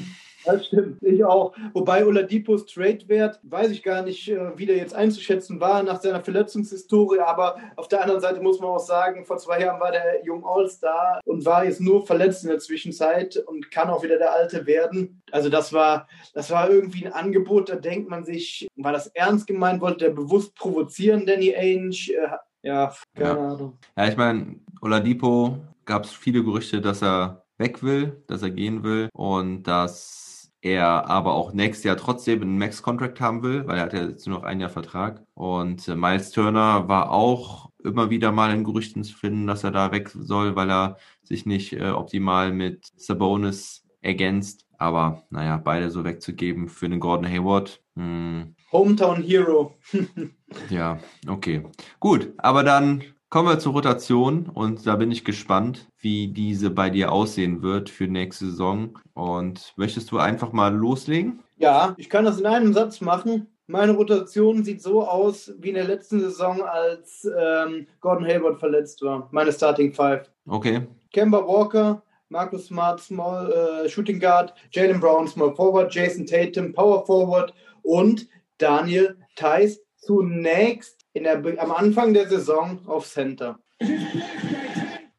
Das 0.49 0.67
stimmt, 0.67 1.03
ich 1.03 1.25
auch. 1.25 1.55
Wobei 1.75 2.05
Oladipos 2.07 2.65
Trade-Wert, 2.67 3.39
weiß 3.43 3.71
ich 3.71 3.83
gar 3.83 4.03
nicht, 4.03 4.29
äh, 4.29 4.57
wie 4.57 4.67
der 4.67 4.77
jetzt 4.77 4.95
einzuschätzen 4.95 5.61
war 5.61 5.83
nach 5.83 6.01
seiner 6.01 6.21
Verletzungshistorie, 6.21 7.19
aber 7.21 7.57
auf 7.77 7.89
der 7.89 8.01
anderen 8.03 8.21
Seite 8.21 8.41
muss 8.41 8.61
man 8.61 8.71
auch 8.71 8.79
sagen, 8.79 9.25
vor 9.27 9.37
zwei 9.39 9.61
Jahren 9.61 9.81
war 9.81 9.93
der 9.93 10.25
jung 10.25 10.45
All-Star 10.47 11.21
und 11.25 11.45
war 11.45 11.65
jetzt 11.65 11.81
nur 11.81 12.07
verletzt 12.07 12.45
in 12.45 12.51
der 12.51 12.59
Zwischenzeit 12.59 13.37
und 13.47 13.71
kann 13.71 13.91
auch 13.91 14.03
wieder 14.03 14.19
der 14.19 14.33
Alte 14.35 14.67
werden. 14.67 15.21
Also 15.33 15.49
das 15.51 15.73
war, 15.73 16.09
das 16.35 16.51
war 16.51 16.71
irgendwie 16.71 17.07
ein 17.07 17.13
Angebot, 17.13 17.69
da 17.69 17.77
denkt 17.77 18.09
man 18.09 18.25
sich, 18.25 18.67
war 18.77 18.93
das 18.93 19.09
ernst 19.09 19.47
gemeint, 19.47 19.81
wollte 19.81 20.07
der 20.07 20.11
bewusst 20.13 20.55
provozieren, 20.55 21.27
Danny 21.27 21.55
Ainge? 21.55 21.91
Äh, 21.91 22.29
Ja, 22.63 22.95
keine 23.15 23.29
Ja. 23.29 23.49
Ahnung. 23.53 23.79
Ja, 23.97 24.09
ich 24.09 24.17
meine, 24.17 24.57
Oladipo 24.81 25.59
gab 25.85 26.05
es 26.05 26.13
viele 26.13 26.43
Gerüchte, 26.43 26.81
dass 26.81 27.03
er 27.03 27.45
weg 27.59 27.83
will, 27.83 28.23
dass 28.29 28.43
er 28.43 28.51
gehen 28.51 28.83
will 28.85 29.09
und 29.13 29.65
dass 29.65 30.28
er 30.61 31.09
aber 31.09 31.35
auch 31.35 31.53
nächstes 31.53 31.85
Jahr 31.85 31.97
trotzdem 31.97 32.43
einen 32.43 32.59
Max-Contract 32.59 33.21
haben 33.21 33.43
will, 33.43 33.67
weil 33.67 33.79
er 33.79 33.85
hat 33.85 33.93
ja 33.93 34.05
jetzt 34.05 34.27
nur 34.27 34.39
noch 34.39 34.45
ein 34.45 34.61
Jahr 34.61 34.71
Vertrag. 34.71 35.23
Und 35.35 35.87
äh, 35.89 35.95
Miles 35.95 36.31
Turner 36.31 36.89
war 36.89 37.11
auch 37.11 37.71
immer 37.85 38.11
wieder 38.11 38.33
mal 38.33 38.53
in 38.53 38.65
Gerüchten 38.65 39.05
zu 39.05 39.17
finden, 39.17 39.47
dass 39.47 39.65
er 39.65 39.71
da 39.71 39.93
weg 39.93 40.11
soll, 40.11 40.57
weil 40.57 40.71
er 40.71 40.99
sich 41.23 41.47
nicht 41.47 41.75
äh, 41.75 41.91
optimal 41.91 42.53
mit 42.53 42.89
Sabonis 42.97 43.85
ergänzt. 44.01 44.67
Aber 44.79 45.25
naja, 45.31 45.57
beide 45.59 45.91
so 45.91 46.05
wegzugeben 46.05 46.69
für 46.69 46.89
den 46.89 47.01
Gordon 47.01 47.31
Hayward. 47.31 47.83
Hm, 47.97 48.55
Hometown 48.71 49.23
Hero. 49.23 49.77
ja, 50.71 50.99
okay. 51.27 51.65
Gut, 52.01 52.33
aber 52.39 52.63
dann 52.63 53.03
kommen 53.31 53.49
wir 53.49 53.59
zur 53.59 53.75
Rotation 53.75 54.49
und 54.49 54.87
da 54.87 54.97
bin 54.97 55.11
ich 55.11 55.25
gespannt, 55.25 55.89
wie 55.99 56.29
diese 56.29 56.71
bei 56.71 56.91
dir 56.91 57.13
aussehen 57.13 57.63
wird 57.63 57.91
für 57.91 58.07
nächste 58.07 58.47
Saison. 58.47 58.99
Und 59.15 59.75
möchtest 59.77 60.11
du 60.11 60.19
einfach 60.19 60.53
mal 60.53 60.75
loslegen? 60.75 61.43
Ja, 61.57 61.95
ich 61.99 62.09
kann 62.09 62.25
das 62.25 62.41
in 62.41 62.47
einem 62.47 62.73
Satz 62.73 63.01
machen. 63.01 63.49
Meine 63.67 63.93
Rotation 63.93 64.65
sieht 64.65 64.81
so 64.81 65.07
aus 65.07 65.53
wie 65.59 65.69
in 65.69 65.75
der 65.75 65.85
letzten 65.85 66.21
Saison, 66.21 66.63
als 66.63 67.29
ähm, 67.39 67.87
Gordon 68.01 68.27
Hayward 68.27 68.59
verletzt 68.59 69.03
war. 69.03 69.29
Meine 69.31 69.53
Starting 69.53 69.93
Five. 69.93 70.31
Okay. 70.47 70.87
Kemba 71.13 71.47
Walker, 71.47 72.03
Marcus 72.31 72.67
Smart, 72.67 73.01
Small 73.01 73.53
äh, 73.53 73.89
Shooting 73.89 74.21
Guard, 74.21 74.55
Jalen 74.71 75.01
Brown, 75.01 75.29
Small 75.29 75.55
Forward, 75.55 75.95
Jason 75.95 76.25
Tatum, 76.25 76.73
Power 76.73 77.05
Forward 77.05 77.53
und 77.83 78.27
Daniel 78.57 79.17
Theiss 79.37 79.81
zunächst 79.99 80.98
in 81.19 81.25
der, 81.25 81.37
Be- 81.37 81.61
am 81.61 81.73
Anfang 81.73 82.15
der 82.15 82.29
Saison 82.29 82.81
auf 82.87 83.07
Center. 83.07 83.59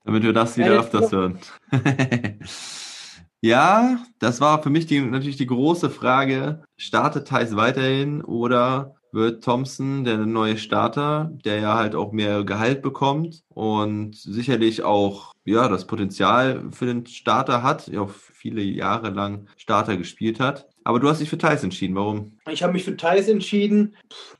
Damit 0.03 0.23
wir 0.23 0.33
das 0.33 0.57
wieder 0.57 0.73
Ja, 0.73 0.79
öfters 0.79 1.12
hören. 1.12 1.38
ja, 3.41 3.99
das 4.19 4.41
war 4.41 4.63
für 4.63 4.69
mich 4.69 4.85
die, 4.88 5.01
natürlich 5.01 5.38
die 5.38 5.45
große 5.45 5.89
Frage. 5.89 6.63
Startet 6.77 7.27
Thais 7.27 7.55
weiterhin 7.55 8.23
oder 8.23 8.95
wird 9.12 9.43
Thompson 9.43 10.03
der 10.03 10.17
neue 10.17 10.57
Starter, 10.57 11.31
der 11.43 11.59
ja 11.59 11.75
halt 11.75 11.95
auch 11.95 12.12
mehr 12.12 12.43
Gehalt 12.43 12.81
bekommt 12.81 13.43
und 13.49 14.15
sicherlich 14.15 14.83
auch 14.83 15.33
ja 15.45 15.67
das 15.67 15.88
Potenzial 15.88 16.69
für 16.71 16.85
den 16.85 17.05
Starter 17.07 17.63
hat, 17.63 17.88
ja 17.88 18.01
auch 18.01 18.12
viele 18.12 18.62
Jahre 18.62 19.09
lang 19.09 19.47
Starter 19.57 19.97
gespielt 19.97 20.39
hat. 20.39 20.67
Aber 20.83 20.99
du 20.99 21.09
hast 21.09 21.21
dich 21.21 21.29
für 21.29 21.38
Thais 21.39 21.63
entschieden. 21.63 21.95
Warum? 21.95 22.38
Ich 22.49 22.62
habe 22.63 22.73
mich 22.73 22.83
für 22.83 22.95
Thais 22.97 23.27
entschieden, 23.27 23.95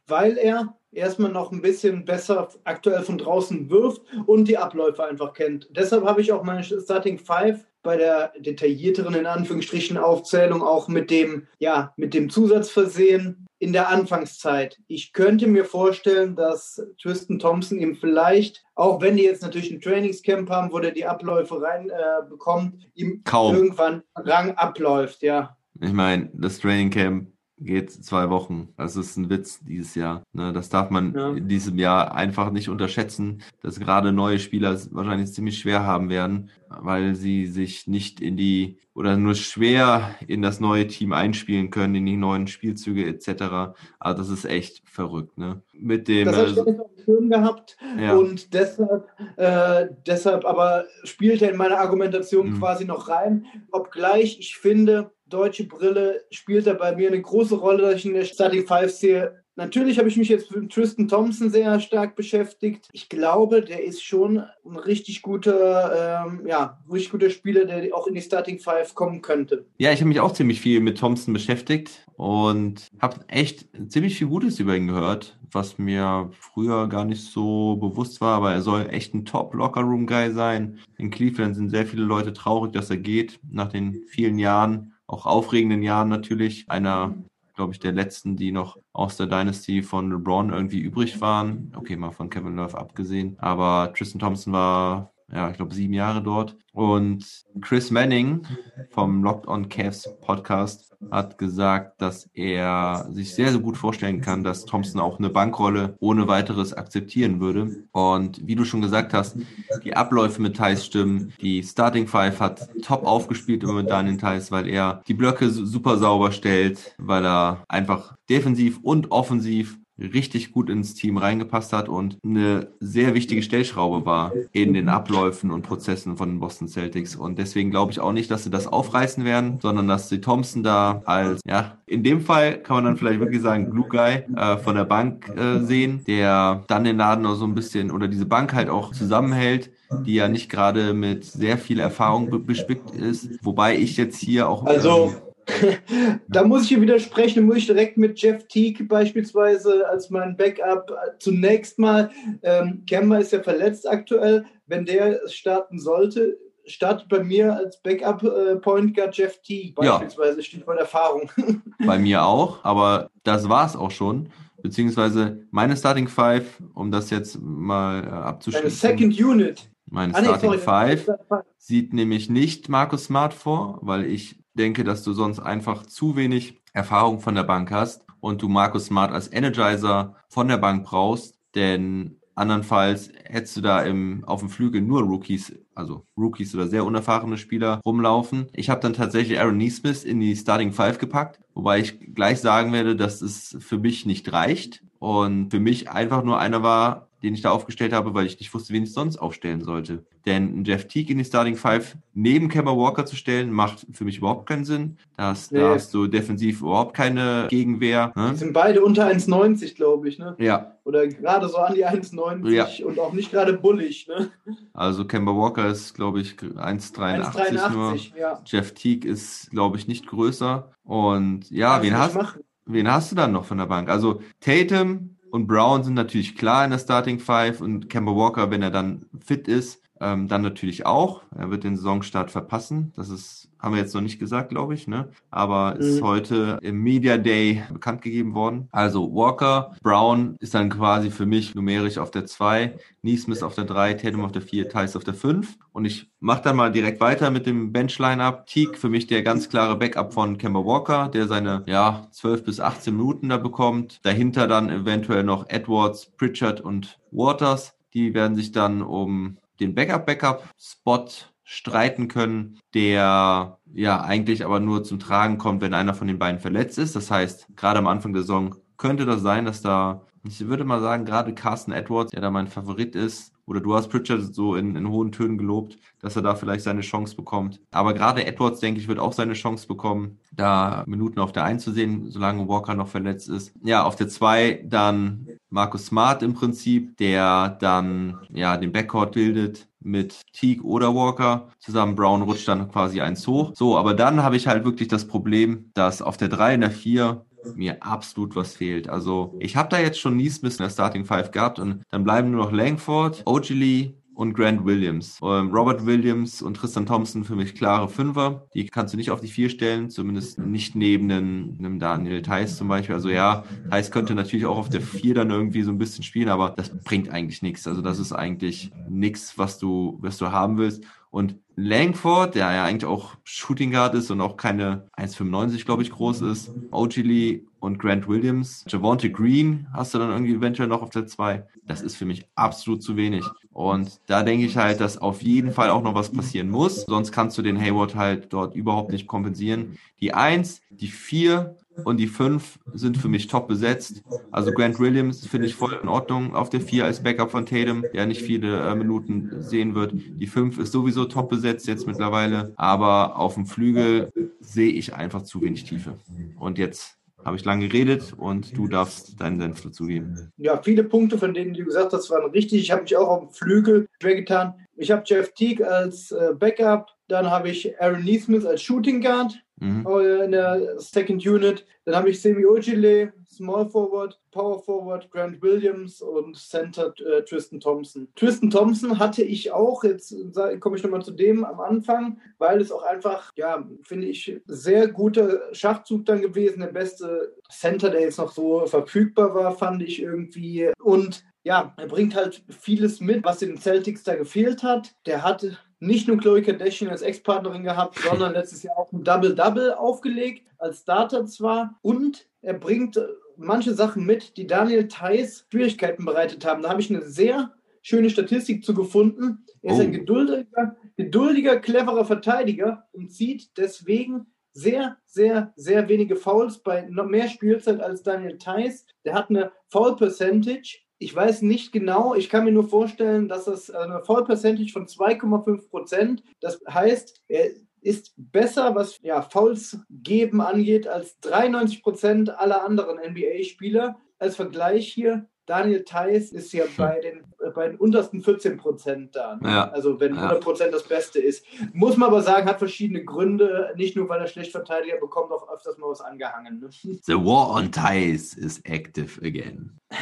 weil 0.08 0.38
er 0.38 0.76
erstmal 0.92 1.32
noch 1.32 1.52
ein 1.52 1.62
bisschen 1.62 2.06
besser 2.06 2.50
aktuell 2.64 3.04
von 3.04 3.18
draußen 3.18 3.70
wirft 3.70 4.02
und 4.26 4.48
die 4.48 4.58
Abläufe 4.58 5.04
einfach 5.06 5.34
kennt. 5.34 5.68
Deshalb 5.72 6.06
habe 6.06 6.22
ich 6.22 6.32
auch 6.32 6.44
meine 6.44 6.64
Starting 6.64 7.20
Five 7.20 7.66
bei 7.82 7.96
der 7.98 8.34
detaillierteren 8.40 9.16
in 9.16 9.26
Anführungsstrichen 9.26 9.98
Aufzählung 9.98 10.62
auch 10.62 10.88
mit 10.88 11.10
dem 11.10 11.48
ja 11.60 11.94
mit 11.96 12.14
dem 12.14 12.30
Zusatz 12.30 12.70
versehen 12.70 13.48
in 13.60 13.74
der 13.74 13.90
Anfangszeit. 13.90 14.78
Ich 14.88 15.14
könnte 15.14 15.48
mir 15.48 15.66
vorstellen, 15.66 16.36
dass 16.36 16.82
Tristan 17.02 17.40
Thompson 17.40 17.78
ihm 17.78 17.96
vielleicht, 17.96 18.64
auch 18.76 19.02
wenn 19.02 19.18
die 19.18 19.24
jetzt 19.24 19.44
natürlich 19.44 19.72
ein 19.72 19.82
Trainingscamp 19.82 20.50
haben, 20.50 20.72
wo 20.72 20.80
der 20.80 20.92
die 20.92 21.06
Abläufe 21.06 21.62
rein 21.62 21.90
äh, 21.90 22.72
ihm 22.96 23.22
Kaum. 23.26 23.56
irgendwann 23.56 24.04
Rang 24.16 24.52
abläuft, 24.56 25.22
ja. 25.24 25.58
Ich 25.82 25.94
meine, 25.94 26.30
das 26.34 26.60
Training 26.60 26.90
Camp 26.90 27.32
geht 27.62 27.92
zwei 27.92 28.30
Wochen. 28.30 28.70
Das 28.78 28.96
ist 28.96 29.18
ein 29.18 29.30
Witz 29.30 29.60
dieses 29.64 29.96
Jahr. 29.96 30.24
Ne, 30.34 30.54
das 30.54 30.70
darf 30.70 30.90
man 30.90 31.14
Ja. 31.14 31.30
in 31.34 31.48
diesem 31.48 31.78
Jahr 31.78 32.16
einfach 32.16 32.52
nicht 32.52 32.70
unterschätzen, 32.70 33.42
dass 33.62 33.80
gerade 33.80 34.12
neue 34.12 34.40
Spieler 34.40 34.72
es 34.72 34.94
wahrscheinlich 34.94 35.34
ziemlich 35.34 35.58
schwer 35.60 35.86
haben 35.86 36.10
werden, 36.10 36.50
weil 36.70 37.16
sie 37.16 37.48
sich 37.48 37.88
nicht 37.88 38.22
in 38.22 38.38
die 38.38 38.78
oder 38.94 39.16
nur 39.18 39.36
schwer 39.36 40.16
in 40.28 40.42
das 40.42 40.60
neue 40.60 40.88
Team 40.88 41.14
einspielen 41.14 41.70
können, 41.70 41.96
in 41.96 42.06
die 42.06 42.18
neuen 42.18 42.48
Spielzüge 42.48 43.06
etc. 43.06 43.74
Also 44.00 44.22
das 44.24 44.30
ist 44.30 44.46
echt 44.46 44.82
verrückt. 44.86 45.38
Ne? 45.38 45.62
Mit 45.74 46.08
dem 46.08 46.26
Das 46.26 46.36
habe 46.38 46.50
ich 46.50 46.58
äh, 46.58 46.64
nicht 46.72 46.80
auf 46.82 46.90
dem 47.08 47.30
gehabt. 47.30 47.78
ja. 48.00 48.16
Und 48.16 48.54
deshalb, 48.54 49.08
äh, 49.38 49.88
deshalb 50.06 50.46
aber 50.46 50.86
spielt 51.06 51.42
er 51.42 51.52
in 51.52 51.58
meine 51.58 51.78
Argumentation 51.80 52.50
Mhm. 52.52 52.60
quasi 52.60 52.86
noch 52.86 53.08
rein. 53.10 53.46
Obgleich 53.72 54.38
ich 54.40 54.58
finde, 54.58 55.12
deutsche 55.30 55.66
Brille 55.66 56.22
spielt 56.32 56.68
da 56.68 56.74
bei 56.74 56.96
mir 56.96 57.08
eine 57.08 57.22
große 57.22 57.56
Rolle, 57.56 57.84
dass 57.84 57.96
ich 57.96 58.06
in 58.06 58.14
der 58.14 58.26
Starting 58.26 58.66
Five 58.66 58.92
sehe. 58.92 59.44
Natürlich 59.60 59.98
habe 60.00 60.08
ich 60.08 60.16
mich 60.16 60.30
jetzt 60.30 60.56
mit 60.56 60.72
Tristan 60.72 61.10
Thompson 61.10 61.50
sehr 61.50 61.82
stark 61.82 62.16
beschäftigt. 62.16 62.88
Ich 62.94 63.10
glaube, 63.10 63.62
der 63.62 63.84
ist 63.84 64.02
schon 64.02 64.38
ein 64.38 64.78
richtig 64.78 65.22
guter, 65.22 66.26
ähm, 66.26 66.48
ja, 66.48 66.80
richtig 66.90 67.12
guter 67.12 67.30
Spieler, 67.30 67.66
der 67.66 67.94
auch 67.94 68.08
in 68.08 68.14
die 68.14 68.22
Starting 68.22 68.60
Five 68.60 68.96
kommen 68.96 69.22
könnte. 69.22 69.66
Ja, 69.78 69.92
ich 69.92 70.00
habe 70.00 70.08
mich 70.08 70.22
auch 70.22 70.32
ziemlich 70.32 70.62
viel 70.62 70.80
mit 70.80 70.98
Thompson 70.98 71.34
beschäftigt 71.34 72.06
und 72.16 72.88
habe 73.02 73.18
echt 73.28 73.68
ziemlich 73.90 74.18
viel 74.18 74.28
Gutes 74.28 74.62
über 74.62 74.78
ihn 74.78 74.88
gehört, 74.88 75.38
was 75.52 75.78
mir 75.78 76.32
früher 76.40 76.88
gar 76.88 77.04
nicht 77.04 77.26
so 77.26 77.76
bewusst 77.76 78.22
war, 78.22 78.38
aber 78.38 78.54
er 78.54 78.62
soll 78.62 78.88
echt 78.90 79.14
ein 79.14 79.26
Top-Locker-Room-Guy 79.26 80.32
sein. 80.32 80.80
In 80.98 81.10
Cleveland 81.10 81.58
sind 81.58 81.70
sehr 81.70 81.86
viele 81.86 82.04
Leute 82.04 82.32
traurig, 82.32 82.72
dass 82.72 82.90
er 82.90 82.98
geht, 82.98 83.42
nach 83.52 83.68
den 83.68 84.06
vielen 84.08 84.40
Jahren, 84.40 84.94
auch 85.10 85.26
aufregenden 85.26 85.82
Jahren 85.82 86.10
natürlich. 86.10 86.70
Einer, 86.70 87.16
glaube 87.56 87.74
ich, 87.74 87.80
der 87.80 87.92
letzten, 87.92 88.36
die 88.36 88.52
noch 88.52 88.78
aus 88.94 89.18
der 89.18 89.28
Dynasty 89.28 89.82
von 89.82 90.12
LeBron 90.12 90.52
irgendwie 90.52 90.80
übrig 90.80 91.20
waren. 91.20 91.74
Okay, 91.76 91.96
mal 91.96 92.12
von 92.12 92.30
Kevin 92.30 92.56
Love 92.56 92.78
abgesehen. 92.78 93.36
Aber 93.40 93.92
Tristan 93.94 94.20
Thompson 94.20 94.54
war 94.54 95.12
ja, 95.34 95.50
ich 95.50 95.58
glaube, 95.58 95.74
sieben 95.74 95.94
Jahre 95.94 96.22
dort. 96.22 96.56
Und 96.74 97.26
Chris 97.62 97.92
Manning 97.92 98.42
vom 98.90 99.24
Locked 99.24 99.48
On 99.48 99.70
Cavs 99.70 100.10
Podcast 100.22 100.96
hat 101.12 101.38
gesagt, 101.38 102.02
dass 102.02 102.30
er 102.34 103.08
sich 103.12 103.34
sehr, 103.34 103.52
sehr 103.52 103.62
gut 103.62 103.78
vorstellen 103.78 104.22
kann, 104.22 104.44
dass 104.44 104.66
Thompson 104.66 105.00
auch 105.00 105.18
eine 105.18 105.30
Bankrolle 105.30 105.96
ohne 106.00 106.28
weiteres 106.28 106.74
akzeptieren 106.74 107.40
würde. 107.40 107.84
Und 107.92 108.46
wie 108.46 108.56
du 108.56 108.66
schon 108.66 108.82
gesagt 108.82 109.14
hast, 109.14 109.38
die 109.84 109.96
Abläufe 109.96 110.42
mit 110.42 110.58
Thais 110.58 110.86
stimmen. 110.86 111.34
Die 111.42 111.64
Starting 111.64 112.08
Five 112.08 112.40
hat 112.40 112.70
top 112.82 113.06
aufgespielt 113.06 113.64
im 113.64 113.70
Moment 113.70 114.10
in 114.10 114.18
Thais, 114.18 114.52
weil 114.52 114.68
er 114.68 115.02
die 115.08 115.14
Blöcke 115.14 115.50
super 115.50 115.98
sauber 115.98 116.32
stellt, 116.32 116.96
weil 116.98 117.26
er 117.26 117.64
einfach 117.68 118.16
defensiv 118.30 118.80
und 118.84 119.12
offensiv 119.12 119.79
richtig 120.00 120.52
gut 120.52 120.70
ins 120.70 120.94
Team 120.94 121.18
reingepasst 121.18 121.74
hat 121.74 121.90
und 121.90 122.18
eine 122.24 122.68
sehr 122.80 123.14
wichtige 123.14 123.42
Stellschraube 123.42 124.06
war 124.06 124.34
in 124.52 124.74
den 124.74 124.90
Abläufen 124.90 125.52
und 125.52 125.64
Prozessen 125.64 126.18
von 126.18 126.30
den 126.30 126.40
Boston 126.40 126.68
Celtics. 126.68 127.16
Und 127.16 127.38
deswegen 127.38 127.72
glaube 127.72 127.92
ich 127.92 128.00
auch 128.00 128.14
nicht, 128.14 128.32
dass 128.32 128.44
sie 128.44 128.50
das 128.50 128.68
aufreißen 128.68 129.26
werden, 129.26 129.60
sondern 129.62 129.88
dass 129.88 130.10
sie 130.10 130.22
Thompson 130.22 130.64
da 130.64 131.02
als, 131.06 131.42
ja, 131.46 131.78
in 131.86 132.04
dem 132.04 132.22
Fall 132.22 132.62
kann 132.62 132.78
man 132.78 132.86
dann 132.86 132.98
vielleicht 132.98 133.20
wirklich 133.20 133.42
sagen, 133.42 133.72
Glue 133.72 133.88
Guy 133.90 134.24
äh, 134.36 134.58
von 134.58 134.76
der 134.76 134.86
Bank 134.86 135.32
äh, 135.36 135.60
sehen, 135.60 136.04
der 136.08 136.64
dann 136.68 136.84
den 136.84 136.98
Laden 136.98 137.26
auch 137.26 137.36
so 137.36 137.46
ein 137.46 137.56
bisschen 137.56 137.92
oder 137.92 138.08
diese 138.08 138.26
Bank 138.26 138.54
halt 138.54 138.70
auch 138.70 138.92
zusammenhält 138.92 139.72
die 140.06 140.16
ja 140.16 140.28
nicht 140.28 140.50
gerade 140.50 140.94
mit 140.94 141.26
sehr 141.26 141.58
viel 141.58 141.80
Erfahrung 141.80 142.46
bespickt 142.46 142.92
ist. 142.92 143.44
Wobei 143.44 143.76
ich 143.78 143.98
jetzt 143.98 144.18
hier 144.18 144.48
auch. 144.48 144.66
Also, 144.66 145.14
ähm, 145.16 145.29
da 146.28 146.44
muss 146.44 146.64
ich 146.64 146.70
hier 146.70 146.82
widersprechen, 146.82 147.46
muss 147.46 147.58
ich 147.58 147.68
direkt 147.68 147.98
mit 147.98 148.22
Jeff 148.22 148.48
Teague 148.48 148.86
beispielsweise 148.88 149.88
als 149.88 150.10
mein 150.10 150.36
Backup 150.38 150.92
zunächst 151.20 151.80
mal. 151.80 152.10
Ähm, 152.44 152.84
Kemba 152.88 153.18
ist 153.18 153.32
ja 153.32 153.42
verletzt 153.42 153.90
aktuell. 153.90 154.46
Wenn 154.68 154.86
der 154.86 155.22
starten 155.28 155.80
sollte, 155.80 156.38
startet 156.66 157.10
bei 157.10 157.24
mir 157.24 157.56
als 157.56 157.82
Backup 157.82 158.24
äh, 158.24 158.56
Point 158.58 158.96
Guard 158.96 159.18
Jeff 159.18 159.42
Teague 159.42 159.74
beispielsweise. 159.76 160.38
Ja. 160.38 160.44
Stichwort 160.44 160.80
Erfahrung. 160.80 161.32
bei 161.86 161.98
mir 161.98 162.24
auch, 162.24 162.64
aber 162.64 163.10
das 163.24 163.50
war 163.50 163.66
es 163.66 163.76
auch 163.76 163.92
schon. 163.92 164.30
Beziehungsweise 164.62 165.46
meine 165.52 165.78
Starting 165.78 166.08
Five, 166.08 166.62
um 166.74 166.92
das 166.92 167.10
jetzt 167.10 167.40
mal 167.42 168.04
äh, 168.04 168.08
abzuschließen. 168.08 168.90
Eine 168.90 168.98
Second 168.98 169.20
Unit. 169.20 169.70
Meine 169.90 170.16
ah, 170.16 170.20
Starting 170.20 170.52
nee, 170.52 170.58
Five 170.58 171.10
sieht 171.58 171.94
nämlich 171.94 172.30
nicht 172.30 172.70
Markus 172.70 173.06
Smart 173.06 173.34
vor, 173.34 173.80
weil 173.82 174.06
ich 174.06 174.40
denke, 174.54 174.84
dass 174.84 175.04
du 175.04 175.14
sonst 175.14 175.40
einfach 175.40 175.86
zu 175.86 176.16
wenig 176.16 176.62
Erfahrung 176.74 177.20
von 177.20 177.36
der 177.36 177.44
Bank 177.44 177.72
hast 177.72 178.06
und 178.20 178.42
du 178.42 178.48
Markus 178.48 178.86
Smart 178.86 179.12
als 179.12 179.32
Energizer 179.32 180.16
von 180.28 180.48
der 180.48 180.58
Bank 180.58 180.86
brauchst, 180.86 181.40
denn 181.56 182.20
andernfalls 182.36 183.12
hättest 183.26 183.58
du 183.58 183.62
da 183.62 183.82
im, 183.82 184.24
auf 184.26 184.40
dem 184.40 184.50
Flügel 184.50 184.82
nur 184.82 185.02
Rookies, 185.02 185.54
also 185.76 186.06
Rookies 186.18 186.56
oder 186.56 186.68
sehr 186.68 186.86
unerfahrene 186.86 187.38
Spieler 187.38 187.82
rumlaufen. 187.86 188.48
Ich 188.54 188.70
habe 188.70 188.82
dann 188.82 188.94
tatsächlich 188.94 189.40
Aaron 189.40 189.58
Neesmith 189.58 190.06
in 190.06 190.20
die 190.20 190.36
Starting 190.36 190.72
Five 190.72 191.00
gepackt, 191.00 191.40
wobei 191.54 191.80
ich 191.80 192.14
gleich 192.16 192.40
sagen 192.40 192.72
werde, 192.72 192.96
dass 192.96 193.22
es 193.22 193.58
für 193.60 193.78
mich 193.78 194.06
nicht 194.06 194.32
reicht 194.32 194.84
und 195.00 195.52
für 195.52 195.60
mich 195.60 195.90
einfach 195.90 196.24
nur 196.24 196.40
einer 196.40 196.64
war, 196.64 197.09
den 197.24 197.34
ich 197.34 197.42
da 197.42 197.52
aufgestellt 197.52 197.94
habe, 197.94 198.14
weil 198.14 198.26
ich 198.26 198.40
nicht 198.40 198.54
wusste, 198.54 198.74
wen 198.74 198.84
ich 198.84 198.94
sonst 198.94 199.18
aufstellen 199.18 199.62
sollte. 199.62 200.06
Denn 200.26 200.64
Jeff 200.64 200.88
Teague 200.88 201.12
in 201.12 201.18
die 201.18 201.26
Starting 201.26 201.56
Five 201.56 201.98
neben 202.14 202.50
Kemba 202.50 202.76
Walker 202.76 203.06
zu 203.06 203.16
stellen, 203.16 203.52
macht 203.52 203.86
für 203.92 204.04
mich 204.06 204.18
überhaupt 204.18 204.48
keinen 204.48 204.66
Sinn. 204.66 204.98
Da 205.18 205.28
hast, 205.28 205.52
nee. 205.52 205.60
da 205.60 205.72
hast 205.72 205.94
du 205.94 206.08
defensiv 206.08 206.62
überhaupt 206.62 206.96
keine 206.96 207.48
Gegenwehr. 207.50 208.12
Ne? 208.16 208.32
Die 208.32 208.38
sind 208.38 208.54
beide 208.54 208.84
unter 208.84 209.08
1,90, 209.08 209.76
glaube 209.76 210.08
ich. 210.10 210.20
Ne? 210.20 210.36
Ja. 210.40 210.76
Oder 210.84 211.08
gerade 211.08 211.48
so 211.50 211.58
an 211.58 211.74
die 211.74 211.86
1,90 211.86 212.50
ja. 212.50 212.68
und 212.86 213.00
auch 213.00 213.14
nicht 213.14 213.32
gerade 213.32 213.54
bullig. 213.54 214.08
Ne? 214.08 214.32
Also 214.74 215.06
Kemba 215.06 215.36
Walker 215.36 215.68
ist, 215.68 215.94
glaube 215.94 216.22
ich, 216.22 216.36
1,83 216.36 217.70
nur. 217.72 217.96
Ja. 218.18 218.42
Jeff 218.46 218.74
Teague 218.74 219.10
ist, 219.10 219.52
glaube 219.52 219.78
ich, 219.78 219.88
nicht 219.88 220.08
größer. 220.08 220.72
Und 220.84 221.50
ja, 221.52 221.82
wen 221.82 221.98
hast, 221.98 222.18
wen 222.66 222.92
hast 222.92 223.12
du 223.12 223.16
dann 223.16 223.32
noch 223.32 223.46
von 223.46 223.58
der 223.58 223.66
Bank? 223.66 223.90
Also 223.90 224.22
Tatum, 224.40 225.18
und 225.32 225.48
Brown 225.48 225.84
sind 225.84 225.94
natürlich 225.94 226.36
klar 226.36 226.66
in 226.66 226.72
der 226.72 226.80
Starting 226.80 227.20
Five 227.20 227.62
und 227.62 227.90
Kemba 227.90 228.16
Walker, 228.16 228.52
wenn 228.52 228.62
er 228.62 228.72
dann 228.72 229.06
fit 229.24 229.48
ist, 229.48 229.82
ähm, 230.02 230.28
dann 230.28 230.42
natürlich 230.42 230.86
auch. 230.86 231.22
Er 231.36 231.52
wird 231.52 231.64
den 231.64 231.76
Saisonstart 231.76 232.32
verpassen. 232.32 232.92
Das 232.96 233.10
ist, 233.10 233.50
haben 233.60 233.74
wir 233.74 233.82
jetzt 233.82 233.94
noch 233.94 234.02
nicht 234.02 234.20
gesagt, 234.20 234.50
glaube 234.50 234.74
ich, 234.74 234.88
ne? 234.88 235.10
Aber 235.30 235.76
mhm. 235.76 235.82
ist 235.82 236.02
heute 236.02 236.60
im 236.62 236.82
Media 236.82 237.18
Day 237.18 237.64
bekannt 237.72 238.02
gegeben 238.02 238.34
worden. 238.34 238.68
Also 238.72 239.14
Walker, 239.14 239.76
Brown 239.84 240.36
ist 240.40 240.54
dann 240.54 240.70
quasi 240.70 241.12
für 241.12 241.26
mich 241.26 241.56
numerisch 241.56 241.98
auf 241.98 242.12
der 242.12 242.26
2, 242.26 242.78
Neesmith 243.02 243.44
auf 243.44 243.56
der 243.56 243.66
3, 243.66 243.96
Tatum 243.96 244.24
auf 244.24 244.32
der 244.32 244.42
4, 244.42 244.70
Tice 244.70 244.96
auf 244.96 245.04
der 245.04 245.14
5. 245.14 245.58
Und 245.72 245.86
ich 245.86 246.10
mache 246.20 246.44
dann 246.44 246.56
mal 246.56 246.72
direkt 246.72 247.00
weiter 247.00 247.32
mit 247.32 247.46
dem 247.46 247.72
Bench-Line-Up. 247.72 248.46
Teague 248.46 248.78
für 248.78 248.90
mich 248.90 249.08
der 249.08 249.22
ganz 249.24 249.50
klare 249.50 249.76
Backup 249.78 250.14
von 250.14 250.38
Kemba 250.38 250.66
Walker, 250.66 251.10
der 251.10 251.28
seine 251.28 251.64
ja 251.68 252.08
12 252.12 252.44
bis 252.44 252.60
18 252.60 252.96
Minuten 252.96 253.30
da 253.30 253.38
bekommt. 253.38 254.00
Dahinter 254.04 254.48
dann 254.48 254.70
eventuell 254.70 255.24
noch 255.24 255.50
Edwards, 255.50 256.12
Pritchard 256.18 256.62
und 256.62 257.00
Waters. 257.12 257.76
Die 257.94 258.14
werden 258.14 258.36
sich 258.36 258.52
dann 258.52 258.82
um 258.82 259.38
den 259.60 259.76
Backup-Backup-Spot 259.76 261.08
streiten 261.44 262.08
können, 262.08 262.60
der 262.74 263.58
ja 263.74 264.02
eigentlich 264.02 264.46
aber 264.46 264.60
nur 264.60 264.84
zum 264.84 265.00
Tragen 265.00 265.38
kommt, 265.40 265.62
wenn 265.62 265.74
einer 265.74 265.96
von 265.96 266.08
den 266.08 266.20
beiden 266.20 266.40
verletzt 266.40 266.78
ist. 266.78 266.96
Das 266.96 267.10
heißt, 267.10 267.48
gerade 267.56 267.80
am 267.80 267.88
Anfang 267.88 268.14
der 268.14 268.22
Saison 268.22 268.56
könnte 268.78 269.06
das 269.06 269.22
sein, 269.22 269.46
dass 269.46 269.62
da, 269.62 270.06
ich 270.24 270.48
würde 270.48 270.64
mal 270.64 270.80
sagen, 270.80 271.06
gerade 271.06 271.34
Carsten 271.34 271.72
Edwards, 271.72 272.12
der 272.12 272.22
da 272.22 272.30
mein 272.30 272.48
Favorit 272.48 272.96
ist, 272.96 273.34
oder 273.50 273.62
du 273.62 273.74
hast 273.74 273.90
Pritchard 273.90 274.34
so 274.34 274.56
in, 274.56 274.76
in 274.76 274.90
hohen 274.90 275.12
Tönen 275.12 275.38
gelobt, 275.38 275.78
dass 276.02 276.16
er 276.16 276.22
da 276.22 276.36
vielleicht 276.36 276.64
seine 276.64 276.82
Chance 276.82 277.16
bekommt. 277.16 277.60
Aber 277.72 277.94
gerade 277.94 278.26
Edwards, 278.26 278.60
denke 278.60 278.80
ich, 278.80 278.88
wird 278.88 279.00
auch 279.00 279.14
seine 279.14 279.34
Chance 279.34 279.68
bekommen, 279.68 280.20
da 280.32 280.84
Minuten 280.86 281.20
auf 281.20 281.32
der 281.32 281.46
1 281.46 281.64
zu 281.64 281.72
sehen, 281.72 282.10
solange 282.12 282.48
Walker 282.48 282.76
noch 282.76 282.88
verletzt 282.88 283.28
ist. 283.28 283.52
Ja, 283.64 283.84
auf 283.84 283.96
der 283.96 284.08
2 284.08 284.66
dann 284.66 285.28
Markus 285.50 285.88
Smart 285.88 286.22
im 286.22 286.36
Prinzip, 286.36 286.96
der 286.98 287.58
dann 287.60 288.20
ja 288.32 288.56
den 288.56 288.72
Backcourt 288.72 289.14
bildet 289.14 289.68
mit 289.82 290.22
Teague 290.34 290.64
oder 290.64 290.94
Walker. 290.94 291.50
Zusammen 291.60 291.96
Brown 291.96 292.22
rutscht 292.22 292.48
dann 292.48 292.70
quasi 292.70 293.02
eins 293.02 293.26
hoch. 293.28 293.54
So, 293.56 293.78
aber 293.78 293.94
dann 293.94 294.22
habe 294.22 294.36
ich 294.36 294.48
halt 294.48 294.66
wirklich 294.66 294.90
das 294.90 295.08
Problem, 295.08 295.72
dass 295.74 296.02
auf 296.02 296.18
der 296.18 296.28
3 296.28 296.56
in 296.56 296.62
der 296.62 296.72
4 296.72 297.26
mir 297.56 297.84
absolut 297.84 298.36
was 298.36 298.56
fehlt. 298.56 298.90
Also 298.90 299.36
ich 299.40 299.56
habe 299.56 299.70
da 299.70 299.80
jetzt 299.80 300.00
schon 300.00 300.18
Neesmith 300.18 300.58
in 300.58 300.64
der 300.64 300.70
Starting 300.70 301.06
Five 301.06 301.32
gehabt 301.32 301.60
und 301.60 301.84
dann 301.90 302.04
bleiben 302.04 302.32
nur 302.32 302.46
noch 302.46 302.52
Langford, 302.52 303.24
Ogilvy 303.26 303.96
und 304.20 304.34
Grant 304.34 304.66
Williams. 304.66 305.18
Ähm, 305.24 305.50
Robert 305.50 305.86
Williams 305.86 306.42
und 306.42 306.56
Tristan 306.56 306.86
Thompson 306.86 307.24
für 307.24 307.38
mich 307.38 307.56
klare 307.56 307.88
Fünfer. 307.88 308.46
Die 308.54 308.66
kannst 308.66 308.94
du 308.94 308.98
nicht 308.98 309.12
auf 309.12 309.22
die 309.22 309.30
Vier 309.30 309.50
stellen, 309.50 309.90
zumindest 309.90 310.40
nicht 310.40 310.76
neben 310.76 311.10
einem, 311.10 311.56
einem 311.58 311.80
Daniel 311.80 312.22
Theiss 312.22 312.58
zum 312.58 312.68
Beispiel. 312.68 312.96
Also 312.96 313.08
ja, 313.08 313.46
Theiss 313.72 313.92
könnte 313.92 314.16
natürlich 314.16 314.46
auch 314.46 314.58
auf 314.58 314.68
der 314.68 314.82
Vier 314.82 315.14
dann 315.14 315.30
irgendwie 315.30 315.62
so 315.62 315.72
ein 315.72 315.78
bisschen 315.78 316.04
spielen, 316.04 316.28
aber 316.28 316.50
das 316.50 316.70
bringt 316.84 317.10
eigentlich 317.10 317.42
nichts. 317.42 317.66
Also 317.66 317.82
das 317.82 317.98
ist 317.98 318.12
eigentlich 318.12 318.72
nichts, 318.90 319.38
was 319.38 319.58
du, 319.58 319.98
was 320.02 320.18
du 320.18 320.34
haben 320.34 320.58
willst. 320.58 320.84
Und 321.12 321.38
Langford, 321.62 322.36
der 322.36 322.52
ja 322.54 322.64
eigentlich 322.64 322.86
auch 322.86 323.16
Shooting 323.26 323.72
Guard 323.72 323.94
ist 323.94 324.10
und 324.12 324.22
auch 324.22 324.38
keine 324.38 324.88
1,95, 324.98 325.66
glaube 325.66 325.84
ich, 325.84 325.92
groß 325.92 326.22
ist. 326.22 326.52
Ogilvy 326.72 327.46
und 327.60 327.80
Grant 327.80 328.08
Williams. 328.08 328.64
Javante 328.68 329.12
Green 329.12 329.68
hast 329.74 329.94
du 329.94 330.00
dann 330.00 330.10
irgendwie 330.10 330.36
eventuell 330.36 330.70
noch 330.70 330.82
auf 330.82 330.90
der 330.90 331.06
2. 331.06 331.46
Das 331.66 331.82
ist 331.82 331.98
für 331.98 332.06
mich 332.06 332.26
absolut 332.36 332.82
zu 332.82 332.96
wenig. 332.96 333.26
Und 333.52 334.00
da 334.08 334.24
denke 334.24 334.46
ich 334.46 334.56
halt, 334.56 334.80
dass 334.80 334.98
auf 334.98 335.22
jeden 335.22 335.52
Fall 335.52 335.70
auch 335.70 335.84
noch 335.84 335.96
was 335.96 336.12
passieren 336.12 336.50
muss. 336.50 336.86
Sonst 336.86 337.12
kannst 337.12 337.38
du 337.38 337.42
den 337.42 337.60
Hayward 337.60 337.96
halt 337.96 338.32
dort 338.32 338.56
überhaupt 338.56 338.92
nicht 338.92 339.08
kompensieren. 339.08 339.78
Die 340.00 340.14
1, 340.14 340.62
die 340.70 340.88
4 340.88 341.58
und 341.86 341.98
die 341.98 342.08
5 342.08 342.60
sind 342.74 342.98
für 342.98 343.08
mich 343.08 343.28
top 343.28 343.48
besetzt. 343.48 344.04
Also 344.32 344.52
Grant 344.52 344.80
Williams 344.80 345.26
finde 345.26 345.48
ich 345.48 345.56
voll 345.56 345.78
in 345.82 345.88
Ordnung 345.88 346.36
auf 346.36 346.50
der 346.50 346.62
4 346.62 346.86
als 346.86 347.04
Backup 347.04 347.32
von 347.32 347.46
Tatum, 347.46 347.84
der 347.94 348.06
nicht 348.06 348.22
viele 348.22 348.60
äh, 348.60 348.76
Minuten 348.76 349.42
sehen 349.42 349.76
wird. 349.76 349.94
Die 349.94 350.28
5 350.28 350.60
ist 350.60 350.72
sowieso 350.72 351.06
top 351.06 351.30
besetzt 351.30 351.68
jetzt 351.68 351.88
mittlerweile, 351.88 352.54
aber 352.56 353.18
auf 353.18 353.36
dem 353.36 353.46
Flügel 353.46 354.12
sehe 354.40 354.72
ich 354.72 354.94
einfach 354.94 355.24
zu 355.24 355.42
wenig 355.42 355.64
Tiefe. 355.64 355.98
Und 356.38 356.58
jetzt 356.58 357.00
habe 357.26 357.36
ich 357.36 357.46
lange 357.46 357.68
geredet 357.68 358.14
und 358.18 358.58
du 358.58 358.68
darfst 358.68 359.20
deinen 359.20 359.40
Senf 359.40 359.62
dazu 359.62 359.86
geben. 359.86 360.32
Ja, 360.38 360.62
viele 360.62 360.84
Punkte, 360.84 361.18
von 361.18 361.34
denen 361.34 361.54
du 361.54 361.66
gesagt 361.66 361.94
hast, 361.94 362.10
waren 362.10 362.32
richtig. 362.32 362.62
Ich 362.62 362.72
habe 362.72 362.84
mich 362.84 362.96
auch 362.96 363.10
auf 363.10 363.20
dem 363.20 363.32
Flügel 363.32 363.88
schwer 364.02 364.16
getan. 364.16 364.54
Ich 364.76 364.92
habe 364.92 365.04
Jeff 365.06 365.34
Teague 365.34 365.68
als 365.68 366.12
äh, 366.12 366.34
Backup, 366.34 366.88
dann 367.10 367.30
habe 367.30 367.50
ich 367.50 367.80
Aaron 367.82 368.04
Neesmith 368.04 368.46
als 368.46 368.62
Shooting 368.62 369.02
Guard 369.02 369.38
mhm. 369.60 369.88
Äh, 369.88 370.26
in 370.26 370.32
der 370.32 370.80
Second 370.80 371.26
Unit. 371.26 371.66
Dann 371.86 371.96
habe 371.96 372.10
ich 372.10 372.22
Semi 372.22 372.46
Ojile, 372.46 373.14
Small 373.32 373.70
Forward, 373.70 374.20
Power 374.32 374.62
Forward, 374.62 375.10
Grant 375.12 375.42
Williams 375.42 376.02
und 376.02 376.36
Center 376.36 376.94
äh, 377.00 377.24
Tristan 377.24 377.60
Thompson. 377.60 378.08
Tristan 378.16 378.50
Thompson 378.50 379.00
hatte 379.00 379.24
ich 379.24 379.52
auch, 379.52 379.84
jetzt 379.84 380.14
komme 380.60 380.78
ich 380.78 380.84
nochmal 380.84 381.04
zu 381.04 381.12
dem 381.12 381.46
am 381.46 381.60
Anfang, 381.60 382.20
weil 382.38 382.62
es 382.62 382.72
auch 382.72 382.84
einfach, 382.84 383.32
ja, 383.36 383.68
finde 383.84 384.08
ich, 384.08 384.40
sehr 384.46 384.88
guter 384.88 385.54
Schachzug 385.54 386.06
dann 386.06 386.22
gewesen. 386.22 386.60
Der 386.60 386.68
beste 386.68 387.34
Center, 387.50 387.90
der 387.90 388.02
jetzt 388.02 388.20
noch 388.20 388.32
so 388.32 388.66
verfügbar 388.66 389.34
war, 389.34 389.56
fand 389.56 389.82
ich 389.84 390.02
irgendwie. 390.02 390.72
Und 390.82 391.24
ja, 391.44 391.74
er 391.78 391.88
bringt 391.88 392.16
halt 392.16 392.44
vieles 392.50 393.00
mit, 393.00 393.24
was 393.24 393.40
den 393.40 393.58
Celtics 393.58 394.04
da 394.04 394.16
gefehlt 394.16 394.64
hat. 394.64 394.94
Der 395.06 395.24
hat 395.24 395.46
nicht 395.80 396.08
nur 396.08 396.18
Chloe 396.18 396.42
Kardashian 396.42 396.92
als 396.92 397.02
Ex-Partnerin 397.02 397.64
gehabt, 397.64 397.98
sondern 398.00 398.34
letztes 398.34 398.64
Jahr 398.64 398.78
auch 398.78 398.92
ein 398.92 399.04
Double-Double 399.04 399.74
aufgelegt, 399.74 400.48
als 400.58 400.82
Starter 400.82 401.26
zwar. 401.26 401.78
Und 401.82 402.28
er 402.42 402.54
bringt 402.54 403.00
manche 403.38 403.74
Sachen 403.74 404.06
mit, 404.06 404.36
die 404.38 404.48
Daniel 404.48 404.88
Theiss 404.88 405.46
Schwierigkeiten 405.50 406.06
bereitet 406.06 406.46
haben. 406.46 406.62
Da 406.62 406.70
habe 406.70 406.82
ich 406.82 406.90
eine 406.90 407.04
sehr 407.04 407.54
schöne 407.82 408.10
Statistik 408.10 408.66
zu 408.66 408.74
gefunden. 408.74 409.46
Er 409.62 409.74
ist 409.74 409.80
Oh. 409.80 409.84
ein 409.84 409.92
geduldiger, 409.94 410.76
geduldiger, 410.98 411.60
cleverer 411.60 412.06
Verteidiger 412.06 412.88
und 412.92 413.12
zieht 413.12 413.58
deswegen 413.58 414.28
sehr, 414.52 414.98
sehr, 415.06 415.54
sehr 415.56 415.88
wenige 415.88 416.16
Fouls 416.18 416.58
bei 416.58 416.82
noch 416.90 417.06
mehr 417.06 417.30
Spielzeit 417.30 417.80
als 417.80 418.04
Daniel 418.04 418.38
Theiss. 418.38 418.86
Der 419.06 419.14
hat 419.14 419.30
eine 419.30 419.52
Foul 419.70 419.96
Percentage. 419.96 420.80
Ich 421.02 421.16
weiß 421.16 421.44
nicht 421.44 421.72
genau, 421.72 422.14
ich 422.14 422.30
kann 422.30 422.44
mir 422.44 422.52
nur 422.52 422.68
vorstellen, 422.68 423.30
dass 423.30 423.46
das 423.46 423.72
eine 423.72 424.04
Foul 424.04 424.26
Percentage 424.26 424.72
von 424.72 424.86
2,5 424.86 425.70
Prozent. 425.70 426.24
Das 426.42 426.62
heißt, 426.70 427.22
er 427.30 427.52
ist 427.82 428.14
besser, 428.18 428.76
was 428.76 429.00
ja, 429.02 429.22
Fouls 429.22 429.80
geben 429.90 430.42
angeht, 430.42 430.90
als 430.90 431.18
93 431.22 431.82
Prozent 431.82 432.38
aller 432.38 432.66
anderen 432.66 432.98
NBA-Spieler. 432.98 433.98
Als 434.18 434.36
Vergleich 434.36 434.92
hier, 434.92 435.30
Daniel 435.50 435.84
Theiss 435.84 436.32
ist 436.32 436.54
ja 436.54 436.66
bei 436.78 437.00
den, 437.00 437.22
äh, 437.44 437.50
bei 437.50 437.70
den 437.70 437.78
untersten 437.78 438.22
14 438.22 438.58
Prozent 438.58 439.16
da. 439.16 439.38
ne? 439.38 439.50
Ja. 439.50 439.70
Also 439.72 440.00
wenn 440.00 440.14
Ja. 440.14 440.22
100 440.22 440.44
Prozent 440.44 440.74
das 440.74 440.84
Beste 440.84 441.20
ist. 441.20 441.44
Muss 441.74 441.98
man 441.98 442.10
aber 442.10 442.22
sagen, 442.22 442.48
hat 442.48 442.60
verschiedene 442.60 443.04
Gründe. 443.04 443.74
Nicht 443.76 443.96
nur, 443.96 444.08
weil 444.10 444.22
er 444.22 444.28
schlecht 444.28 444.52
Verteidiger 444.52 444.98
bekommt, 444.98 445.32
auch 445.32 445.52
öfters 445.52 445.78
mal 445.80 445.90
was 445.90 446.02
angehangen. 446.02 446.60
Ne? 446.60 446.70
The 447.04 447.14
war 447.16 447.50
on 447.50 447.72
ties 447.72 448.36
is 448.36 448.62
active 448.66 449.20
again. 449.26 449.72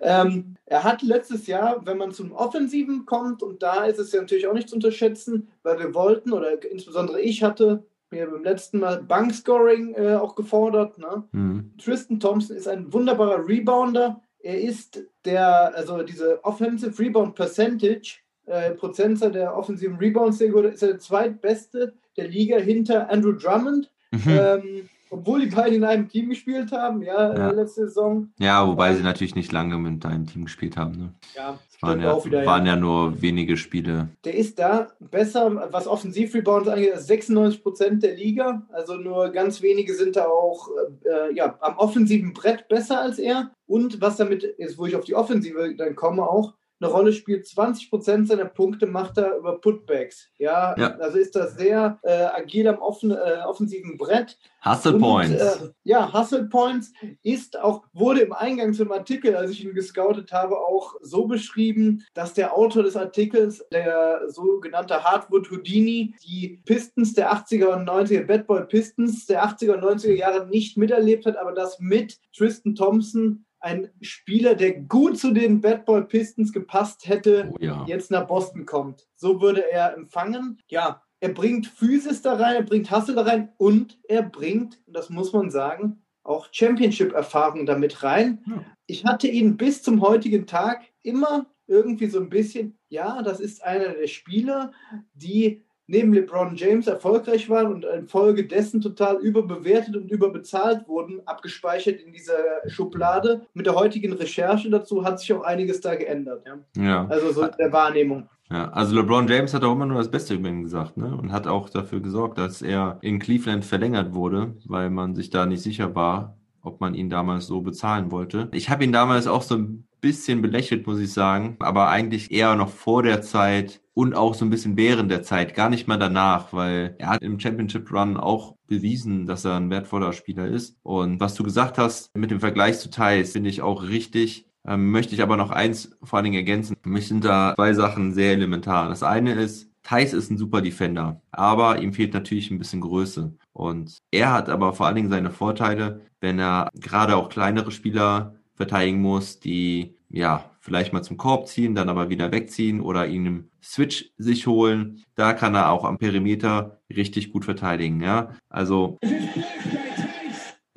Ähm, 0.00 0.56
er 0.66 0.84
hat 0.84 1.00
letztes 1.02 1.46
Jahr, 1.46 1.80
wenn 1.86 1.96
man 1.96 2.12
zum 2.12 2.32
Offensiven 2.32 3.06
kommt, 3.06 3.42
und 3.42 3.62
da 3.62 3.84
ist 3.84 3.98
es 3.98 4.12
ja 4.12 4.20
natürlich 4.20 4.46
auch 4.46 4.52
nicht 4.52 4.68
zu 4.68 4.74
unterschätzen, 4.74 5.48
weil 5.62 5.78
wir 5.78 5.94
wollten, 5.94 6.32
oder 6.32 6.62
insbesondere 6.70 7.20
ich 7.20 7.42
hatte 7.42 7.84
mir 8.10 8.26
beim 8.30 8.44
letzten 8.44 8.80
Mal 8.80 9.02
Bankscoring 9.02 9.94
äh, 9.94 10.14
auch 10.16 10.34
gefordert. 10.34 10.98
Ne? 10.98 11.24
Hm. 11.32 11.72
Tristan 11.82 12.20
Thompson 12.20 12.56
ist 12.56 12.68
ein 12.68 12.92
wunderbarer 12.92 13.46
Rebounder. 13.46 14.20
Er 14.46 14.60
ist 14.60 15.02
der, 15.24 15.74
also 15.74 16.04
diese 16.04 16.44
Offensive 16.44 16.96
Rebound 17.02 17.34
Percentage, 17.34 18.18
äh, 18.46 18.70
Prozentzahl 18.70 19.32
der 19.32 19.56
offensiven 19.56 19.96
Rebounds, 19.96 20.38
der 20.38 20.54
ist 20.72 20.82
er 20.82 20.90
der 20.90 20.98
zweitbeste 21.00 21.94
der 22.16 22.28
Liga 22.28 22.58
hinter 22.58 23.10
Andrew 23.10 23.32
Drummond. 23.32 23.90
Mhm. 24.12 24.22
Ähm, 24.28 24.88
obwohl 25.10 25.40
die 25.40 25.54
beiden 25.54 25.74
in 25.74 25.84
einem 25.84 26.08
Team 26.08 26.28
gespielt 26.28 26.72
haben, 26.72 27.02
ja, 27.02 27.34
Ja. 27.34 27.50
Äh, 27.50 27.54
letzte 27.54 27.86
Saison. 27.86 28.30
Ja, 28.38 28.66
wobei 28.66 28.94
sie 28.94 29.02
natürlich 29.02 29.34
nicht 29.34 29.52
lange 29.52 29.78
mit 29.78 30.04
deinem 30.04 30.26
Team 30.26 30.44
gespielt 30.44 30.76
haben. 30.76 30.92
Ne? 30.92 31.14
Ja, 31.34 31.58
Es 31.68 31.82
waren, 31.82 32.00
ja, 32.00 32.24
wieder, 32.24 32.40
ja. 32.40 32.46
waren 32.46 32.66
ja 32.66 32.76
nur 32.76 33.20
wenige 33.20 33.56
Spiele. 33.56 34.08
Der 34.24 34.34
ist 34.34 34.58
da 34.58 34.88
besser, 34.98 35.68
was 35.70 35.86
Offensivrebounds 35.86 36.68
angeht, 36.68 36.94
als 36.94 37.06
96 37.06 37.62
Prozent 37.62 38.02
der 38.02 38.14
Liga. 38.16 38.66
Also 38.72 38.96
nur 38.96 39.30
ganz 39.30 39.62
wenige 39.62 39.94
sind 39.94 40.16
da 40.16 40.26
auch 40.26 40.68
äh, 41.04 41.34
ja, 41.34 41.56
am 41.60 41.76
offensiven 41.76 42.32
Brett 42.32 42.68
besser 42.68 43.00
als 43.00 43.18
er. 43.18 43.50
Und 43.66 44.00
was 44.00 44.16
damit 44.16 44.42
ist, 44.44 44.78
wo 44.78 44.86
ich 44.86 44.96
auf 44.96 45.04
die 45.04 45.14
Offensive 45.14 45.74
dann 45.76 45.96
komme, 45.96 46.22
auch 46.22 46.54
eine 46.80 46.90
Rolle 46.90 47.12
spielt, 47.12 47.46
20 47.46 47.88
Prozent 47.90 48.28
seiner 48.28 48.44
Punkte 48.44 48.86
macht 48.86 49.16
er 49.18 49.36
über 49.38 49.58
Putbacks. 49.60 50.28
Ja, 50.38 50.74
Ja. 50.78 50.96
also 50.98 51.18
ist 51.18 51.34
das 51.34 51.54
sehr 51.56 51.98
äh, 52.02 52.10
agil 52.24 52.68
am 52.68 52.78
offen, 52.78 53.10
äh, 53.12 53.38
offensiven 53.46 53.96
Brett. 53.96 54.38
Hustle 54.64 54.94
Und, 54.94 55.00
Points. 55.00 55.42
Äh, 55.42 55.68
ja, 55.84 56.12
Hustle 56.12 56.44
Points 56.44 56.92
ist 57.22 57.58
auch, 57.58 57.84
wurde 57.92 58.20
im 58.20 58.32
Eingang 58.32 58.74
zum 58.74 58.92
Artikel, 58.92 59.34
als 59.36 59.52
ich 59.52 59.64
ihn 59.64 59.74
gescoutet 59.74 60.32
habe, 60.32 60.58
auch 60.58 60.94
so 61.00 61.26
beschrieben, 61.26 62.04
dass 62.14 62.34
der 62.34 62.54
Autor 62.54 62.82
des 62.82 62.96
Artikels, 62.96 63.64
der 63.72 64.22
sogenannte 64.28 65.02
Hardwood 65.02 65.50
Houdini, 65.50 66.14
die 66.26 66.60
Pistons 66.66 67.14
der 67.14 67.32
80er 67.32 67.66
und 67.68 67.88
90er, 67.88 68.24
Bad 68.24 68.46
Boy 68.46 68.64
Pistons 68.64 69.24
der 69.26 69.44
80er 69.46 69.74
und 69.74 69.84
90er 69.84 70.12
Jahre 70.14 70.46
nicht 70.46 70.76
miterlebt 70.76 71.24
hat, 71.26 71.36
aber 71.38 71.52
das 71.52 71.78
mit 71.80 72.18
Tristan 72.36 72.74
Thompson 72.74 73.45
ein 73.66 73.90
Spieler, 74.00 74.54
der 74.54 74.80
gut 74.82 75.18
zu 75.18 75.32
den 75.32 75.60
Bad 75.60 75.86
Boy 75.86 76.02
Pistons 76.02 76.52
gepasst 76.52 77.08
hätte, 77.08 77.50
oh 77.52 77.56
ja. 77.58 77.84
jetzt 77.88 78.12
nach 78.12 78.26
Boston 78.26 78.64
kommt. 78.64 79.08
So 79.16 79.40
würde 79.40 79.70
er 79.70 79.94
empfangen. 79.94 80.62
Ja, 80.68 81.02
er 81.18 81.30
bringt 81.30 81.66
Physis 81.66 82.22
da 82.22 82.34
rein, 82.34 82.56
er 82.56 82.62
bringt 82.62 82.90
Hustle 82.92 83.16
da 83.16 83.22
rein 83.22 83.52
und 83.58 83.98
er 84.08 84.22
bringt, 84.22 84.80
das 84.86 85.10
muss 85.10 85.32
man 85.32 85.50
sagen, 85.50 86.02
auch 86.22 86.48
Championship-Erfahrung 86.52 87.66
damit 87.66 88.04
rein. 88.04 88.44
Ja. 88.46 88.64
Ich 88.86 89.04
hatte 89.04 89.26
ihn 89.26 89.56
bis 89.56 89.82
zum 89.82 90.00
heutigen 90.00 90.46
Tag 90.46 90.84
immer 91.02 91.46
irgendwie 91.66 92.06
so 92.06 92.20
ein 92.20 92.28
bisschen, 92.28 92.78
ja, 92.88 93.20
das 93.22 93.40
ist 93.40 93.64
einer 93.64 93.94
der 93.94 94.06
Spieler, 94.06 94.70
die 95.12 95.65
neben 95.86 96.12
LeBron 96.12 96.56
James 96.56 96.86
erfolgreich 96.86 97.48
waren 97.48 97.72
und 97.72 97.84
infolgedessen 97.84 98.80
total 98.80 99.16
überbewertet 99.16 99.96
und 99.96 100.10
überbezahlt 100.10 100.86
wurden, 100.88 101.20
abgespeichert 101.26 102.00
in 102.00 102.12
dieser 102.12 102.34
Schublade. 102.66 103.42
Mit 103.54 103.66
der 103.66 103.74
heutigen 103.74 104.12
Recherche 104.12 104.70
dazu 104.70 105.04
hat 105.04 105.20
sich 105.20 105.32
auch 105.32 105.42
einiges 105.42 105.80
da 105.80 105.94
geändert. 105.94 106.44
Ja? 106.46 106.82
ja. 106.82 107.06
Also 107.08 107.32
so 107.32 107.42
in 107.42 107.50
der 107.58 107.72
Wahrnehmung. 107.72 108.28
Ja, 108.50 108.70
also 108.70 108.94
LeBron 108.94 109.26
James 109.26 109.54
hat 109.54 109.64
auch 109.64 109.72
immer 109.72 109.86
nur 109.86 109.98
das 109.98 110.10
Beste 110.10 110.34
über 110.34 110.48
ihn 110.48 110.62
gesagt, 110.62 110.96
ne? 110.96 111.16
Und 111.16 111.32
hat 111.32 111.48
auch 111.48 111.68
dafür 111.68 112.00
gesorgt, 112.00 112.38
dass 112.38 112.62
er 112.62 112.98
in 113.02 113.18
Cleveland 113.18 113.64
verlängert 113.64 114.14
wurde, 114.14 114.54
weil 114.66 114.88
man 114.88 115.16
sich 115.16 115.30
da 115.30 115.46
nicht 115.46 115.62
sicher 115.62 115.96
war, 115.96 116.36
ob 116.62 116.80
man 116.80 116.94
ihn 116.94 117.10
damals 117.10 117.46
so 117.46 117.60
bezahlen 117.60 118.12
wollte. 118.12 118.48
Ich 118.52 118.70
habe 118.70 118.84
ihn 118.84 118.92
damals 118.92 119.26
auch 119.26 119.42
so 119.42 119.56
ein 119.56 119.86
bisschen 120.00 120.42
belächelt, 120.42 120.86
muss 120.86 121.00
ich 121.00 121.12
sagen, 121.12 121.56
aber 121.58 121.88
eigentlich 121.88 122.30
eher 122.30 122.54
noch 122.54 122.68
vor 122.68 123.02
der 123.02 123.20
Zeit 123.22 123.80
und 123.96 124.14
auch 124.14 124.34
so 124.34 124.44
ein 124.44 124.50
bisschen 124.50 124.76
während 124.76 125.10
der 125.10 125.22
Zeit, 125.22 125.54
gar 125.54 125.70
nicht 125.70 125.88
mal 125.88 125.96
danach, 125.96 126.52
weil 126.52 126.94
er 126.98 127.08
hat 127.08 127.22
im 127.22 127.40
Championship 127.40 127.90
Run 127.90 128.18
auch 128.18 128.54
bewiesen, 128.66 129.24
dass 129.24 129.46
er 129.46 129.56
ein 129.56 129.70
wertvoller 129.70 130.12
Spieler 130.12 130.46
ist. 130.46 130.76
Und 130.82 131.18
was 131.18 131.32
du 131.32 131.42
gesagt 131.42 131.78
hast 131.78 132.14
mit 132.14 132.30
dem 132.30 132.40
Vergleich 132.40 132.78
zu 132.78 132.90
Thais, 132.90 133.32
finde 133.32 133.48
ich 133.48 133.62
auch 133.62 133.84
richtig. 133.84 134.46
Ähm, 134.66 134.90
möchte 134.90 135.14
ich 135.14 135.22
aber 135.22 135.38
noch 135.38 135.50
eins 135.50 135.96
vor 136.02 136.18
allen 136.18 136.24
Dingen 136.24 136.36
ergänzen. 136.36 136.76
Für 136.82 136.90
mich 136.90 137.08
sind 137.08 137.24
da 137.24 137.54
zwei 137.56 137.72
Sachen 137.72 138.12
sehr 138.12 138.32
elementar. 138.32 138.90
Das 138.90 139.02
eine 139.02 139.32
ist, 139.32 139.70
Thais 139.82 140.12
ist 140.12 140.30
ein 140.30 140.36
super 140.36 140.60
Defender, 140.60 141.22
aber 141.30 141.80
ihm 141.80 141.94
fehlt 141.94 142.12
natürlich 142.12 142.50
ein 142.50 142.58
bisschen 142.58 142.82
Größe. 142.82 143.34
Und 143.54 143.96
er 144.10 144.30
hat 144.30 144.50
aber 144.50 144.74
vor 144.74 144.84
allen 144.84 144.96
Dingen 144.96 145.10
seine 145.10 145.30
Vorteile, 145.30 146.02
wenn 146.20 146.38
er 146.38 146.68
gerade 146.74 147.16
auch 147.16 147.30
kleinere 147.30 147.70
Spieler 147.70 148.34
verteidigen 148.56 149.00
muss, 149.00 149.40
die 149.40 149.94
ja 150.10 150.50
vielleicht 150.66 150.92
mal 150.92 151.02
zum 151.02 151.16
Korb 151.16 151.46
ziehen, 151.46 151.76
dann 151.76 151.88
aber 151.88 152.10
wieder 152.10 152.32
wegziehen 152.32 152.80
oder 152.80 153.06
ihn 153.06 153.24
im 153.24 153.50
Switch 153.62 154.10
sich 154.18 154.48
holen. 154.48 155.04
Da 155.14 155.32
kann 155.32 155.54
er 155.54 155.70
auch 155.70 155.84
am 155.84 155.96
Perimeter 155.96 156.80
richtig 156.90 157.32
gut 157.32 157.44
verteidigen. 157.44 158.02
Ja, 158.02 158.30
also 158.48 158.98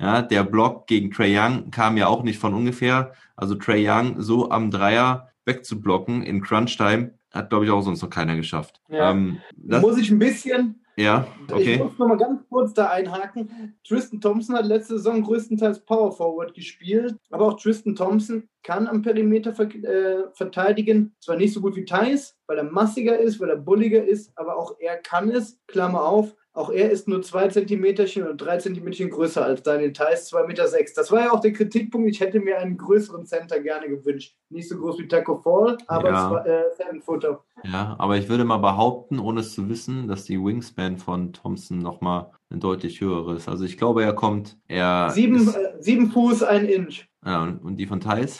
ja, 0.00 0.22
der 0.22 0.44
Block 0.44 0.86
gegen 0.86 1.10
Trey 1.10 1.36
Young 1.36 1.72
kam 1.72 1.96
ja 1.96 2.06
auch 2.06 2.22
nicht 2.22 2.38
von 2.38 2.54
ungefähr. 2.54 3.14
Also 3.34 3.56
Trey 3.56 3.84
Young 3.84 4.22
so 4.22 4.48
am 4.52 4.70
Dreier 4.70 5.30
wegzublocken 5.44 6.22
in 6.22 6.40
Crunch 6.40 6.76
Time 6.76 7.14
hat, 7.32 7.50
glaube 7.50 7.64
ich, 7.64 7.72
auch 7.72 7.82
sonst 7.82 8.02
noch 8.02 8.10
keiner 8.10 8.36
geschafft. 8.36 8.80
Ja. 8.88 9.10
Ähm, 9.10 9.40
Muss 9.56 9.98
ich 9.98 10.10
ein 10.10 10.20
bisschen, 10.20 10.84
ja, 11.00 11.26
ich 11.48 11.54
okay. 11.54 11.78
muss 11.78 11.98
noch 11.98 12.08
mal 12.08 12.16
ganz 12.16 12.42
kurz 12.48 12.74
da 12.74 12.88
einhaken. 12.88 13.74
Tristan 13.86 14.20
Thompson 14.20 14.56
hat 14.56 14.66
letzte 14.66 14.96
Saison 14.96 15.22
größtenteils 15.22 15.80
Power 15.84 16.12
Forward 16.12 16.54
gespielt, 16.54 17.16
aber 17.30 17.46
auch 17.46 17.60
Tristan 17.60 17.96
Thompson 17.96 18.48
kann 18.62 18.86
am 18.86 19.02
Perimeter 19.02 19.52
ver 19.52 19.74
äh, 19.74 20.24
verteidigen. 20.34 21.14
Zwar 21.20 21.36
nicht 21.36 21.54
so 21.54 21.60
gut 21.60 21.76
wie 21.76 21.84
Thais, 21.84 22.36
weil 22.46 22.58
er 22.58 22.64
massiger 22.64 23.18
ist, 23.18 23.40
weil 23.40 23.50
er 23.50 23.56
bulliger 23.56 24.04
ist, 24.04 24.32
aber 24.36 24.56
auch 24.56 24.76
er 24.78 24.96
kann 24.96 25.30
es. 25.30 25.58
Klammer 25.66 26.04
auf. 26.04 26.36
Auch 26.60 26.68
er 26.70 26.90
ist 26.90 27.08
nur 27.08 27.22
zwei 27.22 27.48
Zentimeterchen 27.48 28.22
oder 28.22 28.34
drei 28.34 28.58
Zentimeterchen 28.58 29.08
größer 29.08 29.42
als 29.42 29.62
Daniel 29.62 29.94
Theiss, 29.94 30.26
zwei 30.26 30.46
Meter. 30.46 30.66
sechs. 30.68 30.92
Das 30.92 31.10
war 31.10 31.20
ja 31.20 31.32
auch 31.32 31.40
der 31.40 31.54
Kritikpunkt. 31.54 32.06
Ich 32.10 32.20
hätte 32.20 32.38
mir 32.38 32.58
einen 32.58 32.76
größeren 32.76 33.24
Center 33.24 33.60
gerne 33.60 33.88
gewünscht. 33.88 34.36
Nicht 34.50 34.68
so 34.68 34.76
groß 34.76 34.98
wie 34.98 35.08
Taco 35.08 35.36
Fall, 35.36 35.78
aber 35.86 36.08
Ja. 36.10 36.30
war 36.30 36.46
äh, 36.46 36.64
Seven 36.76 37.00
Footer. 37.00 37.42
Ja, 37.64 37.96
aber 37.98 38.18
ich 38.18 38.28
würde 38.28 38.44
mal 38.44 38.58
behaupten, 38.58 39.18
ohne 39.18 39.40
es 39.40 39.54
zu 39.54 39.70
wissen, 39.70 40.06
dass 40.06 40.24
die 40.24 40.38
Wingspan 40.38 40.98
von 40.98 41.32
Thompson 41.32 41.78
nochmal 41.78 42.30
ein 42.50 42.60
deutlich 42.60 43.00
höheres. 43.00 43.48
Also 43.48 43.64
ich 43.64 43.78
glaube, 43.78 44.02
er 44.04 44.12
kommt, 44.12 44.58
er 44.68 45.08
Sieben, 45.10 45.36
ist, 45.36 45.56
äh, 45.56 45.72
sieben 45.78 46.10
Fuß, 46.10 46.42
ein 46.42 46.66
Inch. 46.66 47.06
ja, 47.24 47.42
und, 47.42 47.58
und 47.64 47.76
die 47.76 47.86
von 47.86 48.00
Thais? 48.00 48.38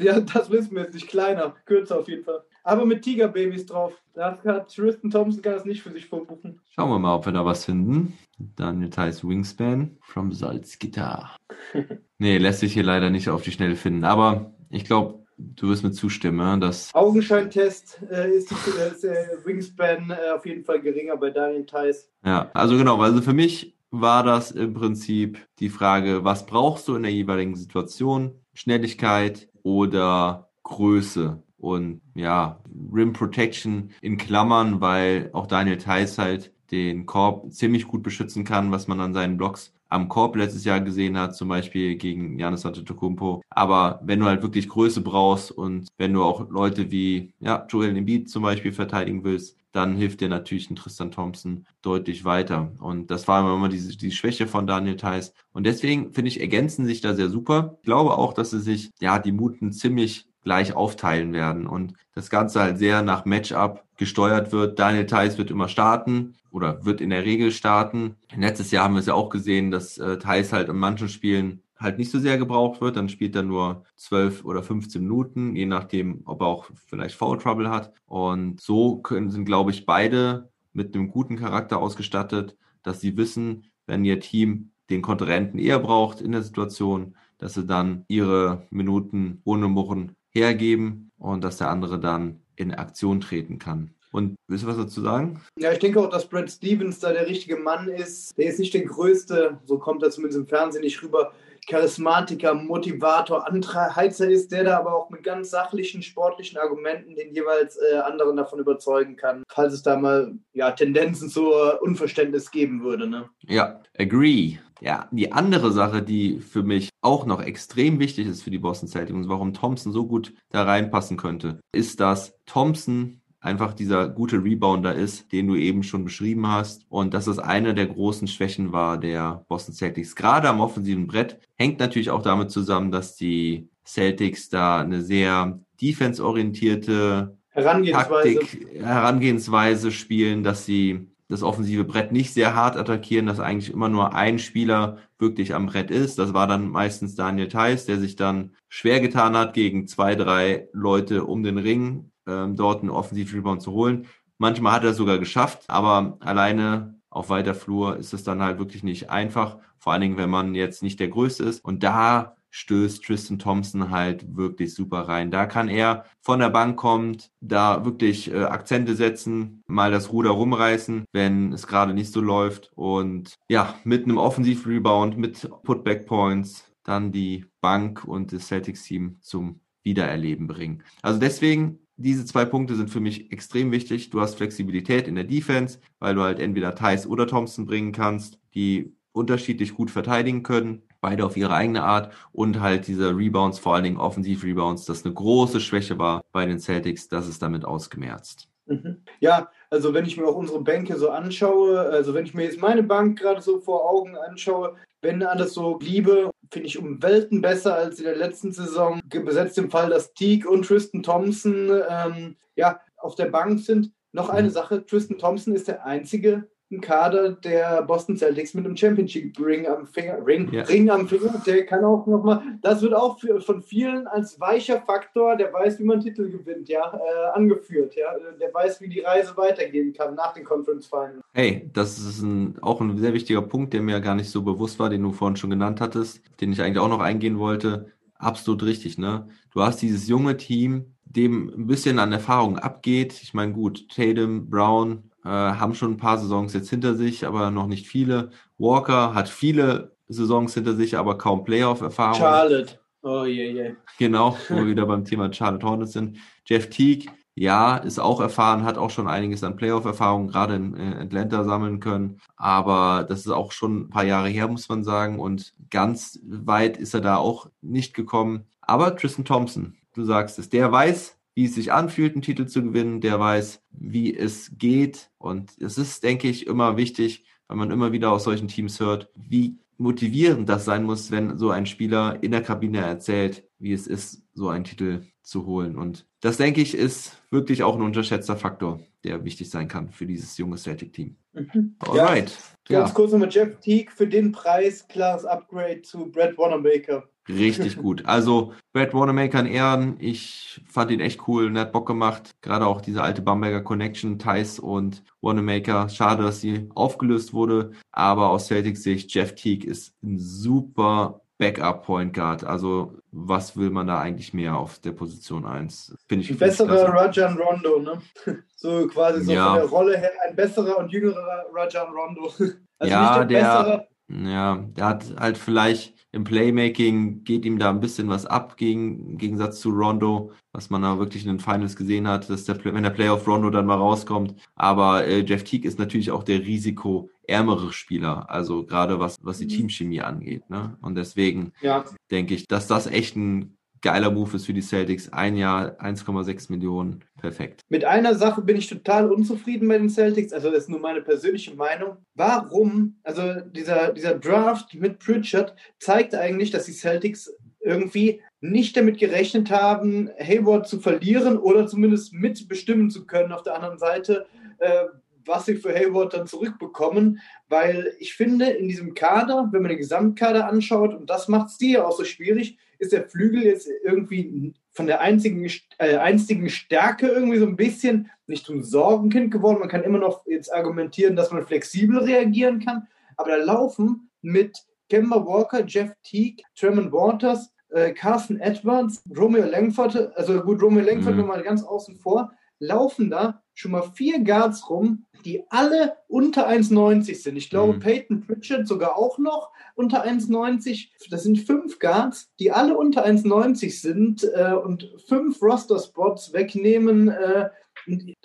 Ja, 0.00 0.20
das 0.20 0.50
wissen 0.50 0.74
wir 0.76 0.84
jetzt 0.84 0.94
nicht. 0.94 1.08
Kleiner, 1.08 1.54
kürzer 1.66 1.98
auf 1.98 2.08
jeden 2.08 2.24
Fall. 2.24 2.42
Aber 2.64 2.84
mit 2.84 3.02
Tigerbabys 3.02 3.66
drauf. 3.66 3.94
Da 4.14 4.38
hat 4.44 4.74
Tristan 4.74 5.10
Thompson 5.10 5.42
kann 5.42 5.54
das 5.54 5.64
nicht 5.64 5.82
für 5.82 5.90
sich 5.90 6.06
vorbuchen. 6.06 6.60
Schauen 6.70 6.90
wir 6.90 6.98
mal, 6.98 7.14
ob 7.14 7.26
wir 7.26 7.32
da 7.32 7.44
was 7.44 7.64
finden. 7.64 8.18
Daniel 8.56 8.90
Thais 8.90 9.26
Wingspan 9.26 9.96
from 10.00 10.32
Salzgitter. 10.32 11.30
nee, 12.18 12.38
lässt 12.38 12.60
sich 12.60 12.72
hier 12.72 12.82
leider 12.82 13.10
nicht 13.10 13.28
auf 13.28 13.42
die 13.42 13.52
Schnelle 13.52 13.76
finden. 13.76 14.04
Aber 14.04 14.52
ich 14.70 14.84
glaube, 14.84 15.24
du 15.38 15.68
wirst 15.68 15.84
mir 15.84 15.92
zustimmen, 15.92 16.60
dass 16.60 16.94
Augenscheintest 16.94 18.02
äh, 18.10 18.30
ist, 18.30 18.52
äh, 18.52 18.90
ist 18.90 19.04
der 19.04 19.44
Wingspan 19.44 20.10
äh, 20.10 20.30
auf 20.34 20.44
jeden 20.44 20.64
Fall 20.64 20.80
geringer 20.80 21.16
bei 21.16 21.30
Daniel 21.30 21.64
Theiss. 21.64 22.10
Ja, 22.24 22.50
also 22.54 22.76
genau, 22.76 23.00
also 23.00 23.22
für 23.22 23.32
mich 23.32 23.76
war 23.90 24.22
das 24.22 24.50
im 24.50 24.74
Prinzip 24.74 25.46
die 25.60 25.70
Frage, 25.70 26.24
was 26.24 26.44
brauchst 26.44 26.88
du 26.88 26.96
in 26.96 27.02
der 27.02 27.12
jeweiligen 27.12 27.56
Situation? 27.56 28.40
Schnelligkeit 28.52 29.48
oder 29.62 30.50
Größe 30.62 31.42
und 31.58 32.00
ja, 32.14 32.60
Rim 32.92 33.12
Protection 33.12 33.90
in 34.00 34.16
Klammern, 34.16 34.80
weil 34.80 35.30
auch 35.32 35.46
Daniel 35.46 35.78
Theiss 35.78 36.18
halt 36.18 36.52
den 36.70 37.06
Korb 37.06 37.52
ziemlich 37.52 37.86
gut 37.88 38.02
beschützen 38.02 38.44
kann, 38.44 38.70
was 38.70 38.88
man 38.88 39.00
an 39.00 39.14
seinen 39.14 39.36
Blocks 39.36 39.72
am 39.88 40.08
Korb 40.08 40.36
letztes 40.36 40.64
Jahr 40.64 40.80
gesehen 40.80 41.16
hat, 41.16 41.34
zum 41.34 41.48
Beispiel 41.48 41.96
gegen 41.96 42.38
Janis 42.38 42.66
Antetokounmpo. 42.66 43.42
Aber 43.48 44.00
wenn 44.04 44.20
du 44.20 44.26
halt 44.26 44.42
wirklich 44.42 44.68
Größe 44.68 45.00
brauchst 45.00 45.50
und 45.50 45.88
wenn 45.96 46.12
du 46.12 46.22
auch 46.22 46.50
Leute 46.50 46.90
wie 46.90 47.32
ja, 47.40 47.66
Joel 47.68 47.96
Embiid 47.96 48.28
zum 48.28 48.42
Beispiel 48.42 48.72
verteidigen 48.72 49.24
willst, 49.24 49.56
dann 49.72 49.96
hilft 49.96 50.20
dir 50.20 50.28
natürlich 50.28 50.70
ein 50.70 50.76
Tristan 50.76 51.10
Thompson 51.10 51.66
deutlich 51.82 52.24
weiter. 52.24 52.72
Und 52.80 53.10
das 53.10 53.28
war 53.28 53.40
immer 53.54 53.68
die, 53.68 53.96
die 53.96 54.12
Schwäche 54.12 54.46
von 54.46 54.66
Daniel 54.66 54.96
Theiss. 54.96 55.34
Und 55.52 55.64
deswegen 55.64 56.12
finde 56.12 56.28
ich, 56.28 56.40
ergänzen 56.40 56.86
sich 56.86 57.00
da 57.00 57.14
sehr 57.14 57.28
super. 57.28 57.76
Ich 57.78 57.84
glaube 57.84 58.16
auch, 58.16 58.32
dass 58.32 58.50
sie 58.50 58.60
sich, 58.60 58.90
ja, 59.00 59.18
die 59.18 59.32
Muten 59.32 59.72
ziemlich 59.72 60.27
gleich 60.42 60.74
aufteilen 60.74 61.32
werden 61.32 61.66
und 61.66 61.94
das 62.14 62.30
Ganze 62.30 62.60
halt 62.60 62.78
sehr 62.78 63.02
nach 63.02 63.24
Matchup 63.24 63.84
gesteuert 63.96 64.52
wird. 64.52 64.78
Daniel 64.78 65.06
Theiss 65.06 65.38
wird 65.38 65.50
immer 65.50 65.68
starten 65.68 66.34
oder 66.50 66.84
wird 66.84 67.00
in 67.00 67.10
der 67.10 67.24
Regel 67.24 67.50
starten. 67.50 68.16
Letztes 68.36 68.70
Jahr 68.70 68.84
haben 68.84 68.94
wir 68.94 69.00
es 69.00 69.06
ja 69.06 69.14
auch 69.14 69.28
gesehen, 69.28 69.70
dass 69.70 69.98
äh, 69.98 70.18
Theiss 70.18 70.52
halt 70.52 70.68
in 70.68 70.76
manchen 70.76 71.08
Spielen 71.08 71.62
halt 71.78 71.98
nicht 71.98 72.10
so 72.10 72.18
sehr 72.18 72.38
gebraucht 72.38 72.80
wird, 72.80 72.96
dann 72.96 73.08
spielt 73.08 73.36
er 73.36 73.42
nur 73.42 73.84
12 73.96 74.44
oder 74.44 74.62
15 74.62 75.02
Minuten, 75.02 75.54
je 75.54 75.66
nachdem, 75.66 76.22
ob 76.24 76.40
er 76.40 76.48
auch 76.48 76.66
vielleicht 76.86 77.14
Foul 77.14 77.38
Trouble 77.38 77.70
hat. 77.70 77.92
Und 78.06 78.60
so 78.60 78.96
können, 78.98 79.30
sind, 79.30 79.44
glaube 79.44 79.70
ich, 79.70 79.86
beide 79.86 80.50
mit 80.72 80.94
einem 80.94 81.08
guten 81.08 81.36
Charakter 81.36 81.78
ausgestattet, 81.78 82.56
dass 82.82 83.00
sie 83.00 83.16
wissen, 83.16 83.70
wenn 83.86 84.04
ihr 84.04 84.20
Team 84.20 84.72
den 84.90 85.02
Kontrahenten 85.02 85.58
eher 85.58 85.78
braucht 85.78 86.20
in 86.20 86.32
der 86.32 86.42
Situation, 86.42 87.16
dass 87.38 87.54
sie 87.54 87.66
dann 87.66 88.04
ihre 88.08 88.66
Minuten 88.70 89.40
ohne 89.44 89.68
Murren 89.68 90.16
hergeben 90.38 91.10
und 91.18 91.44
dass 91.44 91.58
der 91.58 91.70
andere 91.70 91.98
dann 91.98 92.40
in 92.56 92.74
Aktion 92.74 93.20
treten 93.20 93.58
kann. 93.58 93.90
Und 94.10 94.36
willst 94.46 94.64
du 94.64 94.68
was 94.68 94.76
dazu 94.76 95.02
sagen? 95.02 95.40
Ja, 95.58 95.70
ich 95.70 95.78
denke 95.78 96.00
auch, 96.00 96.08
dass 96.08 96.28
Brad 96.28 96.50
Stevens 96.50 96.98
da 96.98 97.12
der 97.12 97.26
richtige 97.26 97.56
Mann 97.56 97.88
ist. 97.88 98.36
Der 98.38 98.46
ist 98.46 98.58
nicht 98.58 98.72
der 98.72 98.84
größte, 98.84 99.58
so 99.64 99.78
kommt 99.78 100.02
er 100.02 100.10
zumindest 100.10 100.40
im 100.40 100.46
Fernsehen 100.46 100.82
nicht 100.82 101.02
rüber, 101.02 101.32
Charismatiker, 101.68 102.54
Motivator, 102.54 103.46
Anheizer 103.46 104.28
ist, 104.28 104.50
der 104.50 104.64
da 104.64 104.78
aber 104.78 104.94
auch 104.94 105.10
mit 105.10 105.22
ganz 105.22 105.50
sachlichen, 105.50 106.02
sportlichen 106.02 106.58
Argumenten 106.58 107.14
den 107.14 107.34
jeweils 107.34 107.76
äh, 107.76 107.98
anderen 107.98 108.36
davon 108.36 108.58
überzeugen 108.58 109.16
kann, 109.16 109.42
falls 109.48 109.74
es 109.74 109.82
da 109.82 109.96
mal 109.96 110.32
ja, 110.54 110.70
Tendenzen 110.70 111.28
zur 111.28 111.82
Unverständnis 111.82 112.50
geben 112.50 112.82
würde. 112.82 113.06
Ne? 113.06 113.28
Ja, 113.42 113.82
agree. 113.98 114.58
Ja, 114.80 115.08
die 115.10 115.32
andere 115.32 115.72
Sache, 115.72 116.02
die 116.02 116.38
für 116.40 116.62
mich 116.62 116.90
auch 117.00 117.26
noch 117.26 117.42
extrem 117.42 117.98
wichtig 117.98 118.26
ist 118.26 118.42
für 118.42 118.50
die 118.50 118.58
Boston 118.58 118.88
Celtics 118.88 119.16
und 119.16 119.28
warum 119.28 119.52
Thompson 119.52 119.92
so 119.92 120.06
gut 120.06 120.34
da 120.50 120.62
reinpassen 120.62 121.16
könnte, 121.16 121.60
ist, 121.72 122.00
dass 122.00 122.38
Thompson 122.46 123.20
einfach 123.40 123.72
dieser 123.72 124.08
gute 124.08 124.42
Rebounder 124.42 124.94
ist, 124.94 125.32
den 125.32 125.46
du 125.46 125.54
eben 125.54 125.82
schon 125.82 126.04
beschrieben 126.04 126.48
hast. 126.48 126.84
Und 126.88 127.14
dass 127.14 127.26
es 127.26 127.38
eine 127.38 127.74
der 127.74 127.86
großen 127.86 128.28
Schwächen 128.28 128.72
war 128.72 128.98
der 128.98 129.44
Boston 129.48 129.74
Celtics. 129.74 130.16
Gerade 130.16 130.48
am 130.48 130.60
offensiven 130.60 131.06
Brett 131.06 131.38
hängt 131.54 131.78
natürlich 131.78 132.10
auch 132.10 132.22
damit 132.22 132.50
zusammen, 132.50 132.90
dass 132.90 133.16
die 133.16 133.68
Celtics 133.86 134.48
da 134.48 134.80
eine 134.80 135.02
sehr 135.02 135.60
defense-orientierte 135.80 137.38
Herangehensweise. 137.50 138.38
Taktik, 138.38 138.82
Herangehensweise 138.82 139.90
spielen, 139.92 140.42
dass 140.42 140.66
sie 140.66 141.08
das 141.28 141.42
offensive 141.42 141.84
Brett 141.84 142.10
nicht 142.10 142.32
sehr 142.32 142.54
hart 142.54 142.76
attackieren, 142.76 143.26
dass 143.26 143.38
eigentlich 143.38 143.72
immer 143.72 143.88
nur 143.88 144.14
ein 144.14 144.38
Spieler 144.38 144.98
wirklich 145.18 145.54
am 145.54 145.66
Brett 145.66 145.90
ist. 145.90 146.18
Das 146.18 146.32
war 146.32 146.46
dann 146.46 146.68
meistens 146.70 147.14
Daniel 147.14 147.48
Theiss, 147.48 147.84
der 147.84 147.98
sich 147.98 148.16
dann 148.16 148.54
schwer 148.68 149.00
getan 149.00 149.36
hat, 149.36 149.52
gegen 149.52 149.86
zwei, 149.86 150.14
drei 150.14 150.68
Leute 150.72 151.24
um 151.24 151.42
den 151.42 151.58
Ring 151.58 152.10
ähm, 152.26 152.56
dort 152.56 152.80
einen 152.80 152.90
Offensiv-Rebound 152.90 153.60
zu 153.60 153.72
holen. 153.72 154.06
Manchmal 154.38 154.72
hat 154.72 154.84
er 154.84 154.90
es 154.90 154.96
sogar 154.96 155.18
geschafft, 155.18 155.64
aber 155.68 156.16
alleine 156.20 156.98
auf 157.10 157.28
weiter 157.30 157.54
Flur 157.54 157.96
ist 157.96 158.14
es 158.14 158.22
dann 158.22 158.42
halt 158.42 158.58
wirklich 158.58 158.82
nicht 158.82 159.10
einfach. 159.10 159.58
Vor 159.78 159.92
allen 159.92 160.02
Dingen, 160.02 160.16
wenn 160.16 160.30
man 160.30 160.54
jetzt 160.54 160.82
nicht 160.82 161.00
der 161.00 161.08
Größte 161.08 161.44
ist. 161.44 161.64
Und 161.64 161.82
da 161.82 162.36
stößt 162.58 163.04
Tristan 163.04 163.38
Thompson 163.38 163.90
halt 163.90 164.36
wirklich 164.36 164.74
super 164.74 165.02
rein. 165.02 165.30
Da 165.30 165.46
kann 165.46 165.68
er 165.68 166.06
von 166.20 166.40
der 166.40 166.50
Bank 166.50 166.76
kommt, 166.76 167.30
da 167.40 167.84
wirklich 167.84 168.32
äh, 168.32 168.42
Akzente 168.44 168.96
setzen, 168.96 169.62
mal 169.68 169.92
das 169.92 170.12
Ruder 170.12 170.30
rumreißen, 170.30 171.04
wenn 171.12 171.52
es 171.52 171.68
gerade 171.68 171.94
nicht 171.94 172.12
so 172.12 172.20
läuft 172.20 172.72
und 172.74 173.36
ja, 173.48 173.74
mit 173.84 174.04
einem 174.04 174.18
Offensiv-Rebound, 174.18 175.16
mit 175.16 175.48
Putback-Points 175.62 176.64
dann 176.82 177.12
die 177.12 177.46
Bank 177.60 178.04
und 178.04 178.32
das 178.32 178.48
Celtics-Team 178.48 179.18
zum 179.20 179.60
Wiedererleben 179.84 180.48
bringen. 180.48 180.82
Also 181.00 181.20
deswegen 181.20 181.78
diese 181.96 182.24
zwei 182.24 182.44
Punkte 182.44 182.74
sind 182.74 182.90
für 182.90 183.00
mich 183.00 183.30
extrem 183.30 183.70
wichtig. 183.70 184.10
Du 184.10 184.20
hast 184.20 184.34
Flexibilität 184.34 185.06
in 185.06 185.14
der 185.14 185.24
Defense, 185.24 185.78
weil 186.00 186.14
du 186.16 186.22
halt 186.22 186.40
entweder 186.40 186.74
Thais 186.74 187.06
oder 187.06 187.26
Thompson 187.26 187.66
bringen 187.66 187.92
kannst, 187.92 188.40
die 188.54 188.96
unterschiedlich 189.12 189.74
gut 189.74 189.90
verteidigen 189.90 190.42
können, 190.42 190.82
beide 191.00 191.24
auf 191.24 191.36
ihre 191.36 191.54
eigene 191.54 191.84
Art 191.84 192.12
und 192.32 192.60
halt 192.60 192.86
diese 192.86 193.16
Rebounds, 193.16 193.58
vor 193.58 193.74
allen 193.74 193.84
Dingen 193.84 193.98
Offensiv-Rebounds, 193.98 194.84
das 194.84 195.04
eine 195.04 195.14
große 195.14 195.60
Schwäche 195.60 195.98
war 195.98 196.22
bei 196.32 196.46
den 196.46 196.58
Celtics, 196.58 197.08
das 197.08 197.28
ist 197.28 197.42
damit 197.42 197.64
ausgemerzt. 197.64 198.48
Mhm. 198.66 199.02
Ja, 199.20 199.50
also 199.70 199.94
wenn 199.94 200.04
ich 200.04 200.16
mir 200.16 200.26
auch 200.26 200.36
unsere 200.36 200.62
Bänke 200.62 200.96
so 200.96 201.10
anschaue, 201.10 201.80
also 201.80 202.14
wenn 202.14 202.26
ich 202.26 202.34
mir 202.34 202.44
jetzt 202.44 202.60
meine 202.60 202.82
Bank 202.82 203.18
gerade 203.18 203.40
so 203.40 203.60
vor 203.60 203.88
Augen 203.90 204.16
anschaue, 204.16 204.76
wenn 205.00 205.22
alles 205.22 205.54
so 205.54 205.76
bliebe, 205.76 206.30
finde 206.50 206.66
ich 206.66 206.78
um 206.78 207.02
Welten 207.02 207.40
besser 207.40 207.74
als 207.76 207.98
in 207.98 208.04
der 208.04 208.16
letzten 208.16 208.52
Saison. 208.52 209.00
Besetzt 209.08 209.58
im 209.58 209.70
Fall, 209.70 209.90
dass 209.90 210.12
Teague 210.14 210.48
und 210.48 210.66
Tristan 210.66 211.02
Thompson 211.02 211.70
ähm, 211.88 212.36
ja, 212.56 212.80
auf 212.96 213.14
der 213.14 213.26
Bank 213.26 213.60
sind. 213.60 213.92
Noch 214.12 214.28
eine 214.28 214.50
Sache, 214.50 214.84
Tristan 214.84 215.18
Thompson 215.18 215.54
ist 215.54 215.68
der 215.68 215.84
einzige 215.86 216.48
ein 216.70 216.80
Kader 216.80 217.32
der 217.32 217.82
Boston 217.82 218.16
Celtics 218.16 218.52
mit 218.52 218.66
einem 218.66 218.76
Championship 218.76 219.38
Ring 219.40 219.66
am 219.66 219.86
Finger. 219.86 220.18
Ring, 220.24 220.52
ja. 220.52 220.62
Ring 220.64 220.90
am 220.90 221.08
Finger, 221.08 221.42
der 221.46 221.64
kann 221.64 221.84
auch 221.84 222.06
nochmal, 222.06 222.42
das 222.60 222.82
wird 222.82 222.92
auch 222.92 223.18
für, 223.18 223.40
von 223.40 223.62
vielen 223.62 224.06
als 224.06 224.38
weicher 224.38 224.82
Faktor, 224.82 225.36
der 225.36 225.52
weiß, 225.52 225.78
wie 225.78 225.84
man 225.84 226.00
Titel 226.00 226.28
gewinnt, 226.30 226.68
ja, 226.68 226.92
äh, 226.92 227.36
angeführt, 227.38 227.94
ja. 227.96 228.08
Der 228.38 228.52
weiß, 228.52 228.80
wie 228.82 228.88
die 228.88 229.00
Reise 229.00 229.36
weitergehen 229.36 229.94
kann 229.94 230.14
nach 230.14 230.34
den 230.34 230.44
Conference 230.44 230.86
Finals. 230.86 231.22
Hey, 231.32 231.70
das 231.72 231.98
ist 231.98 232.20
ein, 232.20 232.58
auch 232.60 232.80
ein 232.80 232.98
sehr 232.98 233.14
wichtiger 233.14 233.42
Punkt, 233.42 233.72
der 233.72 233.80
mir 233.80 234.00
gar 234.00 234.14
nicht 234.14 234.30
so 234.30 234.42
bewusst 234.42 234.78
war, 234.78 234.90
den 234.90 235.02
du 235.02 235.12
vorhin 235.12 235.36
schon 235.36 235.50
genannt 235.50 235.80
hattest, 235.80 236.20
den 236.40 236.52
ich 236.52 236.60
eigentlich 236.60 236.78
auch 236.78 236.88
noch 236.88 237.00
eingehen 237.00 237.38
wollte. 237.38 237.86
Absolut 238.18 238.64
richtig, 238.64 238.98
ne? 238.98 239.28
Du 239.52 239.62
hast 239.62 239.80
dieses 239.80 240.08
junge 240.08 240.36
Team, 240.36 240.92
dem 241.04 241.48
ein 241.48 241.66
bisschen 241.66 241.98
an 241.98 242.12
Erfahrung 242.12 242.58
abgeht. 242.58 243.20
Ich 243.22 243.32
meine, 243.32 243.52
gut, 243.52 243.88
Tatum, 243.88 244.50
Brown, 244.50 245.07
äh, 245.24 245.28
haben 245.28 245.74
schon 245.74 245.92
ein 245.92 245.96
paar 245.96 246.18
Saisons 246.18 246.52
jetzt 246.54 246.70
hinter 246.70 246.94
sich, 246.94 247.26
aber 247.26 247.50
noch 247.50 247.66
nicht 247.66 247.86
viele. 247.86 248.30
Walker 248.56 249.14
hat 249.14 249.28
viele 249.28 249.96
Saisons 250.08 250.54
hinter 250.54 250.74
sich, 250.74 250.96
aber 250.96 251.18
kaum 251.18 251.44
Playoff-Erfahrung. 251.44 252.18
Charlotte. 252.18 252.78
Oh 253.02 253.24
je, 253.24 253.34
yeah, 253.34 253.52
je. 253.52 253.62
Yeah. 253.62 253.76
Genau, 253.98 254.36
wo 254.48 254.56
wir 254.56 254.66
wieder 254.68 254.86
beim 254.86 255.04
Thema 255.04 255.32
Charlotte 255.32 255.66
Hornets 255.66 255.92
sind. 255.92 256.18
Jeff 256.44 256.68
Teague, 256.70 257.10
ja, 257.34 257.76
ist 257.76 258.00
auch 258.00 258.20
erfahren, 258.20 258.64
hat 258.64 258.78
auch 258.78 258.90
schon 258.90 259.06
einiges 259.06 259.44
an 259.44 259.56
Playoff-Erfahrung 259.56 260.26
gerade 260.26 260.56
in 260.56 260.74
Atlanta 260.76 261.44
sammeln 261.44 261.78
können. 261.78 262.20
Aber 262.36 263.06
das 263.08 263.20
ist 263.20 263.30
auch 263.30 263.52
schon 263.52 263.82
ein 263.82 263.90
paar 263.90 264.04
Jahre 264.04 264.28
her, 264.28 264.48
muss 264.48 264.68
man 264.68 264.82
sagen. 264.82 265.20
Und 265.20 265.54
ganz 265.70 266.18
weit 266.24 266.76
ist 266.76 266.94
er 266.94 267.00
da 267.00 267.16
auch 267.16 267.48
nicht 267.60 267.94
gekommen. 267.94 268.46
Aber 268.60 268.96
Tristan 268.96 269.24
Thompson, 269.24 269.76
du 269.94 270.04
sagst 270.04 270.38
es, 270.38 270.48
der 270.48 270.72
weiß, 270.72 271.17
wie 271.38 271.44
es 271.44 271.54
sich 271.54 271.72
anfühlt, 271.72 272.14
einen 272.14 272.22
Titel 272.22 272.46
zu 272.46 272.64
gewinnen, 272.64 273.00
der 273.00 273.20
weiß, 273.20 273.62
wie 273.70 274.12
es 274.12 274.50
geht. 274.58 275.12
Und 275.18 275.56
es 275.60 275.78
ist, 275.78 276.02
denke 276.02 276.26
ich, 276.26 276.48
immer 276.48 276.76
wichtig, 276.76 277.26
weil 277.46 277.56
man 277.56 277.70
immer 277.70 277.92
wieder 277.92 278.10
aus 278.10 278.24
solchen 278.24 278.48
Teams 278.48 278.80
hört, 278.80 279.08
wie 279.14 279.60
motivierend 279.76 280.48
das 280.48 280.64
sein 280.64 280.82
muss, 280.82 281.12
wenn 281.12 281.38
so 281.38 281.50
ein 281.50 281.66
Spieler 281.66 282.18
in 282.22 282.32
der 282.32 282.42
Kabine 282.42 282.78
erzählt, 282.78 283.44
wie 283.60 283.72
es 283.72 283.86
ist, 283.86 284.24
so 284.34 284.48
einen 284.48 284.64
Titel 284.64 285.02
zu 285.22 285.46
holen. 285.46 285.76
Und 285.76 286.08
das, 286.18 286.38
denke 286.38 286.60
ich, 286.60 286.74
ist 286.74 287.22
wirklich 287.30 287.62
auch 287.62 287.76
ein 287.76 287.82
unterschätzter 287.82 288.36
Faktor, 288.36 288.80
der 289.04 289.24
wichtig 289.24 289.48
sein 289.48 289.68
kann 289.68 289.90
für 289.90 290.06
dieses 290.06 290.36
junge 290.38 290.56
Celtic-Team. 290.56 291.18
Mhm. 291.34 291.76
Alright. 291.78 292.30
Ja, 292.68 292.80
ganz 292.80 292.90
ja. 292.90 292.94
kurz 292.96 293.12
nochmal 293.12 293.30
Jeff 293.30 293.60
Teague 293.60 293.92
für 293.92 294.08
den 294.08 294.32
Preis, 294.32 294.88
klares 294.88 295.24
Upgrade 295.24 295.82
zu 295.82 296.10
Brad 296.10 296.36
Wanamaker. 296.36 297.08
Richtig 297.28 297.76
gut. 297.82 298.06
Also 298.06 298.54
Brad 298.72 298.94
Wanamaker 298.94 299.40
in 299.40 299.46
Ehren, 299.46 299.96
ich 299.98 300.60
fand 300.68 300.90
ihn 300.90 301.00
echt 301.00 301.26
cool 301.28 301.46
und 301.46 301.58
hat 301.58 301.72
Bock 301.72 301.86
gemacht. 301.86 302.30
Gerade 302.42 302.66
auch 302.66 302.80
diese 302.80 303.02
alte 303.02 303.22
Bamberger 303.22 303.60
Connection, 303.60 304.18
Thais 304.18 304.58
und 304.58 305.02
Wanamaker. 305.20 305.88
Schade, 305.88 306.22
dass 306.22 306.40
sie 306.40 306.68
aufgelöst 306.74 307.32
wurde. 307.32 307.72
Aber 307.92 308.30
aus 308.30 308.46
Celtics 308.46 308.82
Sicht, 308.82 309.12
Jeff 309.12 309.34
Teague 309.34 309.68
ist 309.68 309.94
ein 310.02 310.18
super 310.18 311.20
Backup 311.38 311.84
Point 311.84 312.12
Guard. 312.14 312.44
Also 312.44 312.94
was 313.12 313.56
will 313.56 313.70
man 313.70 313.86
da 313.86 314.00
eigentlich 314.00 314.34
mehr 314.34 314.56
auf 314.56 314.80
der 314.80 314.92
Position 314.92 315.46
1? 315.46 315.94
Finde 316.08 316.24
ich. 316.24 316.30
Ein 316.32 316.38
besserer 316.38 316.88
Rajan 316.88 317.38
Rondo, 317.38 317.78
ne? 317.80 318.02
So 318.56 318.88
quasi 318.88 319.22
so 319.22 319.32
ja. 319.32 319.46
von 319.46 319.54
der 319.54 319.64
Rolle 319.66 319.98
her 319.98 320.10
ein 320.28 320.34
besserer 320.34 320.78
und 320.78 320.90
jüngerer 320.90 321.46
Rajan 321.54 321.92
Rondo. 321.92 322.32
Also 322.80 322.92
ja, 322.92 323.24
der, 323.24 323.88
ja, 324.08 324.64
der 324.76 324.84
hat 324.84 325.04
halt 325.18 325.36
vielleicht 325.36 325.97
im 326.12 326.24
Playmaking 326.24 327.24
geht 327.24 327.44
ihm 327.44 327.58
da 327.58 327.70
ein 327.70 327.80
bisschen 327.80 328.08
was 328.08 328.24
ab 328.26 328.56
gegen, 328.56 329.10
im 329.12 329.18
Gegensatz 329.18 329.60
zu 329.60 329.70
Rondo, 329.70 330.32
was 330.52 330.70
man 330.70 330.82
da 330.82 330.98
wirklich 330.98 331.24
in 331.24 331.28
den 331.28 331.40
Finals 331.40 331.76
gesehen 331.76 332.08
hat, 332.08 332.30
dass 332.30 332.44
der, 332.44 332.62
wenn 332.64 332.82
der 332.82 332.90
Playoff 332.90 333.26
Rondo 333.26 333.50
dann 333.50 333.66
mal 333.66 333.76
rauskommt. 333.76 334.34
Aber 334.54 335.06
äh, 335.06 335.20
Jeff 335.20 335.44
Teague 335.44 335.68
ist 335.68 335.78
natürlich 335.78 336.10
auch 336.10 336.22
der 336.24 336.40
risikoärmere 336.40 337.72
Spieler, 337.72 338.30
also 338.30 338.64
gerade 338.64 338.98
was, 338.98 339.16
was 339.22 339.38
die 339.38 339.44
Mhm. 339.44 339.48
Teamchemie 339.48 340.00
angeht. 340.00 340.48
Ne? 340.50 340.76
Und 340.80 340.94
deswegen 340.94 341.52
Ja, 341.60 341.84
denke 342.10 342.34
ich, 342.34 342.46
dass 342.46 342.66
das 342.66 342.86
echt 342.86 343.16
ein 343.16 343.57
geiler 343.80 344.10
Move 344.10 344.36
ist 344.36 344.46
für 344.46 344.52
die 344.52 344.62
Celtics. 344.62 345.12
Ein 345.12 345.36
Jahr, 345.36 345.80
1,6 345.80 346.50
Millionen, 346.50 347.04
perfekt. 347.20 347.62
Mit 347.68 347.84
einer 347.84 348.14
Sache 348.14 348.42
bin 348.42 348.56
ich 348.56 348.68
total 348.68 349.10
unzufrieden 349.12 349.68
bei 349.68 349.78
den 349.78 349.90
Celtics, 349.90 350.32
also 350.32 350.50
das 350.50 350.64
ist 350.64 350.68
nur 350.68 350.80
meine 350.80 351.02
persönliche 351.02 351.54
Meinung. 351.54 351.96
Warum, 352.14 352.98
also 353.02 353.40
dieser, 353.40 353.92
dieser 353.92 354.14
Draft 354.14 354.74
mit 354.74 354.98
Pritchard 354.98 355.54
zeigt 355.78 356.14
eigentlich, 356.14 356.50
dass 356.50 356.66
die 356.66 356.72
Celtics 356.72 357.30
irgendwie 357.60 358.22
nicht 358.40 358.76
damit 358.76 358.98
gerechnet 358.98 359.50
haben, 359.50 360.10
Hayward 360.18 360.68
zu 360.68 360.80
verlieren 360.80 361.38
oder 361.38 361.66
zumindest 361.66 362.12
mitbestimmen 362.12 362.90
zu 362.90 363.06
können 363.06 363.32
auf 363.32 363.42
der 363.42 363.56
anderen 363.56 363.78
Seite, 363.78 364.26
äh, 364.58 364.84
was 365.26 365.46
sie 365.46 365.56
für 365.56 365.74
Hayward 365.74 366.14
dann 366.14 366.26
zurückbekommen, 366.26 367.20
weil 367.48 367.94
ich 367.98 368.14
finde, 368.14 368.46
in 368.46 368.68
diesem 368.68 368.94
Kader, 368.94 369.48
wenn 369.52 369.62
man 369.62 369.68
den 369.68 369.78
Gesamtkader 369.78 370.48
anschaut, 370.48 370.94
und 370.94 371.10
das 371.10 371.28
macht 371.28 371.48
es 371.48 371.58
dir 371.58 371.86
auch 371.86 371.96
so 371.96 372.04
schwierig, 372.04 372.58
ist 372.78 372.92
der 372.92 373.08
Flügel 373.08 373.42
jetzt 373.42 373.68
irgendwie 373.84 374.54
von 374.72 374.86
der 374.86 375.00
einzigen, 375.00 375.44
äh, 375.78 375.96
einzigen 375.96 376.48
Stärke 376.48 377.08
irgendwie 377.08 377.38
so 377.38 377.46
ein 377.46 377.56
bisschen 377.56 378.10
nicht 378.26 378.46
zum 378.46 378.62
Sorgenkind 378.62 379.30
geworden. 379.30 379.58
Man 379.58 379.68
kann 379.68 379.82
immer 379.82 379.98
noch 379.98 380.24
jetzt 380.26 380.52
argumentieren, 380.52 381.16
dass 381.16 381.32
man 381.32 381.46
flexibel 381.46 381.98
reagieren 381.98 382.60
kann, 382.64 382.86
aber 383.16 383.30
da 383.30 383.36
laufen 383.36 384.10
mit 384.22 384.58
Kemba 384.88 385.26
Walker, 385.26 385.64
Jeff 385.66 385.92
Teague, 386.02 386.42
Tremont 386.54 386.92
Waters, 386.92 387.52
äh, 387.70 387.92
Carson 387.92 388.40
Edwards, 388.40 389.02
Romeo 389.16 389.44
Langford, 389.44 390.16
also 390.16 390.40
gut, 390.40 390.62
Romeo 390.62 390.84
Langford 390.84 391.14
Mhm. 391.16 391.22
mhm. 391.22 391.26
mal 391.26 391.42
ganz 391.42 391.62
außen 391.62 391.96
vor, 391.96 392.32
laufen 392.60 393.10
da 393.10 393.42
schon 393.58 393.72
mal 393.72 393.82
vier 393.82 394.22
Guards 394.22 394.70
rum, 394.70 395.04
die 395.24 395.42
alle 395.50 395.96
unter 396.06 396.48
1,90 396.48 397.22
sind. 397.22 397.36
Ich 397.36 397.50
glaube, 397.50 397.74
Mhm. 397.74 397.80
Peyton 397.80 398.20
Pritchard 398.24 398.68
sogar 398.68 398.96
auch 398.96 399.18
noch 399.18 399.50
unter 399.74 400.04
1,90. 400.04 400.90
Das 401.10 401.24
sind 401.24 401.40
fünf 401.40 401.80
Guards, 401.80 402.30
die 402.38 402.52
alle 402.52 402.76
unter 402.76 403.04
1,90 403.04 403.80
sind 403.80 404.22
äh, 404.32 404.52
und 404.52 404.88
fünf 405.08 405.42
Roster-Spots 405.42 406.32
wegnehmen. 406.32 407.08
Äh, 407.08 407.48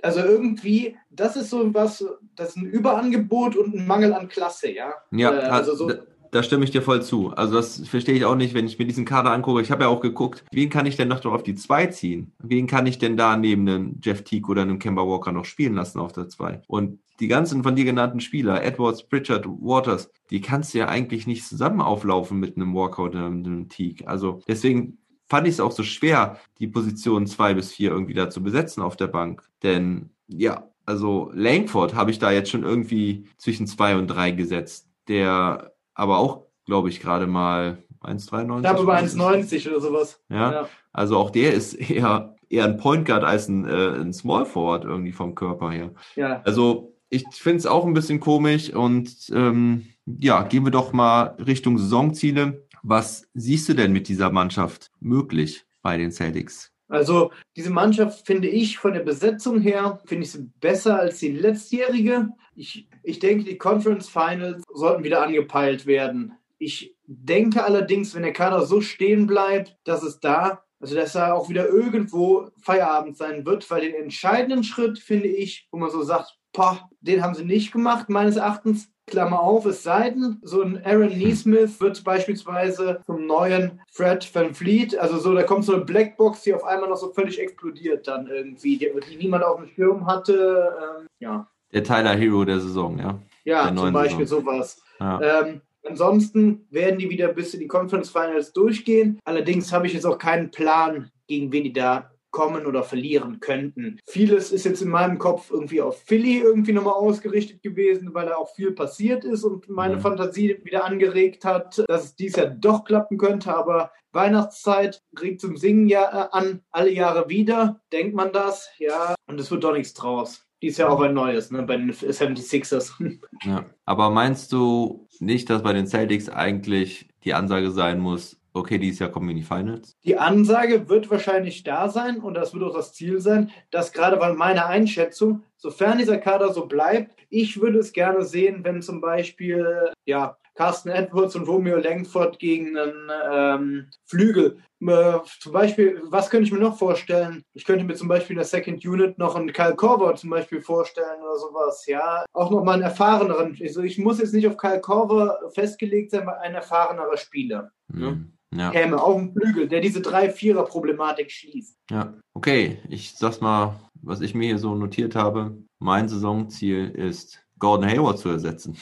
also 0.03 0.19
irgendwie, 0.19 0.97
das 1.09 1.35
ist 1.35 1.49
so 1.49 1.73
was, 1.73 2.05
das 2.35 2.49
ist 2.49 2.57
ein 2.57 2.65
Überangebot 2.65 3.55
und 3.55 3.73
ein 3.75 3.87
Mangel 3.87 4.13
an 4.13 4.27
Klasse, 4.27 4.71
ja. 4.71 4.93
Ja, 5.11 5.33
Äh, 5.33 5.39
also 5.49 5.75
so, 5.75 5.91
da, 6.33 6.43
stimme 6.43 6.63
ich 6.63 6.71
dir 6.71 6.81
voll 6.81 7.01
zu. 7.01 7.31
Also 7.31 7.55
das 7.55 7.87
verstehe 7.87 8.15
ich 8.15 8.25
auch 8.25 8.35
nicht, 8.35 8.53
wenn 8.53 8.65
ich 8.65 8.79
mir 8.79 8.85
diesen 8.85 9.05
Kader 9.05 9.31
angucke. 9.31 9.61
Ich 9.61 9.71
habe 9.71 9.83
ja 9.83 9.89
auch 9.89 10.01
geguckt, 10.01 10.43
wen 10.51 10.69
kann 10.69 10.85
ich 10.85 10.97
denn 10.97 11.07
noch 11.07 11.23
auf 11.25 11.43
die 11.43 11.55
2 11.55 11.87
ziehen? 11.87 12.33
Wen 12.39 12.67
kann 12.67 12.87
ich 12.87 12.97
denn 12.97 13.17
da 13.17 13.37
neben 13.37 13.67
einem 13.67 13.99
Jeff 14.01 14.23
Teague 14.23 14.49
oder 14.49 14.63
einem 14.63 14.79
Kemba 14.79 15.03
Walker 15.03 15.31
noch 15.31 15.45
spielen 15.45 15.75
lassen 15.75 15.99
auf 15.99 16.11
der 16.11 16.29
2? 16.29 16.63
Und 16.67 16.99
die 17.19 17.27
ganzen 17.27 17.63
von 17.63 17.75
dir 17.75 17.85
genannten 17.85 18.19
Spieler, 18.19 18.63
Edwards, 18.63 19.07
Pritchard, 19.07 19.45
Waters, 19.47 20.09
die 20.31 20.41
kannst 20.41 20.73
du 20.73 20.79
ja 20.79 20.87
eigentlich 20.87 21.27
nicht 21.27 21.45
zusammen 21.45 21.81
auflaufen 21.81 22.39
mit 22.39 22.57
einem 22.57 22.73
Walker 22.73 23.03
oder 23.03 23.25
einem 23.25 23.69
Teague. 23.69 24.07
Also 24.07 24.41
deswegen 24.47 24.97
fand 25.29 25.47
ich 25.47 25.53
es 25.53 25.59
auch 25.59 25.71
so 25.71 25.83
schwer, 25.83 26.39
die 26.59 26.67
Position 26.67 27.27
2 27.27 27.53
bis 27.53 27.71
4 27.71 27.91
irgendwie 27.91 28.13
da 28.13 28.29
zu 28.29 28.41
besetzen 28.41 28.81
auf 28.81 28.97
der 28.97 29.07
Bank. 29.07 29.43
Denn 29.61 30.09
ja, 30.27 30.67
also 30.85 31.31
Langford 31.33 31.93
habe 31.93 32.11
ich 32.11 32.19
da 32.19 32.31
jetzt 32.31 32.49
schon 32.49 32.63
irgendwie 32.63 33.27
zwischen 33.37 33.67
2 33.67 33.97
und 33.97 34.07
3 34.07 34.31
gesetzt, 34.31 34.89
der 35.07 35.73
aber 35.93 36.17
auch, 36.17 36.45
glaube 36.65 36.89
ich, 36.89 36.99
gerade 36.99 37.27
mal 37.27 37.77
1,93. 38.01 38.59
knapp 38.59 38.79
über 38.79 38.97
1,90 38.97 39.69
oder 39.69 39.81
sowas. 39.81 40.21
Ja, 40.29 40.67
also 40.91 41.17
auch 41.17 41.29
der 41.29 41.53
ist 41.53 41.73
eher, 41.73 42.35
eher 42.49 42.65
ein 42.65 42.77
Point 42.77 43.05
Guard 43.05 43.23
als 43.23 43.47
ein, 43.47 43.65
äh, 43.65 43.99
ein 43.99 44.13
Small 44.13 44.45
Forward 44.45 44.85
irgendwie 44.85 45.11
vom 45.11 45.35
Körper 45.35 45.71
her. 45.71 45.91
ja. 46.15 46.41
Also 46.43 46.93
ich 47.09 47.25
finde 47.31 47.59
es 47.59 47.67
auch 47.67 47.85
ein 47.85 47.93
bisschen 47.93 48.19
komisch 48.19 48.73
und 48.73 49.31
ähm, 49.33 49.87
ja, 50.05 50.41
gehen 50.43 50.65
wir 50.65 50.71
doch 50.71 50.93
mal 50.93 51.35
Richtung 51.45 51.77
Saisonziele. 51.77 52.65
Was 52.81 53.29
siehst 53.35 53.69
du 53.69 53.75
denn 53.75 53.93
mit 53.93 54.07
dieser 54.07 54.31
Mannschaft 54.31 54.91
möglich 54.99 55.65
bei 55.83 55.97
den 55.97 56.11
Celtics? 56.11 56.72
Also 56.87 57.31
diese 57.55 57.69
Mannschaft 57.69 58.25
finde 58.25 58.47
ich 58.47 58.77
von 58.77 58.93
der 58.93 59.01
Besetzung 59.01 59.61
her, 59.61 59.99
finde 60.05 60.25
ich 60.25 60.31
sie 60.31 60.49
besser 60.59 60.99
als 60.99 61.19
die 61.19 61.31
letztjährige. 61.31 62.29
Ich, 62.55 62.87
ich 63.03 63.19
denke, 63.19 63.45
die 63.45 63.57
Conference 63.57 64.09
Finals 64.09 64.63
sollten 64.73 65.03
wieder 65.03 65.23
angepeilt 65.23 65.85
werden. 65.85 66.33
Ich 66.57 66.95
denke 67.05 67.63
allerdings, 67.63 68.13
wenn 68.15 68.23
der 68.23 68.33
Kader 68.33 68.65
so 68.65 68.81
stehen 68.81 69.27
bleibt, 69.27 69.77
dass 69.83 70.03
es 70.03 70.19
da, 70.19 70.63
also 70.79 70.95
dass 70.95 71.13
da 71.13 71.33
auch 71.33 71.49
wieder 71.49 71.67
irgendwo 71.67 72.49
Feierabend 72.61 73.17
sein 73.17 73.45
wird, 73.45 73.69
weil 73.71 73.81
den 73.81 73.95
entscheidenden 73.95 74.63
Schritt 74.63 74.99
finde 74.99 75.27
ich, 75.27 75.67
wo 75.71 75.77
man 75.77 75.89
so 75.89 76.03
sagt, 76.03 76.37
pah, 76.53 76.89
den 77.01 77.21
haben 77.21 77.35
sie 77.35 77.43
nicht 77.43 77.71
gemacht, 77.71 78.09
meines 78.09 78.37
Erachtens. 78.37 78.89
Klammer 79.05 79.41
auf, 79.41 79.65
es 79.65 79.83
sei 79.83 80.11
denn, 80.11 80.37
so 80.43 80.61
ein 80.61 80.81
Aaron 80.85 81.09
Neesmith 81.09 81.81
wird 81.81 82.01
beispielsweise 82.05 83.01
zum 83.05 83.27
neuen 83.27 83.81
Fred 83.91 84.33
Van 84.33 84.53
Fleet, 84.53 84.97
also 84.97 85.17
so, 85.17 85.33
da 85.33 85.43
kommt 85.43 85.65
so 85.65 85.73
eine 85.73 85.83
Blackbox, 85.83 86.43
die 86.43 86.53
auf 86.53 86.63
einmal 86.63 86.87
noch 86.89 86.95
so 86.95 87.11
völlig 87.11 87.37
explodiert 87.39 88.07
dann 88.07 88.27
irgendwie, 88.27 88.77
die, 88.77 88.89
die 89.09 89.17
niemand 89.17 89.43
auf 89.43 89.57
dem 89.59 89.67
Schirm 89.67 90.05
hatte. 90.05 90.73
Ähm, 91.01 91.07
ja, 91.19 91.47
Der 91.73 91.83
Tyler 91.83 92.15
Hero 92.15 92.45
der 92.45 92.61
Saison, 92.61 92.97
ja. 92.97 93.19
ja 93.43 93.75
zum 93.75 93.91
Beispiel 93.91 94.25
Saison. 94.25 94.45
sowas. 94.45 94.81
ja. 95.01 95.41
Ähm, 95.41 95.61
ansonsten 95.85 96.65
werden 96.69 96.97
die 96.97 97.09
wieder 97.09 97.27
bis 97.27 97.53
in 97.53 97.59
die 97.59 97.67
Conference 97.67 98.09
Finals 98.09 98.53
durchgehen. 98.53 99.19
Allerdings 99.25 99.73
habe 99.73 99.85
ich 99.85 99.93
jetzt 99.93 100.05
auch 100.05 100.17
keinen 100.17 100.49
Plan, 100.49 101.11
gegen 101.27 101.51
wen 101.51 101.65
die 101.65 101.73
da 101.73 102.09
kommen 102.33 102.65
oder 102.65 102.83
verlieren 102.83 103.39
könnten. 103.39 103.99
Vieles 104.05 104.51
ist 104.51 104.65
jetzt 104.65 104.81
in 104.81 104.89
meinem 104.89 105.19
Kopf 105.19 105.51
irgendwie 105.51 105.81
auf 105.81 106.01
Philly 106.03 106.39
irgendwie 106.39 106.73
nochmal 106.73 106.95
ausgerichtet 106.95 107.61
gewesen, 107.63 108.13
weil 108.13 108.25
da 108.25 108.35
auch 108.35 108.53
viel 108.55 108.71
passiert 108.71 109.23
ist 109.23 109.45
und 109.45 109.69
meine 109.69 109.95
Mhm. 109.95 110.01
Fantasie 110.01 110.59
wieder 110.63 110.83
angeregt 110.83 111.45
hat, 111.45 111.81
dass 111.87 112.03
es 112.03 112.15
dies 112.15 112.35
Jahr 112.35 112.47
doch 112.47 112.83
klappen 112.83 113.17
könnte. 113.17 113.55
Aber 113.55 113.91
Weihnachtszeit 114.11 115.01
regt 115.21 115.41
zum 115.41 115.57
Singen 115.57 115.87
ja 115.87 116.03
äh, 116.03 116.27
an, 116.31 116.61
alle 116.71 116.91
Jahre 116.91 117.29
wieder, 117.29 117.81
denkt 117.91 118.15
man 118.15 118.33
das, 118.33 118.69
ja, 118.79 119.15
und 119.27 119.39
es 119.39 119.49
wird 119.51 119.63
doch 119.63 119.73
nichts 119.73 119.93
draus. 119.93 120.45
Dies 120.61 120.77
Jahr 120.77 120.91
auch 120.91 121.01
ein 121.01 121.13
neues, 121.13 121.51
ne, 121.51 121.63
bei 121.63 121.77
den 121.77 121.91
76ers. 121.91 122.93
Ja. 123.45 123.65
Aber 123.85 124.09
meinst 124.09 124.51
du 124.53 125.07
nicht, 125.19 125.49
dass 125.49 125.61
bei 125.61 125.73
den 125.73 125.87
Celtics 125.87 126.29
eigentlich 126.29 127.09
die 127.25 127.33
Ansage 127.33 127.71
sein 127.71 127.99
muss, 127.99 128.39
okay, 128.53 128.77
dieses 128.77 128.99
Jahr 128.99 129.09
kommen 129.09 129.27
wir 129.27 129.31
in 129.31 129.37
die 129.37 129.43
Finals? 129.43 129.97
Die 130.03 130.17
Ansage 130.17 130.87
wird 130.89 131.09
wahrscheinlich 131.09 131.63
da 131.63 131.89
sein 131.89 132.19
und 132.19 132.35
das 132.35 132.53
wird 132.53 132.63
auch 132.63 132.75
das 132.75 132.93
Ziel 132.93 133.19
sein, 133.19 133.51
dass 133.71 133.91
gerade 133.91 134.17
bei 134.17 134.33
meiner 134.33 134.67
Einschätzung, 134.67 135.43
sofern 135.57 135.97
dieser 135.97 136.17
Kader 136.17 136.53
so 136.53 136.67
bleibt, 136.67 137.15
ich 137.29 137.59
würde 137.59 137.79
es 137.79 137.93
gerne 137.93 138.23
sehen, 138.23 138.63
wenn 138.63 138.81
zum 138.81 139.01
Beispiel 139.01 139.91
ja, 140.05 140.37
Carsten 140.55 140.89
Edwards 140.89 141.35
und 141.35 141.47
Romeo 141.47 141.77
Langford 141.77 142.37
gegen 142.37 142.77
einen 142.77 143.11
ähm, 143.31 143.89
Flügel. 144.05 144.59
Äh, 144.81 145.19
zum 145.39 145.51
Beispiel, 145.51 146.01
was 146.09 146.29
könnte 146.29 146.45
ich 146.45 146.51
mir 146.51 146.59
noch 146.59 146.77
vorstellen? 146.77 147.41
Ich 147.53 147.65
könnte 147.65 147.85
mir 147.85 147.95
zum 147.95 148.07
Beispiel 148.07 148.35
in 148.35 148.39
der 148.39 148.45
Second 148.45 148.85
Unit 148.85 149.17
noch 149.17 149.35
einen 149.35 149.51
Kyle 149.51 149.75
Korver 149.75 150.13
zum 150.15 150.29
Beispiel 150.29 150.61
vorstellen 150.61 151.21
oder 151.21 151.37
sowas. 151.37 151.85
Ja, 151.87 152.25
auch 152.33 152.51
noch 152.51 152.63
mal 152.63 152.73
einen 152.73 152.83
erfahreneren. 152.83 153.57
Also 153.59 153.81
ich 153.81 153.97
muss 153.97 154.19
jetzt 154.19 154.33
nicht 154.33 154.47
auf 154.47 154.57
Kyle 154.57 154.81
Korver 154.81 155.39
festgelegt 155.55 156.11
sein, 156.11 156.27
weil 156.27 156.35
ein 156.35 156.53
erfahrenerer 156.53 157.17
Spieler 157.17 157.71
Hm. 157.91 158.33
Ja. 158.55 158.71
käme 158.71 159.01
auf 159.01 159.17
dem 159.17 159.33
Flügel, 159.33 159.67
der 159.67 159.81
diese 159.81 160.01
Drei-Vierer-Problematik 160.01 161.31
schließt. 161.31 161.77
Ja, 161.89 162.13
okay. 162.33 162.79
Ich 162.89 163.13
sag's 163.15 163.41
mal, 163.41 163.79
was 164.01 164.21
ich 164.21 164.35
mir 164.35 164.47
hier 164.47 164.59
so 164.59 164.75
notiert 164.75 165.15
habe. 165.15 165.57
Mein 165.79 166.07
Saisonziel 166.09 166.89
ist, 166.89 167.39
Gordon 167.59 167.89
Hayward 167.89 168.19
zu 168.19 168.29
ersetzen. 168.29 168.77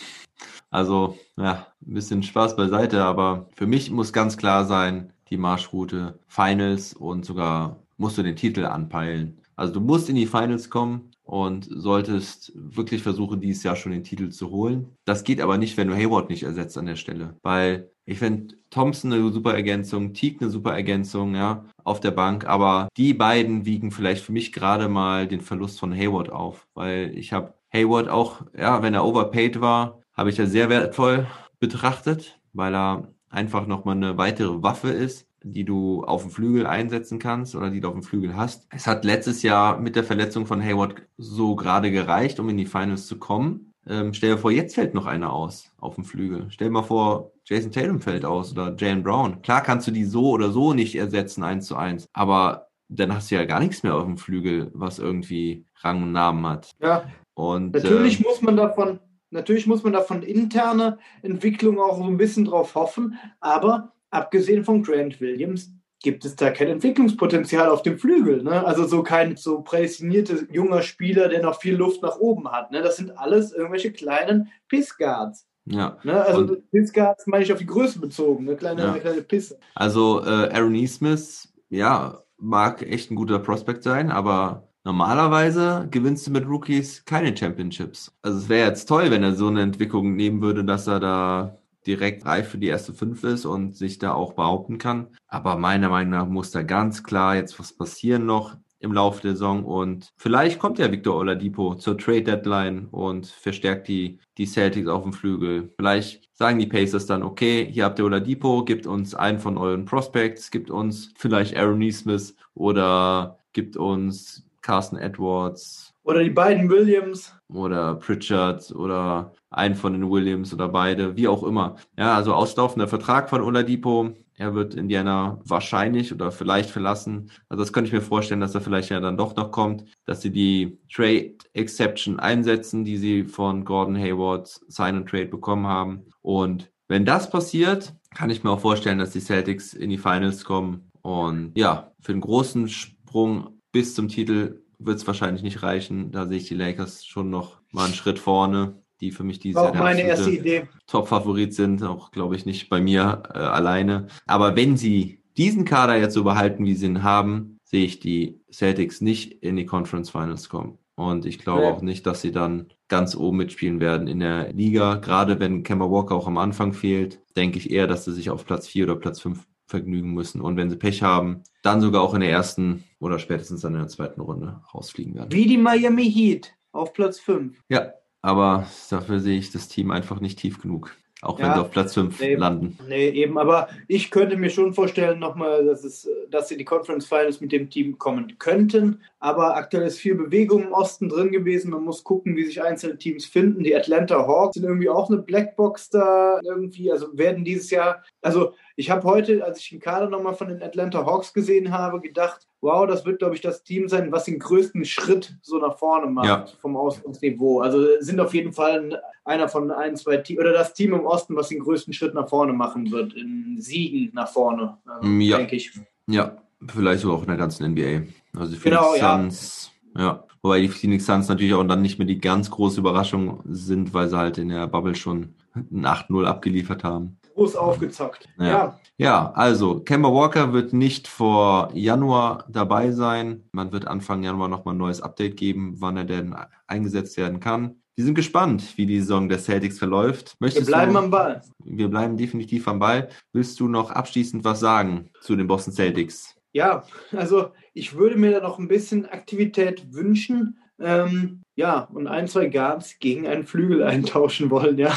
Also, 0.69 1.17
ja, 1.37 1.67
ein 1.85 1.93
bisschen 1.93 2.23
Spaß 2.23 2.55
beiseite, 2.55 3.03
aber 3.03 3.49
für 3.55 3.67
mich 3.67 3.91
muss 3.91 4.13
ganz 4.13 4.37
klar 4.37 4.65
sein, 4.65 5.13
die 5.29 5.37
Marschroute 5.37 6.19
Finals 6.27 6.93
und 6.93 7.25
sogar 7.25 7.79
musst 7.97 8.17
du 8.17 8.23
den 8.23 8.35
Titel 8.35 8.65
anpeilen. 8.65 9.40
Also 9.55 9.73
du 9.73 9.81
musst 9.81 10.09
in 10.09 10.15
die 10.15 10.25
Finals 10.25 10.69
kommen 10.69 11.11
und 11.23 11.67
solltest 11.69 12.51
wirklich 12.55 13.03
versuchen, 13.03 13.41
dieses 13.41 13.63
Jahr 13.63 13.75
schon 13.75 13.91
den 13.91 14.03
Titel 14.03 14.29
zu 14.29 14.49
holen. 14.49 14.89
Das 15.05 15.23
geht 15.23 15.39
aber 15.39 15.57
nicht, 15.57 15.77
wenn 15.77 15.87
du 15.87 15.95
Hayward 15.95 16.29
nicht 16.29 16.43
ersetzt 16.43 16.77
an 16.77 16.85
der 16.85 16.95
Stelle, 16.95 17.37
weil 17.41 17.89
ich 18.05 18.19
finde 18.19 18.55
Thompson 18.69 19.13
eine 19.13 19.31
super 19.31 19.53
Ergänzung, 19.53 20.13
Teague 20.13 20.41
eine 20.41 20.49
super 20.49 20.73
Ergänzung, 20.73 21.35
ja, 21.35 21.65
auf 21.83 21.99
der 21.99 22.11
Bank, 22.11 22.45
aber 22.45 22.89
die 22.97 23.13
beiden 23.13 23.65
wiegen 23.65 23.91
vielleicht 23.91 24.23
für 24.23 24.31
mich 24.31 24.51
gerade 24.51 24.89
mal 24.89 25.27
den 25.27 25.41
Verlust 25.41 25.79
von 25.79 25.93
Hayward 25.93 26.29
auf, 26.29 26.67
weil 26.73 27.17
ich 27.17 27.31
habe 27.31 27.53
Hayward 27.73 28.09
auch, 28.09 28.41
ja, 28.57 28.81
wenn 28.83 28.93
er 28.93 29.05
overpaid 29.05 29.61
war, 29.61 30.01
habe 30.13 30.29
ich 30.29 30.37
ja 30.37 30.45
sehr 30.45 30.69
wertvoll 30.69 31.27
betrachtet, 31.59 32.39
weil 32.53 32.75
er 32.75 33.13
einfach 33.29 33.65
nochmal 33.67 33.95
eine 33.95 34.17
weitere 34.17 34.61
Waffe 34.61 34.89
ist, 34.89 35.27
die 35.43 35.63
du 35.65 36.03
auf 36.03 36.21
dem 36.21 36.31
Flügel 36.31 36.65
einsetzen 36.67 37.19
kannst 37.19 37.55
oder 37.55 37.69
die 37.69 37.81
du 37.81 37.87
auf 37.87 37.93
dem 37.93 38.03
Flügel 38.03 38.35
hast. 38.35 38.67
Es 38.69 38.87
hat 38.87 39.05
letztes 39.05 39.41
Jahr 39.43 39.79
mit 39.79 39.95
der 39.95 40.03
Verletzung 40.03 40.45
von 40.45 40.61
Hayward 40.63 40.95
so 41.17 41.55
gerade 41.55 41.91
gereicht, 41.91 42.39
um 42.39 42.49
in 42.49 42.57
die 42.57 42.65
Finals 42.65 43.07
zu 43.07 43.17
kommen. 43.17 43.73
ähm, 43.87 44.13
stell 44.13 44.31
dir 44.31 44.37
vor, 44.37 44.51
jetzt 44.51 44.75
fällt 44.75 44.93
noch 44.93 45.07
einer 45.07 45.33
aus 45.33 45.71
auf 45.79 45.95
dem 45.95 46.03
Flügel. 46.03 46.45
Stell 46.49 46.67
dir 46.67 46.73
mal 46.73 46.83
vor, 46.83 47.31
Jason 47.45 47.71
Tatum 47.71 47.99
fällt 47.99 48.23
aus 48.25 48.51
oder 48.51 48.75
Jalen 48.77 49.01
Brown. 49.03 49.41
Klar 49.41 49.61
kannst 49.63 49.87
du 49.87 49.91
die 49.91 50.05
so 50.05 50.29
oder 50.29 50.51
so 50.51 50.73
nicht 50.73 50.95
ersetzen, 50.95 51.43
eins 51.43 51.65
zu 51.65 51.75
eins, 51.75 52.07
aber 52.13 52.67
dann 52.89 53.13
hast 53.13 53.31
du 53.31 53.35
ja 53.35 53.45
gar 53.45 53.59
nichts 53.59 53.83
mehr 53.83 53.95
auf 53.95 54.03
dem 54.05 54.17
Flügel, 54.17 54.69
was 54.73 54.99
irgendwie 54.99 55.65
Rang 55.81 56.03
und 56.03 56.11
Namen 56.11 56.45
hat. 56.45 56.71
Ja, 56.81 57.05
Und 57.33 57.73
natürlich 57.73 58.19
äh, 58.19 58.23
muss 58.23 58.41
man 58.41 58.57
davon, 58.57 58.99
natürlich 59.31 59.65
muss 59.65 59.81
man 59.83 59.93
davon 59.93 60.21
interne 60.21 60.99
Entwicklung 61.23 61.79
auch 61.79 61.97
so 61.97 62.03
ein 62.03 62.17
bisschen 62.17 62.45
drauf 62.45 62.75
hoffen, 62.75 63.17
aber 63.39 63.93
abgesehen 64.11 64.63
von 64.63 64.83
Grant 64.83 65.19
Williams 65.19 65.71
gibt 66.03 66.25
es 66.25 66.35
da 66.35 66.49
kein 66.49 66.67
Entwicklungspotenzial 66.67 67.69
auf 67.69 67.83
dem 67.83 67.97
Flügel. 67.99 68.41
Ne? 68.43 68.65
Also 68.65 68.85
so 68.85 69.03
kein 69.03 69.35
so 69.37 69.61
prädestinierter 69.61 70.35
junger 70.51 70.81
Spieler, 70.81 71.27
der 71.29 71.41
noch 71.43 71.59
viel 71.61 71.75
Luft 71.75 72.01
nach 72.01 72.17
oben 72.17 72.51
hat. 72.51 72.71
Ne? 72.71 72.81
Das 72.81 72.97
sind 72.97 73.11
alles 73.17 73.53
irgendwelche 73.53 73.91
kleinen 73.91 74.49
Pissguards. 74.67 75.47
ja. 75.65 75.97
Ne? 76.03 76.23
Also 76.25 76.57
Pissguards 76.71 77.27
meine 77.27 77.43
ich 77.43 77.53
auf 77.53 77.59
die 77.59 77.67
Größe 77.67 77.99
bezogen, 77.99 78.47
eine 78.47 78.57
kleine, 78.57 78.81
Ja. 78.81 78.91
eine 78.91 78.99
kleine 78.99 79.21
Pisse. 79.21 79.59
Also 79.75 80.23
äh, 80.25 80.49
Aaron 80.51 80.71
Neesmith, 80.71 81.53
ja, 81.69 82.19
mag 82.37 82.81
echt 82.81 83.11
ein 83.11 83.15
guter 83.15 83.37
Prospect 83.37 83.83
sein, 83.83 84.09
aber 84.09 84.67
normalerweise 84.83 85.87
gewinnst 85.91 86.25
du 86.25 86.31
mit 86.31 86.47
Rookies 86.47 87.05
keine 87.05 87.37
Championships. 87.37 88.11
Also 88.23 88.39
es 88.39 88.49
wäre 88.49 88.67
jetzt 88.67 88.87
toll, 88.87 89.11
wenn 89.11 89.21
er 89.21 89.35
so 89.35 89.47
eine 89.47 89.61
Entwicklung 89.61 90.15
nehmen 90.15 90.41
würde, 90.41 90.63
dass 90.65 90.87
er 90.87 90.99
da 90.99 91.57
direkt 91.87 92.25
reif 92.25 92.49
für 92.49 92.57
die 92.57 92.67
erste 92.67 92.93
Fünf 92.93 93.23
ist 93.23 93.45
und 93.45 93.75
sich 93.75 93.97
da 93.99 94.13
auch 94.13 94.33
behaupten 94.33 94.77
kann. 94.77 95.07
Aber 95.27 95.57
meiner 95.57 95.89
Meinung 95.89 96.11
nach 96.11 96.27
muss 96.27 96.51
da 96.51 96.61
ganz 96.63 97.03
klar 97.03 97.35
jetzt 97.35 97.59
was 97.59 97.73
passieren 97.73 98.25
noch 98.25 98.55
im 98.81 98.93
Laufe 98.93 99.21
der 99.21 99.33
Saison 99.33 99.63
und 99.63 100.09
vielleicht 100.17 100.57
kommt 100.57 100.79
ja 100.79 100.91
Victor 100.91 101.15
Oladipo 101.15 101.75
zur 101.75 101.99
Trade 101.99 102.23
Deadline 102.23 102.87
und 102.89 103.27
verstärkt 103.27 103.87
die, 103.87 104.19
die 104.39 104.47
Celtics 104.47 104.87
auf 104.87 105.03
dem 105.03 105.13
Flügel. 105.13 105.71
Vielleicht 105.77 106.27
sagen 106.35 106.57
die 106.57 106.65
Pacers 106.65 107.05
dann, 107.05 107.21
okay, 107.21 107.67
hier 107.71 107.85
habt 107.85 107.99
ihr 107.99 108.05
Oladipo, 108.05 108.65
gibt 108.65 108.87
uns 108.87 109.13
einen 109.13 109.37
von 109.37 109.57
euren 109.59 109.85
Prospects, 109.85 110.49
gibt 110.49 110.71
uns 110.71 111.13
vielleicht 111.15 111.55
Aaron 111.55 111.77
Neesmith 111.77 112.35
oder 112.55 113.37
gibt 113.53 113.77
uns 113.77 114.47
Carson 114.61 114.97
Edwards 114.97 115.93
Oder 116.03 116.23
die 116.23 116.29
beiden 116.31 116.67
Williams. 116.69 117.35
oder 117.53 117.95
Pritchard 117.95 118.71
oder 118.71 119.33
einen 119.51 119.75
von 119.75 119.93
den 119.93 120.09
Williams 120.09 120.53
oder 120.53 120.69
beide, 120.69 121.15
wie 121.17 121.27
auch 121.27 121.43
immer. 121.43 121.75
Ja, 121.97 122.15
also 122.15 122.33
auslaufender 122.33 122.87
Vertrag 122.87 123.29
von 123.29 123.41
Oladipo. 123.41 124.13
Er 124.35 124.55
wird 124.55 124.73
Indiana 124.73 125.39
wahrscheinlich 125.45 126.11
oder 126.13 126.31
vielleicht 126.31 126.71
verlassen. 126.71 127.29
Also 127.49 127.61
das 127.61 127.73
könnte 127.73 127.89
ich 127.89 127.93
mir 127.93 128.01
vorstellen, 128.01 128.39
dass 128.39 128.55
er 128.55 128.61
vielleicht 128.61 128.89
ja 128.89 128.99
dann 128.99 129.17
doch 129.17 129.35
noch 129.35 129.51
kommt, 129.51 129.83
dass 130.05 130.21
sie 130.21 130.31
die 130.31 130.79
Trade 130.91 131.35
Exception 131.53 132.19
einsetzen, 132.19 132.85
die 132.85 132.97
sie 132.97 133.25
von 133.25 133.65
Gordon 133.65 133.97
Hayward 133.97 134.47
Sign 134.67 134.95
and 134.95 135.09
Trade 135.09 135.27
bekommen 135.27 135.67
haben. 135.67 136.05
Und 136.21 136.71
wenn 136.87 137.05
das 137.05 137.29
passiert, 137.29 137.93
kann 138.15 138.29
ich 138.29 138.43
mir 138.43 138.51
auch 138.51 138.61
vorstellen, 138.61 138.99
dass 138.99 139.11
die 139.11 139.19
Celtics 139.19 139.73
in 139.73 139.89
die 139.89 139.97
Finals 139.97 140.43
kommen. 140.43 140.89
Und 141.01 141.51
ja, 141.55 141.91
für 141.99 142.13
einen 142.13 142.21
großen 142.21 142.67
Sprung 142.67 143.59
bis 143.71 143.95
zum 143.95 144.07
Titel 144.07 144.63
wird 144.79 144.97
es 144.97 145.07
wahrscheinlich 145.07 145.43
nicht 145.43 145.61
reichen. 145.61 146.11
Da 146.11 146.27
sehe 146.27 146.37
ich 146.37 146.47
die 146.47 146.55
Lakers 146.55 147.05
schon 147.05 147.29
noch 147.29 147.61
mal 147.71 147.85
einen 147.85 147.93
Schritt 147.93 148.19
vorne, 148.19 148.80
die 149.01 149.11
für 149.11 149.23
mich 149.23 149.43
Jahr 149.43 149.71
auch 149.71 149.73
meine 149.73 150.01
erste 150.03 150.29
Idee. 150.29 150.67
Top-Favorit 150.87 151.53
sind, 151.53 151.83
auch 151.83 152.11
glaube 152.11 152.35
ich 152.35 152.45
nicht 152.45 152.69
bei 152.69 152.79
mir 152.79 153.23
äh, 153.33 153.37
alleine. 153.39 154.07
Aber 154.27 154.55
wenn 154.55 154.77
sie 154.77 155.21
diesen 155.37 155.65
Kader 155.65 155.97
jetzt 155.97 156.13
so 156.13 156.23
behalten, 156.23 156.65
wie 156.65 156.75
sie 156.75 156.85
ihn 156.85 157.03
haben, 157.03 157.57
sehe 157.63 157.85
ich 157.85 157.99
die 157.99 158.39
Celtics 158.51 159.01
nicht 159.01 159.31
in 159.43 159.55
die 159.55 159.65
Conference 159.65 160.09
Finals 160.09 160.49
kommen. 160.49 160.77
Und 160.95 161.25
ich 161.25 161.39
glaube 161.39 161.61
Nee. 161.61 161.67
auch 161.67 161.81
nicht, 161.81 162.05
dass 162.05 162.21
sie 162.21 162.31
dann 162.31 162.67
ganz 162.89 163.15
oben 163.15 163.37
mitspielen 163.37 163.79
werden 163.79 164.07
in 164.07 164.19
der 164.19 164.51
Liga. 164.53 164.95
Gerade 164.95 165.39
wenn 165.39 165.63
Kemba 165.63 165.89
Walker 165.89 166.13
auch 166.15 166.27
am 166.27 166.37
Anfang 166.37 166.73
fehlt, 166.73 167.21
denke 167.35 167.57
ich 167.57 167.71
eher, 167.71 167.87
dass 167.87 168.05
sie 168.05 168.11
sich 168.13 168.29
auf 168.29 168.45
Platz 168.45 168.67
4 168.67 168.83
oder 168.83 168.95
Platz 168.97 169.21
5 169.21 169.47
vergnügen 169.65 170.13
müssen. 170.13 170.41
Und 170.41 170.57
wenn 170.57 170.69
sie 170.69 170.75
Pech 170.75 171.01
haben, 171.01 171.43
dann 171.63 171.79
sogar 171.79 172.01
auch 172.01 172.13
in 172.13 172.19
der 172.19 172.29
ersten 172.29 172.83
oder 172.99 173.17
spätestens 173.19 173.61
dann 173.61 173.73
in 173.73 173.79
der 173.79 173.87
zweiten 173.87 174.19
Runde 174.19 174.59
rausfliegen 174.73 175.15
werden. 175.15 175.31
Wie 175.31 175.47
die 175.47 175.57
Miami 175.57 176.11
Heat 176.11 176.53
auf 176.73 176.91
Platz 176.91 177.19
5. 177.19 177.57
Ja, 177.69 177.93
aber 178.21 178.67
dafür 178.89 179.19
sehe 179.19 179.37
ich 179.37 179.51
das 179.51 179.67
Team 179.67 179.91
einfach 179.91 180.19
nicht 180.19 180.39
tief 180.39 180.61
genug. 180.61 180.95
Auch 181.23 181.37
wenn 181.37 181.45
Ja, 181.45 181.53
sie 181.53 181.61
auf 181.61 181.71
Platz 181.71 181.93
5 181.93 182.19
nee. 182.19 182.33
landen. 182.33 182.79
Nee, 182.87 183.09
eben, 183.09 183.37
aber 183.37 183.69
ich 183.87 184.09
könnte 184.09 184.37
mir 184.37 184.49
schon 184.49 184.73
vorstellen, 184.73 185.19
nochmal, 185.19 185.63
dass, 185.65 185.83
es, 185.83 186.09
dass 186.31 186.49
sie 186.49 186.57
die 186.57 186.65
Conference 186.65 187.05
Finals 187.05 187.41
mit 187.41 187.51
dem 187.51 187.69
Team 187.69 187.99
kommen 187.99 188.39
könnten. 188.39 189.01
Aber 189.19 189.55
aktuell 189.55 189.85
ist 189.85 189.99
viel 189.99 190.15
Bewegung 190.15 190.63
im 190.63 190.73
Osten 190.73 191.09
drin 191.09 191.31
gewesen. 191.31 191.69
Man 191.69 191.83
muss 191.83 192.03
gucken, 192.03 192.35
wie 192.35 192.45
sich 192.45 192.63
einzelne 192.63 192.97
Teams 192.97 193.27
finden. 193.27 193.63
Die 193.63 193.75
Atlanta 193.75 194.25
Hawks 194.25 194.55
sind 194.55 194.63
irgendwie 194.63 194.89
auch 194.89 195.11
eine 195.11 195.19
Blackbox 195.19 195.91
da 195.91 196.39
irgendwie. 196.43 196.91
Also 196.91 197.15
werden 197.15 197.45
dieses 197.45 197.69
Jahr, 197.69 198.03
also 198.23 198.55
ich 198.81 198.89
habe 198.89 199.03
heute, 199.07 199.45
als 199.45 199.59
ich 199.59 199.69
den 199.69 199.79
Kader 199.79 200.09
nochmal 200.09 200.33
von 200.33 200.49
den 200.49 200.61
Atlanta 200.61 201.05
Hawks 201.05 201.33
gesehen 201.33 201.71
habe, 201.71 202.01
gedacht, 202.01 202.47
wow, 202.61 202.85
das 202.87 203.05
wird, 203.05 203.19
glaube 203.19 203.35
ich, 203.35 203.41
das 203.41 203.63
Team 203.63 203.87
sein, 203.87 204.11
was 204.11 204.25
den 204.25 204.39
größten 204.39 204.83
Schritt 204.85 205.37
so 205.41 205.57
nach 205.59 205.77
vorne 205.77 206.07
macht 206.07 206.25
Ja. 206.27 206.45
vom 206.59 206.75
Ausgangsniveau. 206.75 207.61
Also 207.61 207.85
sind 207.99 208.19
auf 208.19 208.33
jeden 208.33 208.51
Fall 208.53 209.01
einer 209.23 209.47
von 209.47 209.69
ein, 209.71 209.95
zwei 209.95 210.17
Teams, 210.17 210.39
oder 210.41 210.51
das 210.51 210.73
Team 210.73 210.93
im 210.93 211.05
Osten, 211.05 211.35
was 211.35 211.49
den 211.49 211.59
größten 211.59 211.93
Schritt 211.93 212.13
nach 212.13 212.27
vorne 212.27 212.53
machen 212.53 212.91
wird, 212.91 213.13
in 213.13 213.55
Siegen 213.59 214.09
nach 214.13 214.27
vorne, 214.29 214.77
äh, 215.01 215.05
Mm, 215.05 215.21
ja. 215.21 215.37
denke 215.37 215.55
ich. 215.55 215.71
Ja, 216.07 216.37
vielleicht 216.67 217.01
sogar 217.01 217.17
auch 217.17 217.21
in 217.21 217.27
der 217.29 217.37
ganzen 217.37 217.63
NBA. 217.65 218.01
Also 218.37 218.53
die 218.53 218.59
Phoenix 218.59 218.63
Genau, 218.63 218.95
ja. 218.95 219.17
Suns, 219.17 219.71
ja. 219.95 220.23
Wobei 220.43 220.61
die 220.61 220.69
Phoenix 220.69 221.05
Suns 221.05 221.27
natürlich 221.29 221.53
auch 221.53 221.63
dann 221.63 221.83
nicht 221.83 221.99
mehr 221.99 222.07
die 222.07 222.19
ganz 222.19 222.49
große 222.49 222.79
Überraschung 222.79 223.41
sind, 223.45 223.93
weil 223.93 224.07
sie 224.09 224.17
halt 224.17 224.39
in 224.39 224.49
der 224.49 224.65
Bubble 224.65 224.95
schon 224.95 225.35
ein 225.53 225.85
8-0 225.85 226.25
abgeliefert 226.25 226.83
haben. 226.83 227.17
Groß 227.33 227.55
aufgezockt. 227.55 228.27
Ja. 228.37 228.45
Ja. 228.45 228.79
Ja, 228.97 229.31
also 229.31 229.79
Kemba 229.79 230.09
Walker 230.13 230.53
wird 230.53 230.73
nicht 230.73 231.07
vor 231.07 231.71
Januar 231.73 232.45
dabei 232.49 232.91
sein. 232.91 233.49
Man 233.51 233.71
wird 233.71 233.87
Anfang 233.87 234.21
Januar 234.21 234.47
nochmal 234.47 234.75
ein 234.75 234.77
neues 234.77 235.01
Update 235.01 235.37
geben, 235.37 235.75
wann 235.79 235.97
er 235.97 236.05
denn 236.05 236.35
eingesetzt 236.67 237.17
werden 237.17 237.39
kann. 237.39 237.77
Wir 237.95 238.05
sind 238.05 238.13
gespannt, 238.15 238.77
wie 238.77 238.85
die 238.85 238.99
Saison 238.99 239.27
der 239.27 239.39
Celtics 239.39 239.79
verläuft. 239.79 240.35
Wir 240.39 240.45
Möchtest 240.45 240.67
bleiben 240.67 240.93
du, 240.93 240.99
am 240.99 241.09
Ball. 241.09 241.41
wir 241.63 241.87
bleiben 241.89 242.15
definitiv 242.15 242.67
am 242.67 242.79
Ball. 242.79 243.09
Willst 243.33 243.59
du 243.59 243.67
noch 243.67 243.91
abschließend 243.91 244.43
was 244.43 244.59
sagen 244.59 245.09
zu 245.21 245.35
den 245.35 245.47
Boston 245.47 245.73
Celtics? 245.73 246.35
Ja, 246.53 246.83
also 247.11 247.51
ich 247.73 247.95
würde 247.95 248.17
mir 248.17 248.31
da 248.31 248.39
noch 248.41 248.59
ein 248.59 248.67
bisschen 248.67 249.05
Aktivität 249.07 249.93
wünschen. 249.93 250.59
Ähm, 250.81 251.41
ja, 251.55 251.87
und 251.93 252.07
ein, 252.07 252.27
zwei 252.27 252.47
Guards 252.47 252.97
gegen 252.99 253.27
einen 253.27 253.45
Flügel 253.45 253.83
eintauschen 253.85 254.49
wollen, 254.49 254.77
ja. 254.77 254.93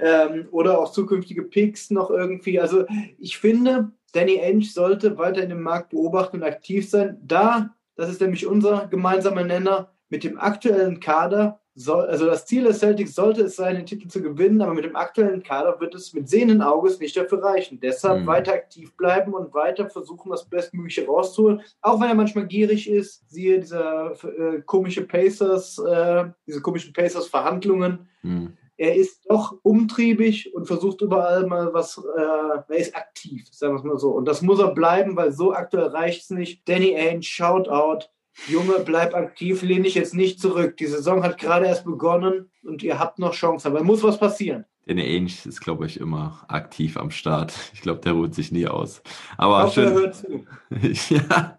Ähm, 0.00 0.48
oder 0.50 0.78
auch 0.78 0.92
zukünftige 0.92 1.42
Picks 1.42 1.90
noch 1.90 2.10
irgendwie. 2.10 2.60
Also 2.60 2.86
ich 3.18 3.38
finde, 3.38 3.92
Danny 4.12 4.40
Ainge 4.40 4.64
sollte 4.64 5.18
weiter 5.18 5.42
in 5.42 5.50
dem 5.50 5.62
Markt 5.62 5.90
beobachten 5.90 6.38
und 6.38 6.42
aktiv 6.42 6.88
sein. 6.88 7.18
Da, 7.22 7.74
das 7.96 8.10
ist 8.10 8.20
nämlich 8.20 8.46
unser 8.46 8.86
gemeinsamer 8.88 9.44
Nenner, 9.44 9.92
mit 10.10 10.24
dem 10.24 10.38
aktuellen 10.38 11.00
Kader 11.00 11.59
soll, 11.74 12.06
also 12.06 12.26
das 12.26 12.46
Ziel 12.46 12.64
des 12.64 12.80
Celtics 12.80 13.14
sollte 13.14 13.42
es 13.42 13.56
sein, 13.56 13.76
den 13.76 13.86
Titel 13.86 14.08
zu 14.08 14.20
gewinnen, 14.20 14.60
aber 14.60 14.74
mit 14.74 14.84
dem 14.84 14.96
aktuellen 14.96 15.42
Kader 15.42 15.80
wird 15.80 15.94
es 15.94 16.12
mit 16.12 16.28
sehenden 16.28 16.62
Auges 16.62 16.98
nicht 16.98 17.16
dafür 17.16 17.42
reichen. 17.42 17.78
Deshalb 17.80 18.22
Mhm. 18.22 18.26
weiter 18.26 18.52
aktiv 18.52 18.96
bleiben 18.96 19.32
und 19.34 19.54
weiter 19.54 19.88
versuchen, 19.88 20.30
das 20.30 20.44
Bestmögliche 20.44 21.06
rauszuholen. 21.06 21.62
Auch 21.80 22.00
wenn 22.00 22.08
er 22.08 22.14
manchmal 22.14 22.46
gierig 22.46 22.90
ist, 22.90 23.28
siehe 23.30 23.60
dieser 23.60 24.12
äh, 24.24 24.62
komische 24.66 25.06
Pacers, 25.06 25.78
äh, 25.78 26.24
diese 26.46 26.60
komischen 26.60 26.92
Pacers-Verhandlungen. 26.92 28.08
Hm. 28.22 28.56
Er 28.76 28.96
ist 28.96 29.26
doch 29.28 29.58
umtriebig 29.62 30.54
und 30.54 30.66
versucht 30.66 31.02
überall 31.02 31.46
mal 31.46 31.72
was, 31.74 31.98
äh, 31.98 32.20
er 32.20 32.76
ist 32.76 32.96
aktiv, 32.96 33.46
sagen 33.50 33.74
wir 33.74 33.78
es 33.78 33.84
mal 33.84 33.98
so. 33.98 34.10
Und 34.10 34.24
das 34.26 34.40
muss 34.40 34.58
er 34.58 34.72
bleiben, 34.74 35.16
weil 35.16 35.32
so 35.32 35.52
aktuell 35.52 35.88
reicht 35.88 36.22
es 36.22 36.30
nicht. 36.30 36.66
Danny 36.68 36.96
Ainge, 36.96 37.22
Shoutout. 37.22 38.06
Junge, 38.48 38.80
bleib 38.84 39.14
aktiv, 39.14 39.62
lehn 39.62 39.82
dich 39.82 39.94
jetzt 39.94 40.14
nicht 40.14 40.40
zurück. 40.40 40.76
Die 40.76 40.86
Saison 40.86 41.22
hat 41.22 41.38
gerade 41.38 41.66
erst 41.66 41.84
begonnen 41.84 42.50
und 42.62 42.82
ihr 42.82 42.98
habt 42.98 43.18
noch 43.18 43.34
Chancen, 43.34 43.68
aber 43.68 43.84
muss 43.84 44.02
was 44.02 44.18
passieren. 44.18 44.64
Danny 44.86 45.02
Ainge 45.02 45.30
ist, 45.44 45.60
glaube 45.60 45.86
ich, 45.86 46.00
immer 46.00 46.44
aktiv 46.48 46.96
am 46.96 47.10
Start. 47.10 47.54
Ich 47.74 47.82
glaube, 47.82 48.00
der 48.00 48.12
ruht 48.12 48.34
sich 48.34 48.50
nie 48.50 48.66
aus. 48.66 49.02
Aber 49.36 49.60
er 49.60 49.70
schön. 49.70 49.92
hört 49.92 50.16
zu. 50.16 50.46
ja. 51.14 51.58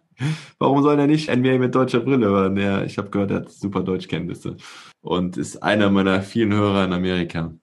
Warum 0.60 0.84
soll 0.84 1.00
er 1.00 1.08
nicht 1.08 1.34
NBA 1.34 1.58
mit 1.58 1.74
deutscher 1.74 2.02
Brille 2.02 2.28
hören? 2.28 2.58
Ja, 2.58 2.84
ich 2.84 2.98
habe 2.98 3.10
gehört, 3.10 3.32
er 3.32 3.38
hat 3.38 3.50
super 3.50 3.82
Deutschkenntnisse 3.82 4.58
und 5.02 5.38
ist 5.38 5.64
einer 5.64 5.90
meiner 5.90 6.22
vielen 6.22 6.54
Hörer 6.54 6.86
in 6.86 6.94
Amerika. 6.94 7.54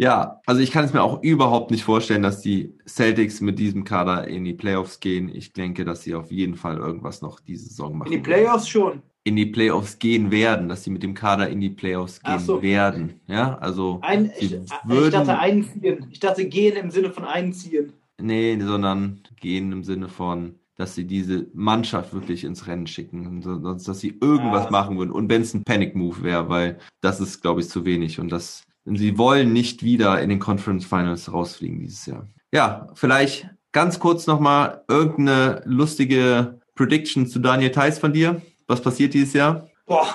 Ja, 0.00 0.40
also 0.46 0.62
ich 0.62 0.70
kann 0.70 0.86
es 0.86 0.94
mir 0.94 1.02
auch 1.02 1.22
überhaupt 1.22 1.70
nicht 1.70 1.84
vorstellen, 1.84 2.22
dass 2.22 2.40
die 2.40 2.72
Celtics 2.88 3.42
mit 3.42 3.58
diesem 3.58 3.84
Kader 3.84 4.26
in 4.28 4.44
die 4.44 4.54
Playoffs 4.54 4.98
gehen. 4.98 5.28
Ich 5.28 5.52
denke, 5.52 5.84
dass 5.84 6.02
sie 6.04 6.14
auf 6.14 6.32
jeden 6.32 6.54
Fall 6.54 6.78
irgendwas 6.78 7.20
noch 7.20 7.38
diese 7.38 7.68
Saison 7.68 7.98
machen. 7.98 8.10
In 8.10 8.22
die 8.22 8.30
Playoffs 8.30 8.66
schon. 8.66 9.02
In 9.24 9.36
die 9.36 9.44
Playoffs 9.44 9.98
gehen 9.98 10.30
werden, 10.30 10.70
dass 10.70 10.84
sie 10.84 10.90
mit 10.90 11.02
dem 11.02 11.12
Kader 11.12 11.50
in 11.50 11.60
die 11.60 11.68
Playoffs 11.68 12.22
gehen 12.22 12.38
so. 12.38 12.62
werden. 12.62 13.20
Ja, 13.26 13.58
also 13.58 13.98
Ein, 14.00 14.32
ich, 14.38 14.54
ich 14.54 15.10
dachte 15.10 15.38
einziehen. 15.38 16.06
Ich 16.10 16.18
dachte 16.18 16.46
gehen 16.48 16.76
im 16.76 16.90
Sinne 16.90 17.10
von 17.10 17.26
einziehen. 17.26 17.92
Nee, 18.18 18.58
sondern 18.58 19.20
gehen 19.38 19.70
im 19.70 19.84
Sinne 19.84 20.08
von, 20.08 20.54
dass 20.76 20.94
sie 20.94 21.04
diese 21.06 21.46
Mannschaft 21.52 22.14
wirklich 22.14 22.44
ins 22.44 22.66
Rennen 22.66 22.86
schicken, 22.86 23.42
sonst, 23.42 23.86
dass 23.86 24.00
sie 24.00 24.16
irgendwas 24.18 24.64
Ja. 24.64 24.70
machen 24.70 24.96
würden. 24.96 25.10
Und 25.10 25.28
wenn 25.28 25.42
es 25.42 25.52
ein 25.52 25.62
Panic-Move 25.62 26.22
wäre, 26.22 26.48
weil 26.48 26.78
das 27.02 27.20
ist, 27.20 27.42
glaube 27.42 27.60
ich, 27.60 27.68
zu 27.68 27.84
wenig. 27.84 28.18
Und 28.18 28.32
das, 28.32 28.64
sie 28.84 29.18
wollen 29.18 29.52
nicht 29.52 29.82
wieder 29.82 30.20
in 30.20 30.28
den 30.30 30.38
Conference 30.38 30.84
Finals 30.86 31.32
rausfliegen 31.32 31.80
dieses 31.80 32.06
Jahr. 32.06 32.26
Ja, 32.52 32.86
vielleicht 32.94 33.48
ganz 33.72 33.98
kurz 34.00 34.26
nochmal 34.26 34.84
irgendeine 34.88 35.62
lustige 35.64 36.60
Prediction 36.74 37.26
zu 37.26 37.38
Daniel 37.38 37.70
Theiss 37.70 37.98
von 37.98 38.12
dir. 38.12 38.42
Was 38.66 38.80
passiert 38.80 39.14
dieses 39.14 39.34
Jahr? 39.34 39.68
Boah, 39.86 40.06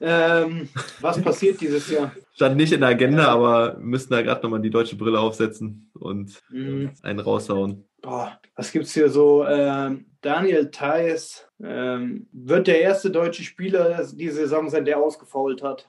ähm, 0.00 0.68
was 1.00 1.20
passiert 1.20 1.60
dieses 1.60 1.90
Jahr? 1.90 2.12
Stand 2.34 2.56
nicht 2.56 2.72
in 2.72 2.80
der 2.80 2.90
Agenda, 2.90 3.28
aber 3.28 3.76
müssten 3.78 4.12
da 4.12 4.22
gerade 4.22 4.42
nochmal 4.42 4.60
die 4.60 4.70
deutsche 4.70 4.96
Brille 4.96 5.18
aufsetzen 5.18 5.90
und 5.94 6.40
Hm, 6.50 6.90
einen 7.02 7.18
raushauen. 7.20 7.84
boah, 8.02 8.38
was 8.54 8.70
gibt's 8.70 8.94
hier 8.94 9.08
so? 9.10 9.44
Ähm, 9.44 10.06
Daniel 10.20 10.70
Theiss 10.70 11.46
ähm, 11.62 12.28
wird 12.32 12.66
der 12.68 12.80
erste 12.80 13.10
deutsche 13.10 13.42
Spieler 13.42 14.06
die 14.12 14.28
Saison 14.30 14.68
sein, 14.70 14.84
der 14.84 14.98
ausgefault 14.98 15.62
hat. 15.62 15.88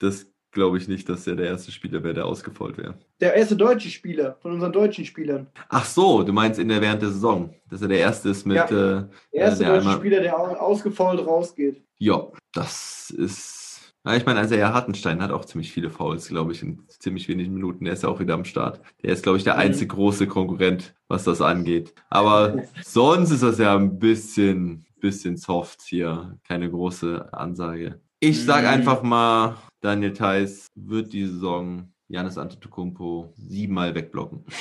Das 0.00 0.26
glaube 0.56 0.76
ich 0.78 0.88
nicht, 0.88 1.08
dass 1.08 1.24
er 1.28 1.36
der 1.36 1.46
erste 1.46 1.70
Spieler 1.70 2.02
wäre, 2.02 2.14
der 2.14 2.26
ausgefault 2.26 2.76
wäre. 2.78 2.94
Der 3.20 3.34
erste 3.34 3.54
deutsche 3.54 3.88
Spieler 3.90 4.36
von 4.42 4.50
unseren 4.50 4.72
deutschen 4.72 5.04
Spielern. 5.04 5.46
Ach 5.68 5.84
so, 5.84 6.24
du 6.24 6.32
meinst 6.32 6.58
in 6.58 6.68
der 6.68 6.80
während 6.80 7.00
der 7.02 7.10
Saison, 7.10 7.54
dass 7.70 7.80
er 7.82 7.88
der 7.88 7.98
erste 8.00 8.30
ist 8.30 8.44
mit. 8.44 8.56
Ja. 8.56 8.64
Äh, 8.64 8.68
Der 8.70 9.08
erste 9.32 9.64
der 9.64 9.74
deutsche 9.80 9.92
Spieler, 9.92 10.20
der 10.20 10.36
au- 10.36 10.56
ausgefault 10.56 11.24
rausgeht. 11.24 11.84
ja, 11.98 12.26
das 12.52 13.10
ist. 13.16 13.62
Ja, 14.04 14.14
ich 14.14 14.24
meine, 14.24 14.38
also 14.38 14.54
ja, 14.54 14.72
Hartenstein 14.72 15.20
hat 15.20 15.32
auch 15.32 15.44
ziemlich 15.44 15.72
viele 15.72 15.90
Fouls, 15.90 16.28
glaube 16.28 16.52
ich, 16.52 16.62
in 16.62 16.84
ziemlich 16.88 17.26
wenigen 17.28 17.52
Minuten. 17.54 17.84
Der 17.84 17.92
ist 17.94 18.04
ja 18.04 18.08
auch 18.08 18.20
wieder 18.20 18.34
am 18.34 18.44
Start. 18.44 18.80
Der 19.02 19.12
ist, 19.12 19.22
glaube 19.24 19.36
ich, 19.38 19.42
der 19.44 19.54
Mhm. 19.54 19.60
einzige 19.60 19.88
große 19.88 20.26
Konkurrent, 20.28 20.94
was 21.08 21.24
das 21.24 21.40
angeht. 21.40 21.92
Aber 22.08 22.62
sonst 22.84 23.30
ist 23.32 23.42
das 23.42 23.58
ja 23.58 23.74
ein 23.76 23.98
bisschen, 23.98 24.86
bisschen 25.00 25.36
soft 25.36 25.82
hier. 25.82 26.38
Keine 26.46 26.70
große 26.70 27.32
Ansage. 27.32 28.00
Ich 28.20 28.44
sag 28.44 28.62
Mhm. 28.62 28.68
einfach 28.68 29.02
mal, 29.02 29.56
Daniel 29.86 30.12
Theiss 30.12 30.66
wird 30.74 31.12
die 31.12 31.26
Saison 31.26 31.88
Janis 32.08 32.36
Antetokounmpo 32.36 33.32
siebenmal 33.36 33.94
wegblocken. 33.94 34.44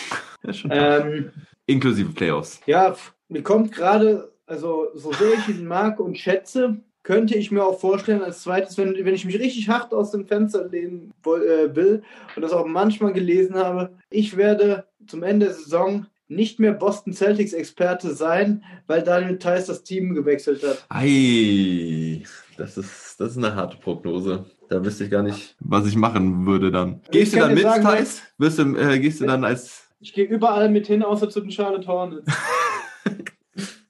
Ähm, 0.69 1.31
Inklusive 1.65 2.11
Playoffs. 2.13 2.61
ja, 2.67 2.95
mir 3.29 3.41
kommt 3.41 3.71
gerade, 3.71 4.31
also 4.45 4.89
so 4.93 5.11
sehr 5.11 5.33
ich 5.39 5.49
ihn 5.49 5.65
mag 5.65 5.99
und 5.99 6.19
schätze, 6.19 6.77
könnte 7.01 7.35
ich 7.35 7.49
mir 7.49 7.65
auch 7.65 7.79
vorstellen, 7.79 8.21
als 8.21 8.43
zweites, 8.43 8.77
wenn, 8.77 8.93
wenn 8.93 9.15
ich 9.15 9.25
mich 9.25 9.39
richtig 9.39 9.67
hart 9.69 9.91
aus 9.91 10.11
dem 10.11 10.27
Fenster 10.27 10.67
lehnen 10.67 11.11
äh, 11.25 11.75
will 11.75 12.03
und 12.35 12.43
das 12.43 12.51
auch 12.51 12.67
manchmal 12.67 13.11
gelesen 13.11 13.55
habe, 13.55 13.97
ich 14.11 14.37
werde 14.37 14.85
zum 15.07 15.23
Ende 15.23 15.47
der 15.47 15.55
Saison 15.55 16.05
nicht 16.27 16.59
mehr 16.59 16.73
Boston 16.73 17.13
Celtics 17.13 17.53
Experte 17.53 18.13
sein, 18.13 18.63
weil 18.85 19.01
Daniel 19.01 19.39
Theiss 19.39 19.65
das 19.65 19.81
Team 19.81 20.13
gewechselt 20.13 20.61
hat. 20.63 20.85
Ei, 20.89 22.23
das 22.57 22.77
ist, 22.77 23.19
das 23.19 23.31
ist 23.31 23.37
eine 23.37 23.55
harte 23.55 23.77
Prognose. 23.77 24.45
Da 24.69 24.83
wüsste 24.83 25.03
ich 25.05 25.11
gar 25.11 25.23
nicht, 25.23 25.55
was 25.59 25.87
ich 25.87 25.95
machen 25.95 26.45
würde 26.45 26.71
dann. 26.71 27.01
Gehst 27.11 27.33
du 27.33 27.39
dann 27.39 27.53
mit, 27.53 27.63
sagen, 27.63 27.83
Thais? 27.83 28.21
Wirst 28.37 28.59
du, 28.59 28.75
äh, 28.75 28.99
gehst 28.99 29.21
du 29.21 29.25
dann 29.25 29.43
als. 29.43 29.83
Ich 29.99 30.13
gehe 30.13 30.25
überall 30.25 30.69
mit 30.69 30.87
hin, 30.87 31.03
außer 31.03 31.29
zu 31.29 31.41
den 31.41 31.51
Charlotte 31.51 31.87
Hornets. 31.87 32.25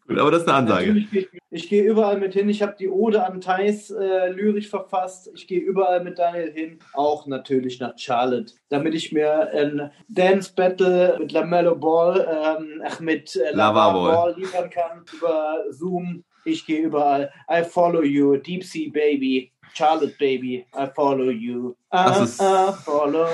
Gut, 0.08 0.20
aber 0.20 0.30
das 0.30 0.42
ist 0.44 0.48
eine 0.48 0.58
Ansage. 0.58 0.88
Natürlich 0.94 1.14
ich, 1.14 1.42
ich 1.50 1.70
gehe 1.70 1.84
überall 1.84 2.20
mit 2.20 2.34
hin. 2.34 2.48
Ich 2.48 2.62
habe 2.62 2.76
die 2.80 2.90
Ode 2.90 3.26
an 3.26 3.42
Thais 3.42 3.90
äh, 3.90 4.30
lyrisch 4.30 4.70
verfasst. 4.70 5.32
Ich 5.34 5.48
gehe 5.48 5.60
überall 5.60 6.04
mit 6.04 6.20
Daniel 6.20 6.52
hin. 6.52 6.80
Auch 6.94 7.26
natürlich 7.26 7.80
nach 7.80 7.98
Charlotte. 7.98 8.54
Damit 8.70 8.94
ich 8.94 9.12
mir 9.12 9.50
ein 9.52 9.92
Dance 10.08 10.54
Battle 10.56 11.18
mit 11.20 11.32
LaMelo 11.32 11.76
Ball, 11.76 12.28
ähm, 12.30 12.84
ach, 12.86 13.00
mit 13.00 13.36
äh, 13.36 13.56
Lava. 13.56 13.94
Ball 13.94 14.36
liefern 14.38 14.70
kann 14.70 15.04
über 15.12 15.64
Zoom. 15.72 16.24
Ich 16.44 16.68
gehe 16.68 16.82
überall. 16.82 17.32
I 17.50 17.64
follow 17.64 18.04
you. 18.04 18.38
Deep 18.38 18.64
Sea 18.64 18.92
Baby. 18.92 19.52
Charlotte 19.76 20.16
Baby. 20.20 20.66
I 20.76 20.88
follow 20.96 21.30
you. 21.30 21.72
I, 21.94 22.06
Das 22.06 22.22
ist- 22.22 22.42
I 22.42 22.72
follow. 22.84 23.28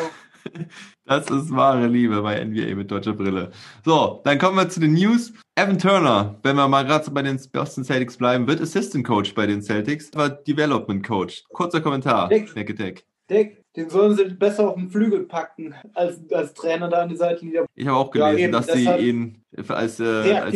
Das 1.06 1.30
ist 1.30 1.52
wahre 1.54 1.88
Liebe 1.88 2.22
bei 2.22 2.44
NBA 2.44 2.74
mit 2.76 2.90
deutscher 2.90 3.14
Brille. 3.14 3.52
So, 3.84 4.22
dann 4.24 4.40
kommen 4.40 4.56
wir 4.58 4.70
zu 4.70 4.80
den 4.80 4.94
News. 4.94 5.34
Evan 5.56 5.78
Turner, 5.78 6.40
wenn 6.42 6.56
wir 6.56 6.68
mal 6.68 6.84
gerade 6.84 7.04
so 7.04 7.12
bei 7.12 7.22
den 7.22 7.40
Boston 7.52 7.84
Celtics 7.84 8.18
bleiben, 8.18 8.48
wird 8.48 8.62
Assistant 8.62 9.06
Coach 9.06 9.36
bei 9.36 9.46
den 9.46 9.62
Celtics, 9.62 10.10
war 10.16 10.30
Development 10.30 11.06
Coach. 11.06 11.44
Kurzer 11.50 11.82
Kommentar, 11.82 12.30
Dick. 12.30 12.50
Attack. 12.58 13.04
Dick, 13.30 13.64
den 13.76 13.90
sollen 13.90 14.16
sie 14.16 14.26
besser 14.26 14.70
auf 14.70 14.76
den 14.76 14.90
Flügel 14.90 15.26
packen, 15.26 15.76
als, 15.94 16.20
als 16.32 16.54
Trainer 16.54 16.88
da 16.88 17.02
an 17.02 17.10
die 17.10 17.16
Seitenlinie 17.18 17.66
Ich 17.76 17.86
habe 17.88 17.98
auch 17.98 18.16
Ja, 18.16 18.30
gelesen, 18.32 18.44
eben, 18.46 18.52
dass 18.54 18.68
das 18.68 18.76
sie 18.78 18.90
ihn 19.10 19.44
als, 19.68 20.00
äh, 20.00 20.34
als, 20.38 20.56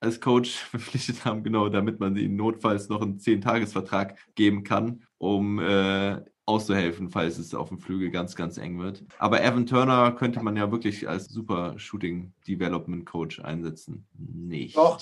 als 0.00 0.20
Coach 0.20 0.50
verpflichtet 0.70 1.24
haben, 1.24 1.42
genau, 1.44 1.68
damit 1.68 2.00
man 2.00 2.16
ihnen 2.16 2.36
notfalls 2.36 2.88
noch 2.88 3.02
einen 3.02 3.18
10-Tages-Vertrag 3.18 4.16
geben 4.34 4.64
kann, 4.64 5.02
um 5.22 5.60
äh, 5.60 6.20
auszuhelfen, 6.46 7.08
falls 7.08 7.38
es 7.38 7.54
auf 7.54 7.68
dem 7.68 7.78
Flügel 7.78 8.10
ganz, 8.10 8.34
ganz 8.34 8.58
eng 8.58 8.80
wird. 8.80 9.04
Aber 9.18 9.40
Evan 9.40 9.66
Turner 9.66 10.10
könnte 10.10 10.42
man 10.42 10.56
ja 10.56 10.72
wirklich 10.72 11.08
als 11.08 11.26
super 11.26 11.78
Shooting 11.78 12.32
Development 12.48 13.06
Coach 13.06 13.38
einsetzen. 13.38 14.04
Nicht. 14.18 14.76
Doch. 14.76 15.00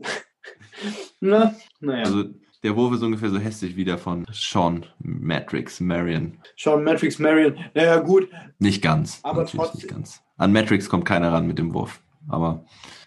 Na, 1.20 1.54
naja. 1.78 2.04
Also 2.04 2.24
der 2.64 2.74
Wurf 2.74 2.94
ist 2.94 3.02
ungefähr 3.02 3.30
so 3.30 3.38
hässlich 3.38 3.76
wie 3.76 3.84
der 3.84 3.98
von 3.98 4.26
Sean 4.32 4.84
Matrix 4.98 5.78
Marion. 5.78 6.38
Sean 6.56 6.82
Matrix 6.82 7.20
Marion. 7.20 7.56
Naja, 7.74 8.00
gut. 8.00 8.28
Nicht 8.58 8.82
ganz. 8.82 9.20
Aber 9.22 9.46
trotzdem. 9.46 9.80
nicht 9.80 9.88
ganz. 9.88 10.20
An 10.36 10.52
Matrix 10.52 10.88
kommt 10.88 11.04
keiner 11.04 11.32
ran 11.32 11.46
mit 11.46 11.60
dem 11.60 11.72
Wurf. 11.74 12.00
Aber 12.26 12.64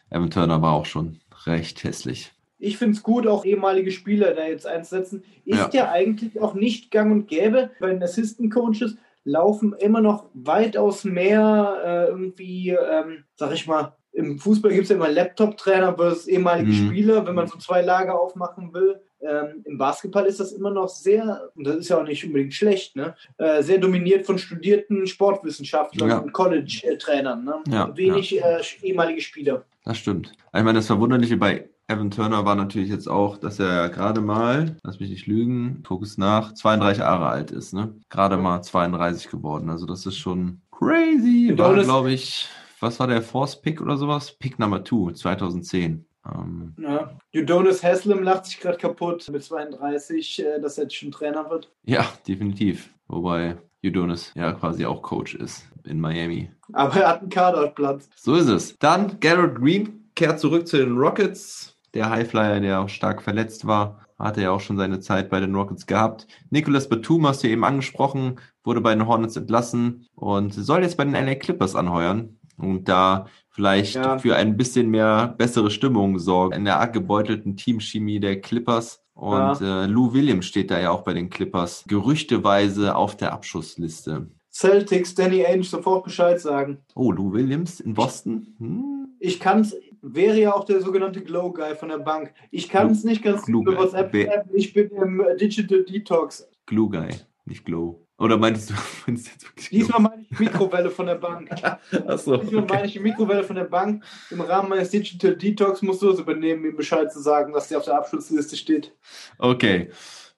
Evan 0.09 0.31
Turner 0.31 0.61
war 0.61 0.71
auch 0.71 0.85
schon 0.85 1.19
recht 1.45 1.83
hässlich. 1.83 2.31
Ich 2.61 2.77
finde 2.77 2.95
es 2.95 3.03
gut, 3.03 3.27
auch 3.27 3.43
ehemalige 3.43 3.91
Spieler 3.91 4.33
da 4.33 4.45
jetzt 4.45 4.67
einzusetzen. 4.67 5.23
Ist 5.45 5.57
Ja. 5.57 5.69
ja. 5.73 5.91
eigentlich 5.91 6.39
auch 6.39 6.53
nicht 6.53 6.91
gang 6.91 7.11
und 7.11 7.27
gäbe. 7.27 7.71
Bei 7.79 7.89
den 7.89 8.01
Assistant 8.03 8.53
Coaches 8.53 8.97
laufen 9.23 9.73
immer 9.79 10.01
noch 10.01 10.29
weitaus 10.33 11.03
mehr 11.03 11.77
äh, 11.83 12.05
irgendwie, 12.09 12.69
ähm, 12.69 13.23
sag 13.35 13.53
ich 13.53 13.67
mal, 13.67 13.95
im 14.13 14.37
Fußball 14.39 14.71
gibt 14.71 14.83
es 14.83 14.89
ja 14.89 14.95
immer 14.97 15.07
Laptop-Trainer 15.09 15.95
versus 15.95 16.27
ehemalige 16.27 16.71
Mhm. 16.71 16.87
Spieler, 16.87 17.25
wenn 17.25 17.33
man 17.35 17.47
so 17.47 17.57
zwei 17.57 17.81
Lager 17.81 18.19
aufmachen 18.19 18.73
will. 18.73 18.99
Ähm, 19.21 19.61
Im 19.65 19.77
Basketball 19.77 20.25
ist 20.25 20.39
das 20.39 20.51
immer 20.51 20.71
noch 20.71 20.89
sehr, 20.89 21.49
und 21.55 21.65
das 21.65 21.75
ist 21.77 21.89
ja 21.89 21.97
auch 21.99 22.03
nicht 22.03 22.25
unbedingt 22.25 22.53
schlecht, 22.55 22.95
ne? 22.95 23.15
äh, 23.37 23.61
sehr 23.61 23.77
dominiert 23.77 24.25
von 24.25 24.37
studierten 24.39 25.05
Sportwissenschaftlern 25.07 26.09
Ja. 26.09 26.17
und 26.17 26.33
College-Trainern. 26.33 27.45
Ne? 27.45 27.55
Ja, 27.69 27.95
Wenig 27.95 28.41
Äh, 28.43 28.61
ehemalige 28.81 29.21
Spieler. 29.21 29.63
Das 29.85 29.97
stimmt. 29.97 30.31
Ich 30.47 30.63
meine, 30.63 30.73
das 30.73 30.87
Verwunderliche 30.87 31.37
bei 31.37 31.69
Evan 31.91 32.11
Turner 32.11 32.45
war 32.45 32.55
natürlich 32.55 32.89
jetzt 32.89 33.07
auch, 33.09 33.37
dass 33.37 33.59
er 33.59 33.89
gerade 33.89 34.21
mal, 34.21 34.77
lass 34.83 34.99
mich 34.99 35.09
nicht 35.09 35.27
lügen, 35.27 35.83
guck 35.85 36.03
es 36.03 36.17
nach, 36.17 36.53
32 36.53 36.99
Jahre 36.99 37.27
alt 37.27 37.51
ist, 37.51 37.73
ne? 37.73 37.93
Gerade 38.09 38.37
mal 38.37 38.61
32 38.61 39.29
geworden. 39.29 39.69
Also 39.69 39.85
das 39.85 40.05
ist 40.05 40.17
schon 40.17 40.61
crazy. 40.71 41.53
War, 41.55 41.75
glaube 41.83 42.11
ich, 42.11 42.47
was 42.79 42.99
war 42.99 43.07
der 43.07 43.21
Force 43.21 43.61
Pick 43.61 43.81
oder 43.81 43.97
sowas? 43.97 44.31
Pick 44.39 44.57
Number 44.59 44.83
2, 44.83 45.13
2010. 45.13 46.05
Ähm, 46.25 46.75
Ja. 46.77 47.11
Udonis 47.35 47.83
Haslem 47.83 48.23
lacht 48.23 48.45
sich 48.45 48.59
gerade 48.59 48.77
kaputt 48.77 49.27
mit 49.31 49.43
32, 49.43 50.43
äh, 50.43 50.59
dass 50.61 50.77
er 50.77 50.83
jetzt 50.85 50.95
schon 50.95 51.11
Trainer 51.11 51.49
wird. 51.49 51.71
ja, 51.83 52.05
definitiv. 52.27 52.89
Wobei 53.07 53.57
Udonis 53.83 54.31
ja 54.35 54.51
quasi 54.53 54.85
auch 54.85 55.01
Coach 55.01 55.35
ist 55.35 55.67
in 55.83 55.99
Miami. 55.99 56.49
Aber 56.73 56.95
er 56.95 57.09
hat 57.09 57.21
einen 57.21 57.29
Kaderplatz. 57.29 58.07
So 58.15 58.35
ist 58.35 58.47
es. 58.47 58.77
Dann 58.79 59.19
Garrett 59.19 59.55
Green 59.55 60.09
kehrt 60.15 60.39
zurück 60.39 60.67
zu 60.67 60.77
den 60.77 60.97
Rockets. 60.97 61.70
Der 61.93 62.09
Highflyer, 62.09 62.59
der 62.59 62.81
auch 62.81 62.89
stark 62.89 63.21
verletzt 63.21 63.67
war, 63.67 63.99
hatte 64.17 64.41
ja 64.41 64.51
auch 64.51 64.59
schon 64.61 64.77
seine 64.77 64.99
Zeit 64.99 65.29
bei 65.29 65.39
den 65.39 65.55
Rockets 65.55 65.85
gehabt. 65.87 66.27
Nicolas 66.49 66.87
Batum, 66.87 67.27
hast 67.27 67.43
du 67.43 67.47
eben 67.49 67.63
angesprochen, 67.63 68.39
wurde 68.63 68.81
bei 68.81 68.93
den 68.93 69.07
Hornets 69.07 69.35
entlassen 69.35 70.07
und 70.15 70.53
soll 70.53 70.83
jetzt 70.83 70.97
bei 70.97 71.03
den 71.05 71.13
LA 71.13 71.35
Clippers 71.35 71.75
anheuern 71.75 72.37
und 72.57 72.87
da 72.87 73.25
vielleicht 73.49 73.95
Ja. 73.95 74.19
für 74.19 74.35
ein 74.35 74.55
bisschen 74.57 74.89
mehr 74.89 75.33
bessere 75.37 75.71
Stimmung 75.71 76.19
sorgen 76.19 76.53
in 76.55 76.65
der 76.65 76.79
arg 76.79 76.93
gebeutelten 76.93 77.57
Teamchemie 77.57 78.19
der 78.19 78.39
Clippers. 78.39 79.01
Und 79.13 79.59
äh, 79.61 79.85
Lou 79.87 80.13
Williams 80.13 80.45
steht 80.45 80.71
da 80.71 80.79
ja 80.79 80.91
auch 80.91 81.01
bei 81.03 81.13
den 81.13 81.29
Clippers 81.29 81.83
gerüchteweise 81.87 82.95
auf 82.95 83.17
der 83.17 83.33
Abschussliste. 83.33 84.27
Celtics, 84.51 85.15
Danny 85.15 85.45
Ainge 85.45 85.63
sofort 85.63 86.03
Bescheid 86.03 86.39
sagen. 86.39 86.79
Oh, 86.95 87.11
Lou 87.11 87.33
Williams 87.33 87.79
in 87.79 87.93
Boston? 87.93 88.55
Hm? 88.59 89.07
Ich 89.19 89.39
kann 89.39 89.61
es, 89.61 89.75
wäre 90.01 90.39
ja 90.39 90.53
auch 90.53 90.65
der 90.65 90.81
sogenannte 90.81 91.21
Glow 91.21 91.51
Guy 91.51 91.75
von 91.75 91.89
der 91.89 91.99
Bank. 91.99 92.33
Ich 92.49 92.69
kann 92.69 92.89
es 92.91 93.03
nicht 93.03 93.23
ganz 93.23 93.43
Glow 93.45 93.61
über. 93.61 93.77
WhatsApp 93.77 94.15
schreiben. 94.15 94.49
Ich 94.53 94.73
bin 94.73 94.89
im 94.91 95.21
äh, 95.21 95.35
Digital 95.35 95.83
Detox. 95.83 96.47
Glue 96.65 96.89
Guy, 96.89 97.09
nicht 97.45 97.65
Glow. 97.65 98.05
Oder 98.17 98.37
meintest 98.37 98.69
du, 98.69 98.73
meinst 99.07 99.27
du 99.27 99.31
jetzt 99.31 99.47
wirklich 99.47 99.69
Glow? 99.69 99.79
Diesmal 99.79 100.01
meine 100.01 100.25
ich 100.29 100.39
Mikrowelle 100.39 100.89
von 100.91 101.05
der 101.07 101.15
Bank. 101.15 101.49
Achso, 102.07 102.37
Diesmal 102.37 102.63
okay. 102.63 102.73
meine 102.73 102.87
ich 102.87 102.93
die 102.93 102.99
Mikrowelle 102.99 103.43
von 103.43 103.55
der 103.55 103.63
Bank. 103.65 104.03
Im 104.29 104.41
Rahmen 104.41 104.69
meines 104.69 104.89
Digital 104.91 105.35
Detox 105.35 105.81
musst 105.81 106.01
du 106.01 106.11
es 106.11 106.19
übernehmen, 106.19 106.65
ihm 106.65 106.75
Bescheid 106.75 107.11
zu 107.11 107.19
sagen, 107.19 107.53
dass 107.53 107.67
der 107.67 107.79
auf 107.79 107.85
der 107.85 107.95
Abschlussliste 107.95 108.55
steht. 108.55 108.95
okay, 109.39 109.89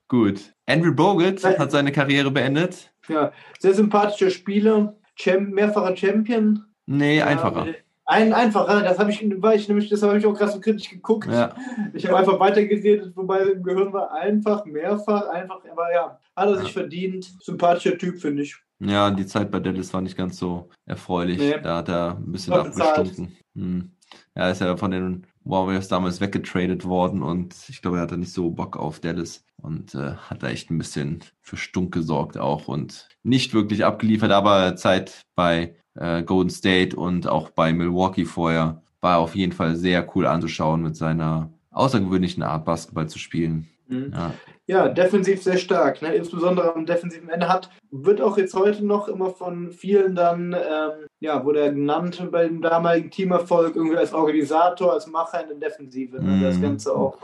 gut. 0.08 0.54
Andrew 0.66 0.94
Bogut 0.94 1.44
hat 1.44 1.72
seine 1.72 1.92
Karriere 1.92 2.32
beendet. 2.32 2.90
Ja, 3.10 3.34
sehr 3.60 3.74
sympathischer 3.74 4.30
Spieler, 4.30 4.96
Champ, 5.18 5.50
mehrfacher 5.50 5.96
Champion. 5.98 6.64
Nee, 6.86 7.18
Ja, 7.18 7.26
einfacher. 7.28 7.68
Ein 8.14 8.32
einfacher, 8.32 8.84
das 8.84 9.00
habe 9.00 9.10
ich, 9.10 9.42
war 9.42 9.56
ich 9.56 9.68
nämlich, 9.68 9.90
das 9.90 10.04
habe 10.04 10.18
ich 10.20 10.26
auch 10.26 10.36
gerade 10.36 10.52
so 10.52 10.60
kritisch 10.60 10.90
geguckt. 10.90 11.28
Ja. 11.32 11.56
Ich 11.94 12.06
habe 12.06 12.18
einfach 12.18 12.40
weitergeredet, 12.40 13.16
wobei 13.16 13.40
im 13.40 13.64
Gehirn 13.64 13.92
war 13.92 14.12
einfach, 14.14 14.66
mehrfach, 14.66 15.30
einfach, 15.30 15.62
aber 15.72 15.92
ja, 15.92 16.20
hat 16.36 16.50
er 16.50 16.58
sich 16.58 16.74
verdient. 16.74 17.34
Sympathischer 17.42 17.98
Typ, 17.98 18.20
finde 18.20 18.44
ich. 18.44 18.56
Ja, 18.80 19.10
die 19.10 19.26
Zeit 19.26 19.50
bei 19.50 19.60
Dallas 19.60 19.94
war 19.94 20.02
nicht 20.02 20.16
ganz 20.16 20.38
so 20.38 20.70
erfreulich. 20.86 21.40
Nee. 21.40 21.60
Da 21.64 21.78
hat 21.78 21.90
er 21.90 22.18
ein 22.18 22.32
bisschen 22.32 22.54
abgestunken. 22.54 23.36
Hm. 23.56 23.92
Er 24.36 24.52
ist 24.52 24.62
ja 24.62 24.78
von 24.78 24.92
den 24.92 25.26
Warriors 25.44 25.88
damals 25.88 26.22
weggetradet 26.22 26.86
worden 26.86 27.24
und 27.24 27.56
ich 27.68 27.82
glaube, 27.82 27.98
er 27.98 28.04
hatte 28.04 28.18
nicht 28.18 28.34
so 28.34 28.52
Bock 28.52 28.78
auf 28.78 29.00
Dallas 29.00 29.44
und 29.62 29.96
äh, 29.96 30.14
hat 30.14 30.44
da 30.44 30.50
echt 30.50 30.70
ein 30.70 30.78
bisschen 30.78 31.24
für 31.42 31.58
Stunk 31.58 31.94
gesorgt 31.94 32.38
auch 32.38 32.68
und 32.68 33.08
nicht 33.24 33.54
wirklich 33.54 33.86
abgeliefert, 33.86 34.32
aber 34.32 34.76
Zeit 34.76 35.24
bei 35.36 35.76
äh, 35.96 36.24
Golden 36.24 36.50
State 36.50 36.96
und 36.96 37.28
auch 37.28 37.50
bei 37.50 37.74
Milwaukee 37.74 38.26
vorher 38.26 38.82
war 39.02 39.20
auf 39.20 39.36
jeden 39.36 39.52
Fall 39.52 39.76
sehr 39.76 40.08
cool 40.16 40.26
anzuschauen 40.26 40.82
mit 40.82 40.96
seiner 40.96 41.50
außergewöhnlichen 41.72 42.44
Art 42.44 42.66
Basketball 42.66 43.08
zu 43.08 43.20
spielen. 43.20 43.68
Mhm. 43.88 44.14
Ja, 44.14 44.34
Ja, 44.66 44.88
defensiv 44.88 45.44
sehr 45.44 45.58
stark, 45.58 46.02
ne? 46.02 46.16
insbesondere 46.16 46.74
am 46.74 46.86
defensiven 46.86 47.28
Ende 47.30 47.50
hat, 47.50 47.70
wird 47.92 48.22
auch 48.22 48.38
jetzt 48.38 48.54
heute 48.54 48.86
noch 48.86 49.10
immer 49.10 49.32
von 49.32 49.72
vielen 49.72 50.16
dann, 50.16 50.54
ähm, 50.54 51.06
ja, 51.20 51.44
wurde 51.44 51.60
er 51.60 51.74
genannt 51.74 52.26
beim 52.32 52.62
damaligen 52.62 53.12
Teamerfolg 53.12 53.76
irgendwie 53.76 53.98
als 53.98 54.14
Organisator, 54.14 54.94
als 54.94 55.06
Macher 55.08 55.44
in 55.44 55.60
der 55.60 55.70
Defensive, 55.70 56.24
ne? 56.24 56.40
das 56.42 56.58
Mhm. 56.58 56.62
Ganze 56.62 56.96
auch 56.96 57.18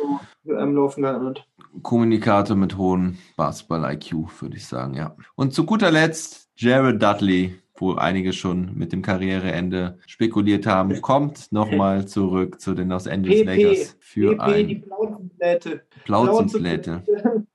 so 0.44 0.54
am 0.54 0.76
Laufen 0.76 1.04
gehalten. 1.04 1.36
Kommunikator 1.82 2.58
mit 2.58 2.76
hohem 2.76 3.18
Basketball-IQ, 3.38 4.42
würde 4.42 4.58
ich 4.58 4.68
sagen, 4.68 4.96
ja. 4.96 5.16
Und 5.36 5.54
zu 5.54 5.66
guter 5.66 5.92
Letzt 5.92 6.50
Jared 6.58 7.02
Dudley, 7.02 7.56
wo 7.80 7.94
einige 7.96 8.34
schon 8.34 8.76
mit 8.76 8.92
dem 8.92 9.02
Karriereende 9.02 9.98
spekuliert 10.08 10.66
haben, 10.66 11.02
kommt 11.02 11.52
nochmal 11.52 12.06
zurück 12.08 12.60
zu 12.60 12.74
den 12.76 12.90
Los 12.90 13.08
Angeles 13.08 13.46
Lakers 13.46 13.96
für 14.00 14.36
PP, 14.36 14.64
die 14.66 14.76
ein 14.76 14.82
Plauzenblätte. 14.82 15.82
Plauzenblätte. 16.06 17.04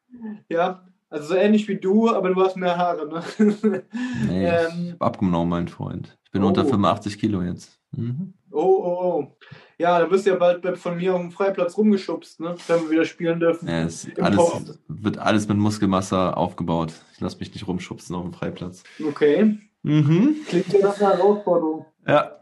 Ja, 0.49 0.87
also 1.11 1.29
so 1.29 1.35
ähnlich 1.35 1.69
wie 1.69 1.77
du, 1.77 2.09
aber 2.09 2.31
du 2.33 2.41
hast 2.43 2.57
mehr 2.57 2.79
Haare, 2.79 3.07
ne? 3.07 3.23
Nee, 4.27 4.47
Ähm. 4.47 4.67
ich 4.87 4.93
hab 4.93 5.03
abgenommen, 5.03 5.51
mein 5.51 5.69
Freund. 5.69 6.17
Ich 6.25 6.31
bin 6.31 6.43
Oh. 6.43 6.47
unter 6.49 6.65
85 6.65 7.19
Kilo 7.19 7.43
jetzt. 7.43 7.79
Mhm. 7.93 8.33
Oh, 8.51 8.61
oh, 8.63 8.99
oh. 9.03 9.37
Ja, 9.79 9.99
dann 9.99 10.11
wirst 10.11 10.25
du 10.25 10.31
ja 10.31 10.37
bald 10.37 10.79
von 10.79 10.97
mir 10.97 11.15
auf 11.15 11.21
dem 11.21 11.31
Freiplatz 11.31 11.77
rumgeschubst, 11.77 12.41
ne? 12.41 12.55
Wenn 12.67 12.83
wir 12.85 12.91
wieder 12.91 13.05
spielen 13.05 13.39
dürfen. 13.39 13.69
Ja, 13.69 13.83
es 13.83 14.09
alles, 14.19 14.79
wird 14.89 15.19
alles 15.19 15.47
mit 15.47 15.59
Muskelmasse 15.59 16.37
aufgebaut. 16.37 16.95
Ich 17.13 17.21
lasse 17.21 17.39
mich 17.39 17.53
nicht 17.53 17.67
rumschubsen 17.69 18.17
auf 18.17 18.23
dem 18.23 18.33
Freiplatz. 18.33 18.83
Okay. 19.07 19.59
Mhm. 19.85 20.37
Klingt 20.49 20.73
ja 20.73 20.81
nach 20.81 21.01
einer 21.01 21.11
Herausforderung. 21.19 21.87
Ja, 22.09 22.33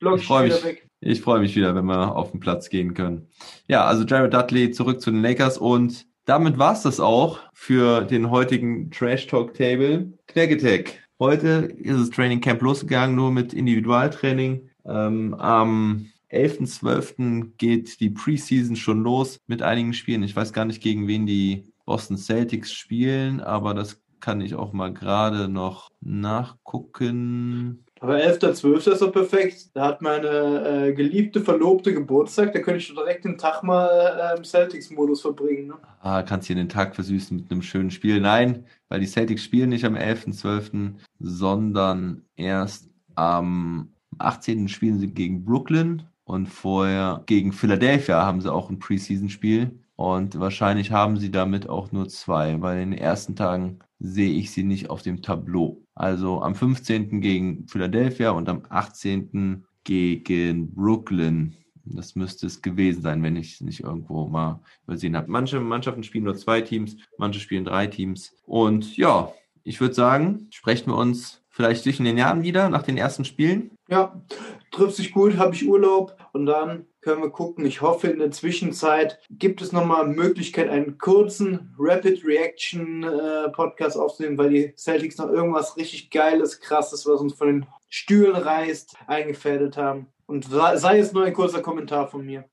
Block 0.00 0.18
Ich 0.18 0.26
freu 0.26 0.44
wieder 0.46 0.56
mich. 0.56 0.64
weg. 0.64 0.88
Ich 1.00 1.20
freue 1.20 1.40
mich 1.40 1.54
wieder, 1.54 1.74
wenn 1.74 1.84
wir 1.86 2.16
auf 2.16 2.32
den 2.32 2.40
Platz 2.40 2.68
gehen 2.68 2.92
können. 2.92 3.28
Ja, 3.68 3.84
also 3.84 4.04
Jared 4.04 4.34
Dudley 4.34 4.72
zurück 4.72 5.00
zu 5.00 5.12
den 5.12 5.22
Lakers 5.22 5.56
und 5.56 6.06
damit 6.24 6.58
war's 6.58 6.82
das 6.82 6.98
auch 7.00 7.38
für 7.54 8.02
den 8.02 8.30
heutigen 8.30 8.90
Trash 8.90 9.28
Talk 9.28 9.54
Table. 9.54 10.12
Knacketech. 10.26 10.98
Heute 11.20 11.72
ist 11.78 11.98
das 12.00 12.10
Training 12.10 12.40
Camp 12.40 12.60
losgegangen, 12.62 13.14
nur 13.16 13.30
mit 13.30 13.54
Individualtraining. 13.54 14.68
Ähm, 14.84 15.34
am 15.34 16.06
11.12. 16.32 17.52
geht 17.58 18.00
die 18.00 18.10
Preseason 18.10 18.76
schon 18.76 19.02
los 19.02 19.40
mit 19.46 19.62
einigen 19.62 19.94
Spielen. 19.94 20.22
Ich 20.24 20.34
weiß 20.36 20.52
gar 20.52 20.64
nicht, 20.64 20.82
gegen 20.82 21.06
wen 21.06 21.26
die 21.26 21.72
Boston 21.86 22.18
Celtics 22.18 22.72
spielen, 22.72 23.40
aber 23.40 23.72
das 23.72 24.00
kann 24.20 24.40
ich 24.40 24.54
auch 24.54 24.72
mal 24.72 24.92
gerade 24.92 25.48
noch 25.48 25.90
nachgucken. 26.00 27.84
Aber 28.00 28.16
11.12. 28.16 28.92
ist 28.92 29.02
doch 29.02 29.12
perfekt. 29.12 29.70
Da 29.74 29.86
hat 29.86 30.02
meine 30.02 30.88
äh, 30.88 30.92
geliebte 30.92 31.40
Verlobte 31.40 31.92
Geburtstag. 31.92 32.52
Da 32.52 32.60
könnte 32.60 32.78
ich 32.78 32.88
doch 32.88 33.02
direkt 33.02 33.24
den 33.24 33.38
Tag 33.38 33.62
mal 33.62 33.88
äh, 33.88 34.38
im 34.38 34.44
Celtics-Modus 34.44 35.22
verbringen. 35.22 35.68
Ne? 35.68 35.74
Ah, 36.00 36.22
kannst 36.22 36.46
hier 36.46 36.56
den 36.56 36.68
Tag 36.68 36.94
versüßen 36.94 37.36
mit 37.36 37.50
einem 37.50 37.62
schönen 37.62 37.90
Spiel. 37.90 38.20
Nein, 38.20 38.64
weil 38.88 39.00
die 39.00 39.06
Celtics 39.06 39.42
spielen 39.42 39.70
nicht 39.70 39.84
am 39.84 39.96
11.12., 39.96 40.94
sondern 41.18 42.22
erst 42.36 42.88
am 43.16 43.92
18. 44.18 44.68
spielen 44.68 45.00
sie 45.00 45.08
gegen 45.08 45.44
Brooklyn 45.44 46.04
und 46.24 46.46
vorher 46.46 47.22
gegen 47.26 47.52
Philadelphia 47.52 48.24
haben 48.24 48.40
sie 48.40 48.52
auch 48.52 48.70
ein 48.70 48.78
Preseason-Spiel. 48.78 49.80
Und 49.98 50.38
wahrscheinlich 50.38 50.92
haben 50.92 51.16
sie 51.16 51.32
damit 51.32 51.68
auch 51.68 51.90
nur 51.90 52.08
zwei, 52.08 52.62
weil 52.62 52.80
in 52.80 52.92
den 52.92 53.00
ersten 53.00 53.34
Tagen 53.34 53.80
sehe 53.98 54.30
ich 54.30 54.52
sie 54.52 54.62
nicht 54.62 54.90
auf 54.90 55.02
dem 55.02 55.22
Tableau. 55.22 55.82
Also 55.96 56.40
am 56.40 56.54
15. 56.54 57.20
gegen 57.20 57.66
Philadelphia 57.66 58.30
und 58.30 58.48
am 58.48 58.62
18. 58.68 59.64
gegen 59.82 60.72
Brooklyn. 60.72 61.56
Das 61.84 62.14
müsste 62.14 62.46
es 62.46 62.62
gewesen 62.62 63.02
sein, 63.02 63.24
wenn 63.24 63.34
ich 63.34 63.54
es 63.54 63.60
nicht 63.60 63.80
irgendwo 63.80 64.28
mal 64.28 64.60
übersehen 64.86 65.16
habe. 65.16 65.32
Manche 65.32 65.58
Mannschaften 65.58 66.04
spielen 66.04 66.24
nur 66.24 66.36
zwei 66.36 66.60
Teams, 66.60 66.96
manche 67.18 67.40
spielen 67.40 67.64
drei 67.64 67.88
Teams. 67.88 68.36
Und 68.46 68.96
ja, 68.96 69.32
ich 69.64 69.80
würde 69.80 69.94
sagen, 69.94 70.46
sprechen 70.50 70.92
wir 70.92 70.96
uns 70.96 71.42
vielleicht 71.58 71.82
zwischen 71.82 72.04
den 72.04 72.16
Jahren 72.16 72.44
wieder 72.44 72.68
nach 72.68 72.84
den 72.84 72.96
ersten 72.96 73.24
Spielen. 73.24 73.72
Ja, 73.88 74.22
trifft 74.70 74.94
sich 74.94 75.10
gut, 75.10 75.38
habe 75.38 75.56
ich 75.56 75.66
Urlaub 75.66 76.16
und 76.32 76.46
dann 76.46 76.86
können 77.00 77.20
wir 77.20 77.30
gucken. 77.30 77.66
Ich 77.66 77.80
hoffe, 77.80 78.06
in 78.06 78.20
der 78.20 78.30
Zwischenzeit 78.30 79.18
gibt 79.28 79.60
es 79.60 79.72
nochmal 79.72 80.06
Möglichkeit, 80.06 80.68
einen 80.68 80.98
kurzen 80.98 81.74
Rapid 81.76 82.24
Reaction 82.24 83.02
äh, 83.02 83.48
Podcast 83.48 83.96
aufzunehmen, 83.96 84.38
weil 84.38 84.50
die 84.50 84.72
Celtics 84.76 85.18
noch 85.18 85.30
irgendwas 85.30 85.76
richtig 85.76 86.12
Geiles, 86.12 86.60
Krasses, 86.60 87.04
was 87.06 87.20
uns 87.20 87.34
von 87.34 87.48
den 87.48 87.66
Stühlen 87.88 88.36
reißt, 88.36 88.94
eingefädelt 89.08 89.76
haben. 89.76 90.06
Und 90.26 90.44
sei, 90.44 91.00
es 91.00 91.12
nur 91.12 91.24
ein 91.24 91.34
kurzer 91.34 91.60
Kommentar 91.60 92.06
von 92.06 92.24
mir. 92.24 92.44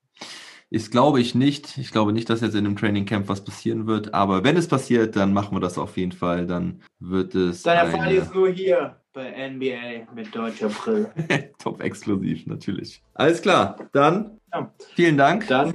Ich 0.68 0.90
glaube 0.90 1.20
ich 1.20 1.34
nicht. 1.34 1.78
Ich 1.78 1.92
glaube 1.92 2.12
nicht, 2.12 2.28
dass 2.28 2.40
jetzt 2.40 2.54
in 2.56 2.64
dem 2.64 2.76
Training 2.76 3.04
Camp 3.04 3.28
was 3.28 3.44
passieren 3.44 3.86
wird. 3.86 4.12
Aber 4.14 4.42
wenn 4.42 4.56
es 4.56 4.66
passiert, 4.66 5.14
dann 5.14 5.32
machen 5.32 5.54
wir 5.56 5.60
das 5.60 5.78
auf 5.78 5.96
jeden 5.96 6.12
Fall. 6.12 6.46
Dann 6.46 6.82
wird 6.98 7.34
es 7.36 7.62
Dann 7.62 7.76
erfahren 7.76 8.00
eine- 8.00 8.14
ihr 8.14 8.22
es 8.22 8.34
nur 8.34 8.48
hier 8.48 8.96
bei 9.12 9.30
NBA 9.48 10.12
mit 10.14 10.34
deutscher 10.34 10.68
Brille. 10.68 11.10
top 11.58 11.80
exklusiv 11.82 12.46
natürlich. 12.46 13.00
Alles 13.14 13.40
klar. 13.42 13.76
Dann 13.92 14.38
Ja. 14.52 14.72
vielen 14.94 15.16
Dank. 15.16 15.46
Dann 15.46 15.74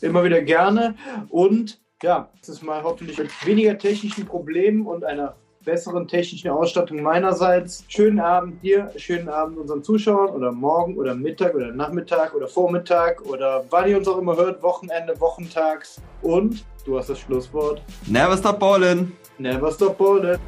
immer 0.00 0.24
wieder 0.24 0.40
gerne 0.42 0.94
und 1.28 1.80
ja, 2.02 2.30
es 2.42 2.48
ist 2.48 2.62
mal 2.62 2.82
hoffentlich 2.82 3.18
mit 3.18 3.30
weniger 3.46 3.76
technischen 3.78 4.26
Problemen 4.26 4.86
und 4.86 5.04
einer 5.04 5.34
besseren 5.66 6.06
technischen 6.06 6.48
Ausstattung 6.48 7.02
meinerseits. 7.02 7.84
Schönen 7.88 8.20
Abend 8.20 8.62
dir, 8.62 8.90
schönen 8.96 9.28
Abend 9.28 9.58
unseren 9.58 9.82
Zuschauern 9.82 10.30
oder 10.30 10.52
morgen 10.52 10.96
oder 10.96 11.14
Mittag 11.14 11.54
oder 11.54 11.72
Nachmittag 11.72 12.34
oder 12.34 12.46
Vormittag 12.46 13.20
oder 13.26 13.64
wann 13.68 13.90
ihr 13.90 13.98
uns 13.98 14.08
auch 14.08 14.16
immer 14.16 14.36
hört, 14.36 14.62
Wochenende, 14.62 15.20
Wochentags 15.20 16.00
und 16.22 16.64
du 16.86 16.96
hast 16.96 17.10
das 17.10 17.18
Schlusswort. 17.18 17.82
Never 18.06 18.36
stop 18.36 18.60
ballin'. 18.60 19.12
Never 19.38 19.72
stop 19.72 19.98
ballin'. 19.98 20.38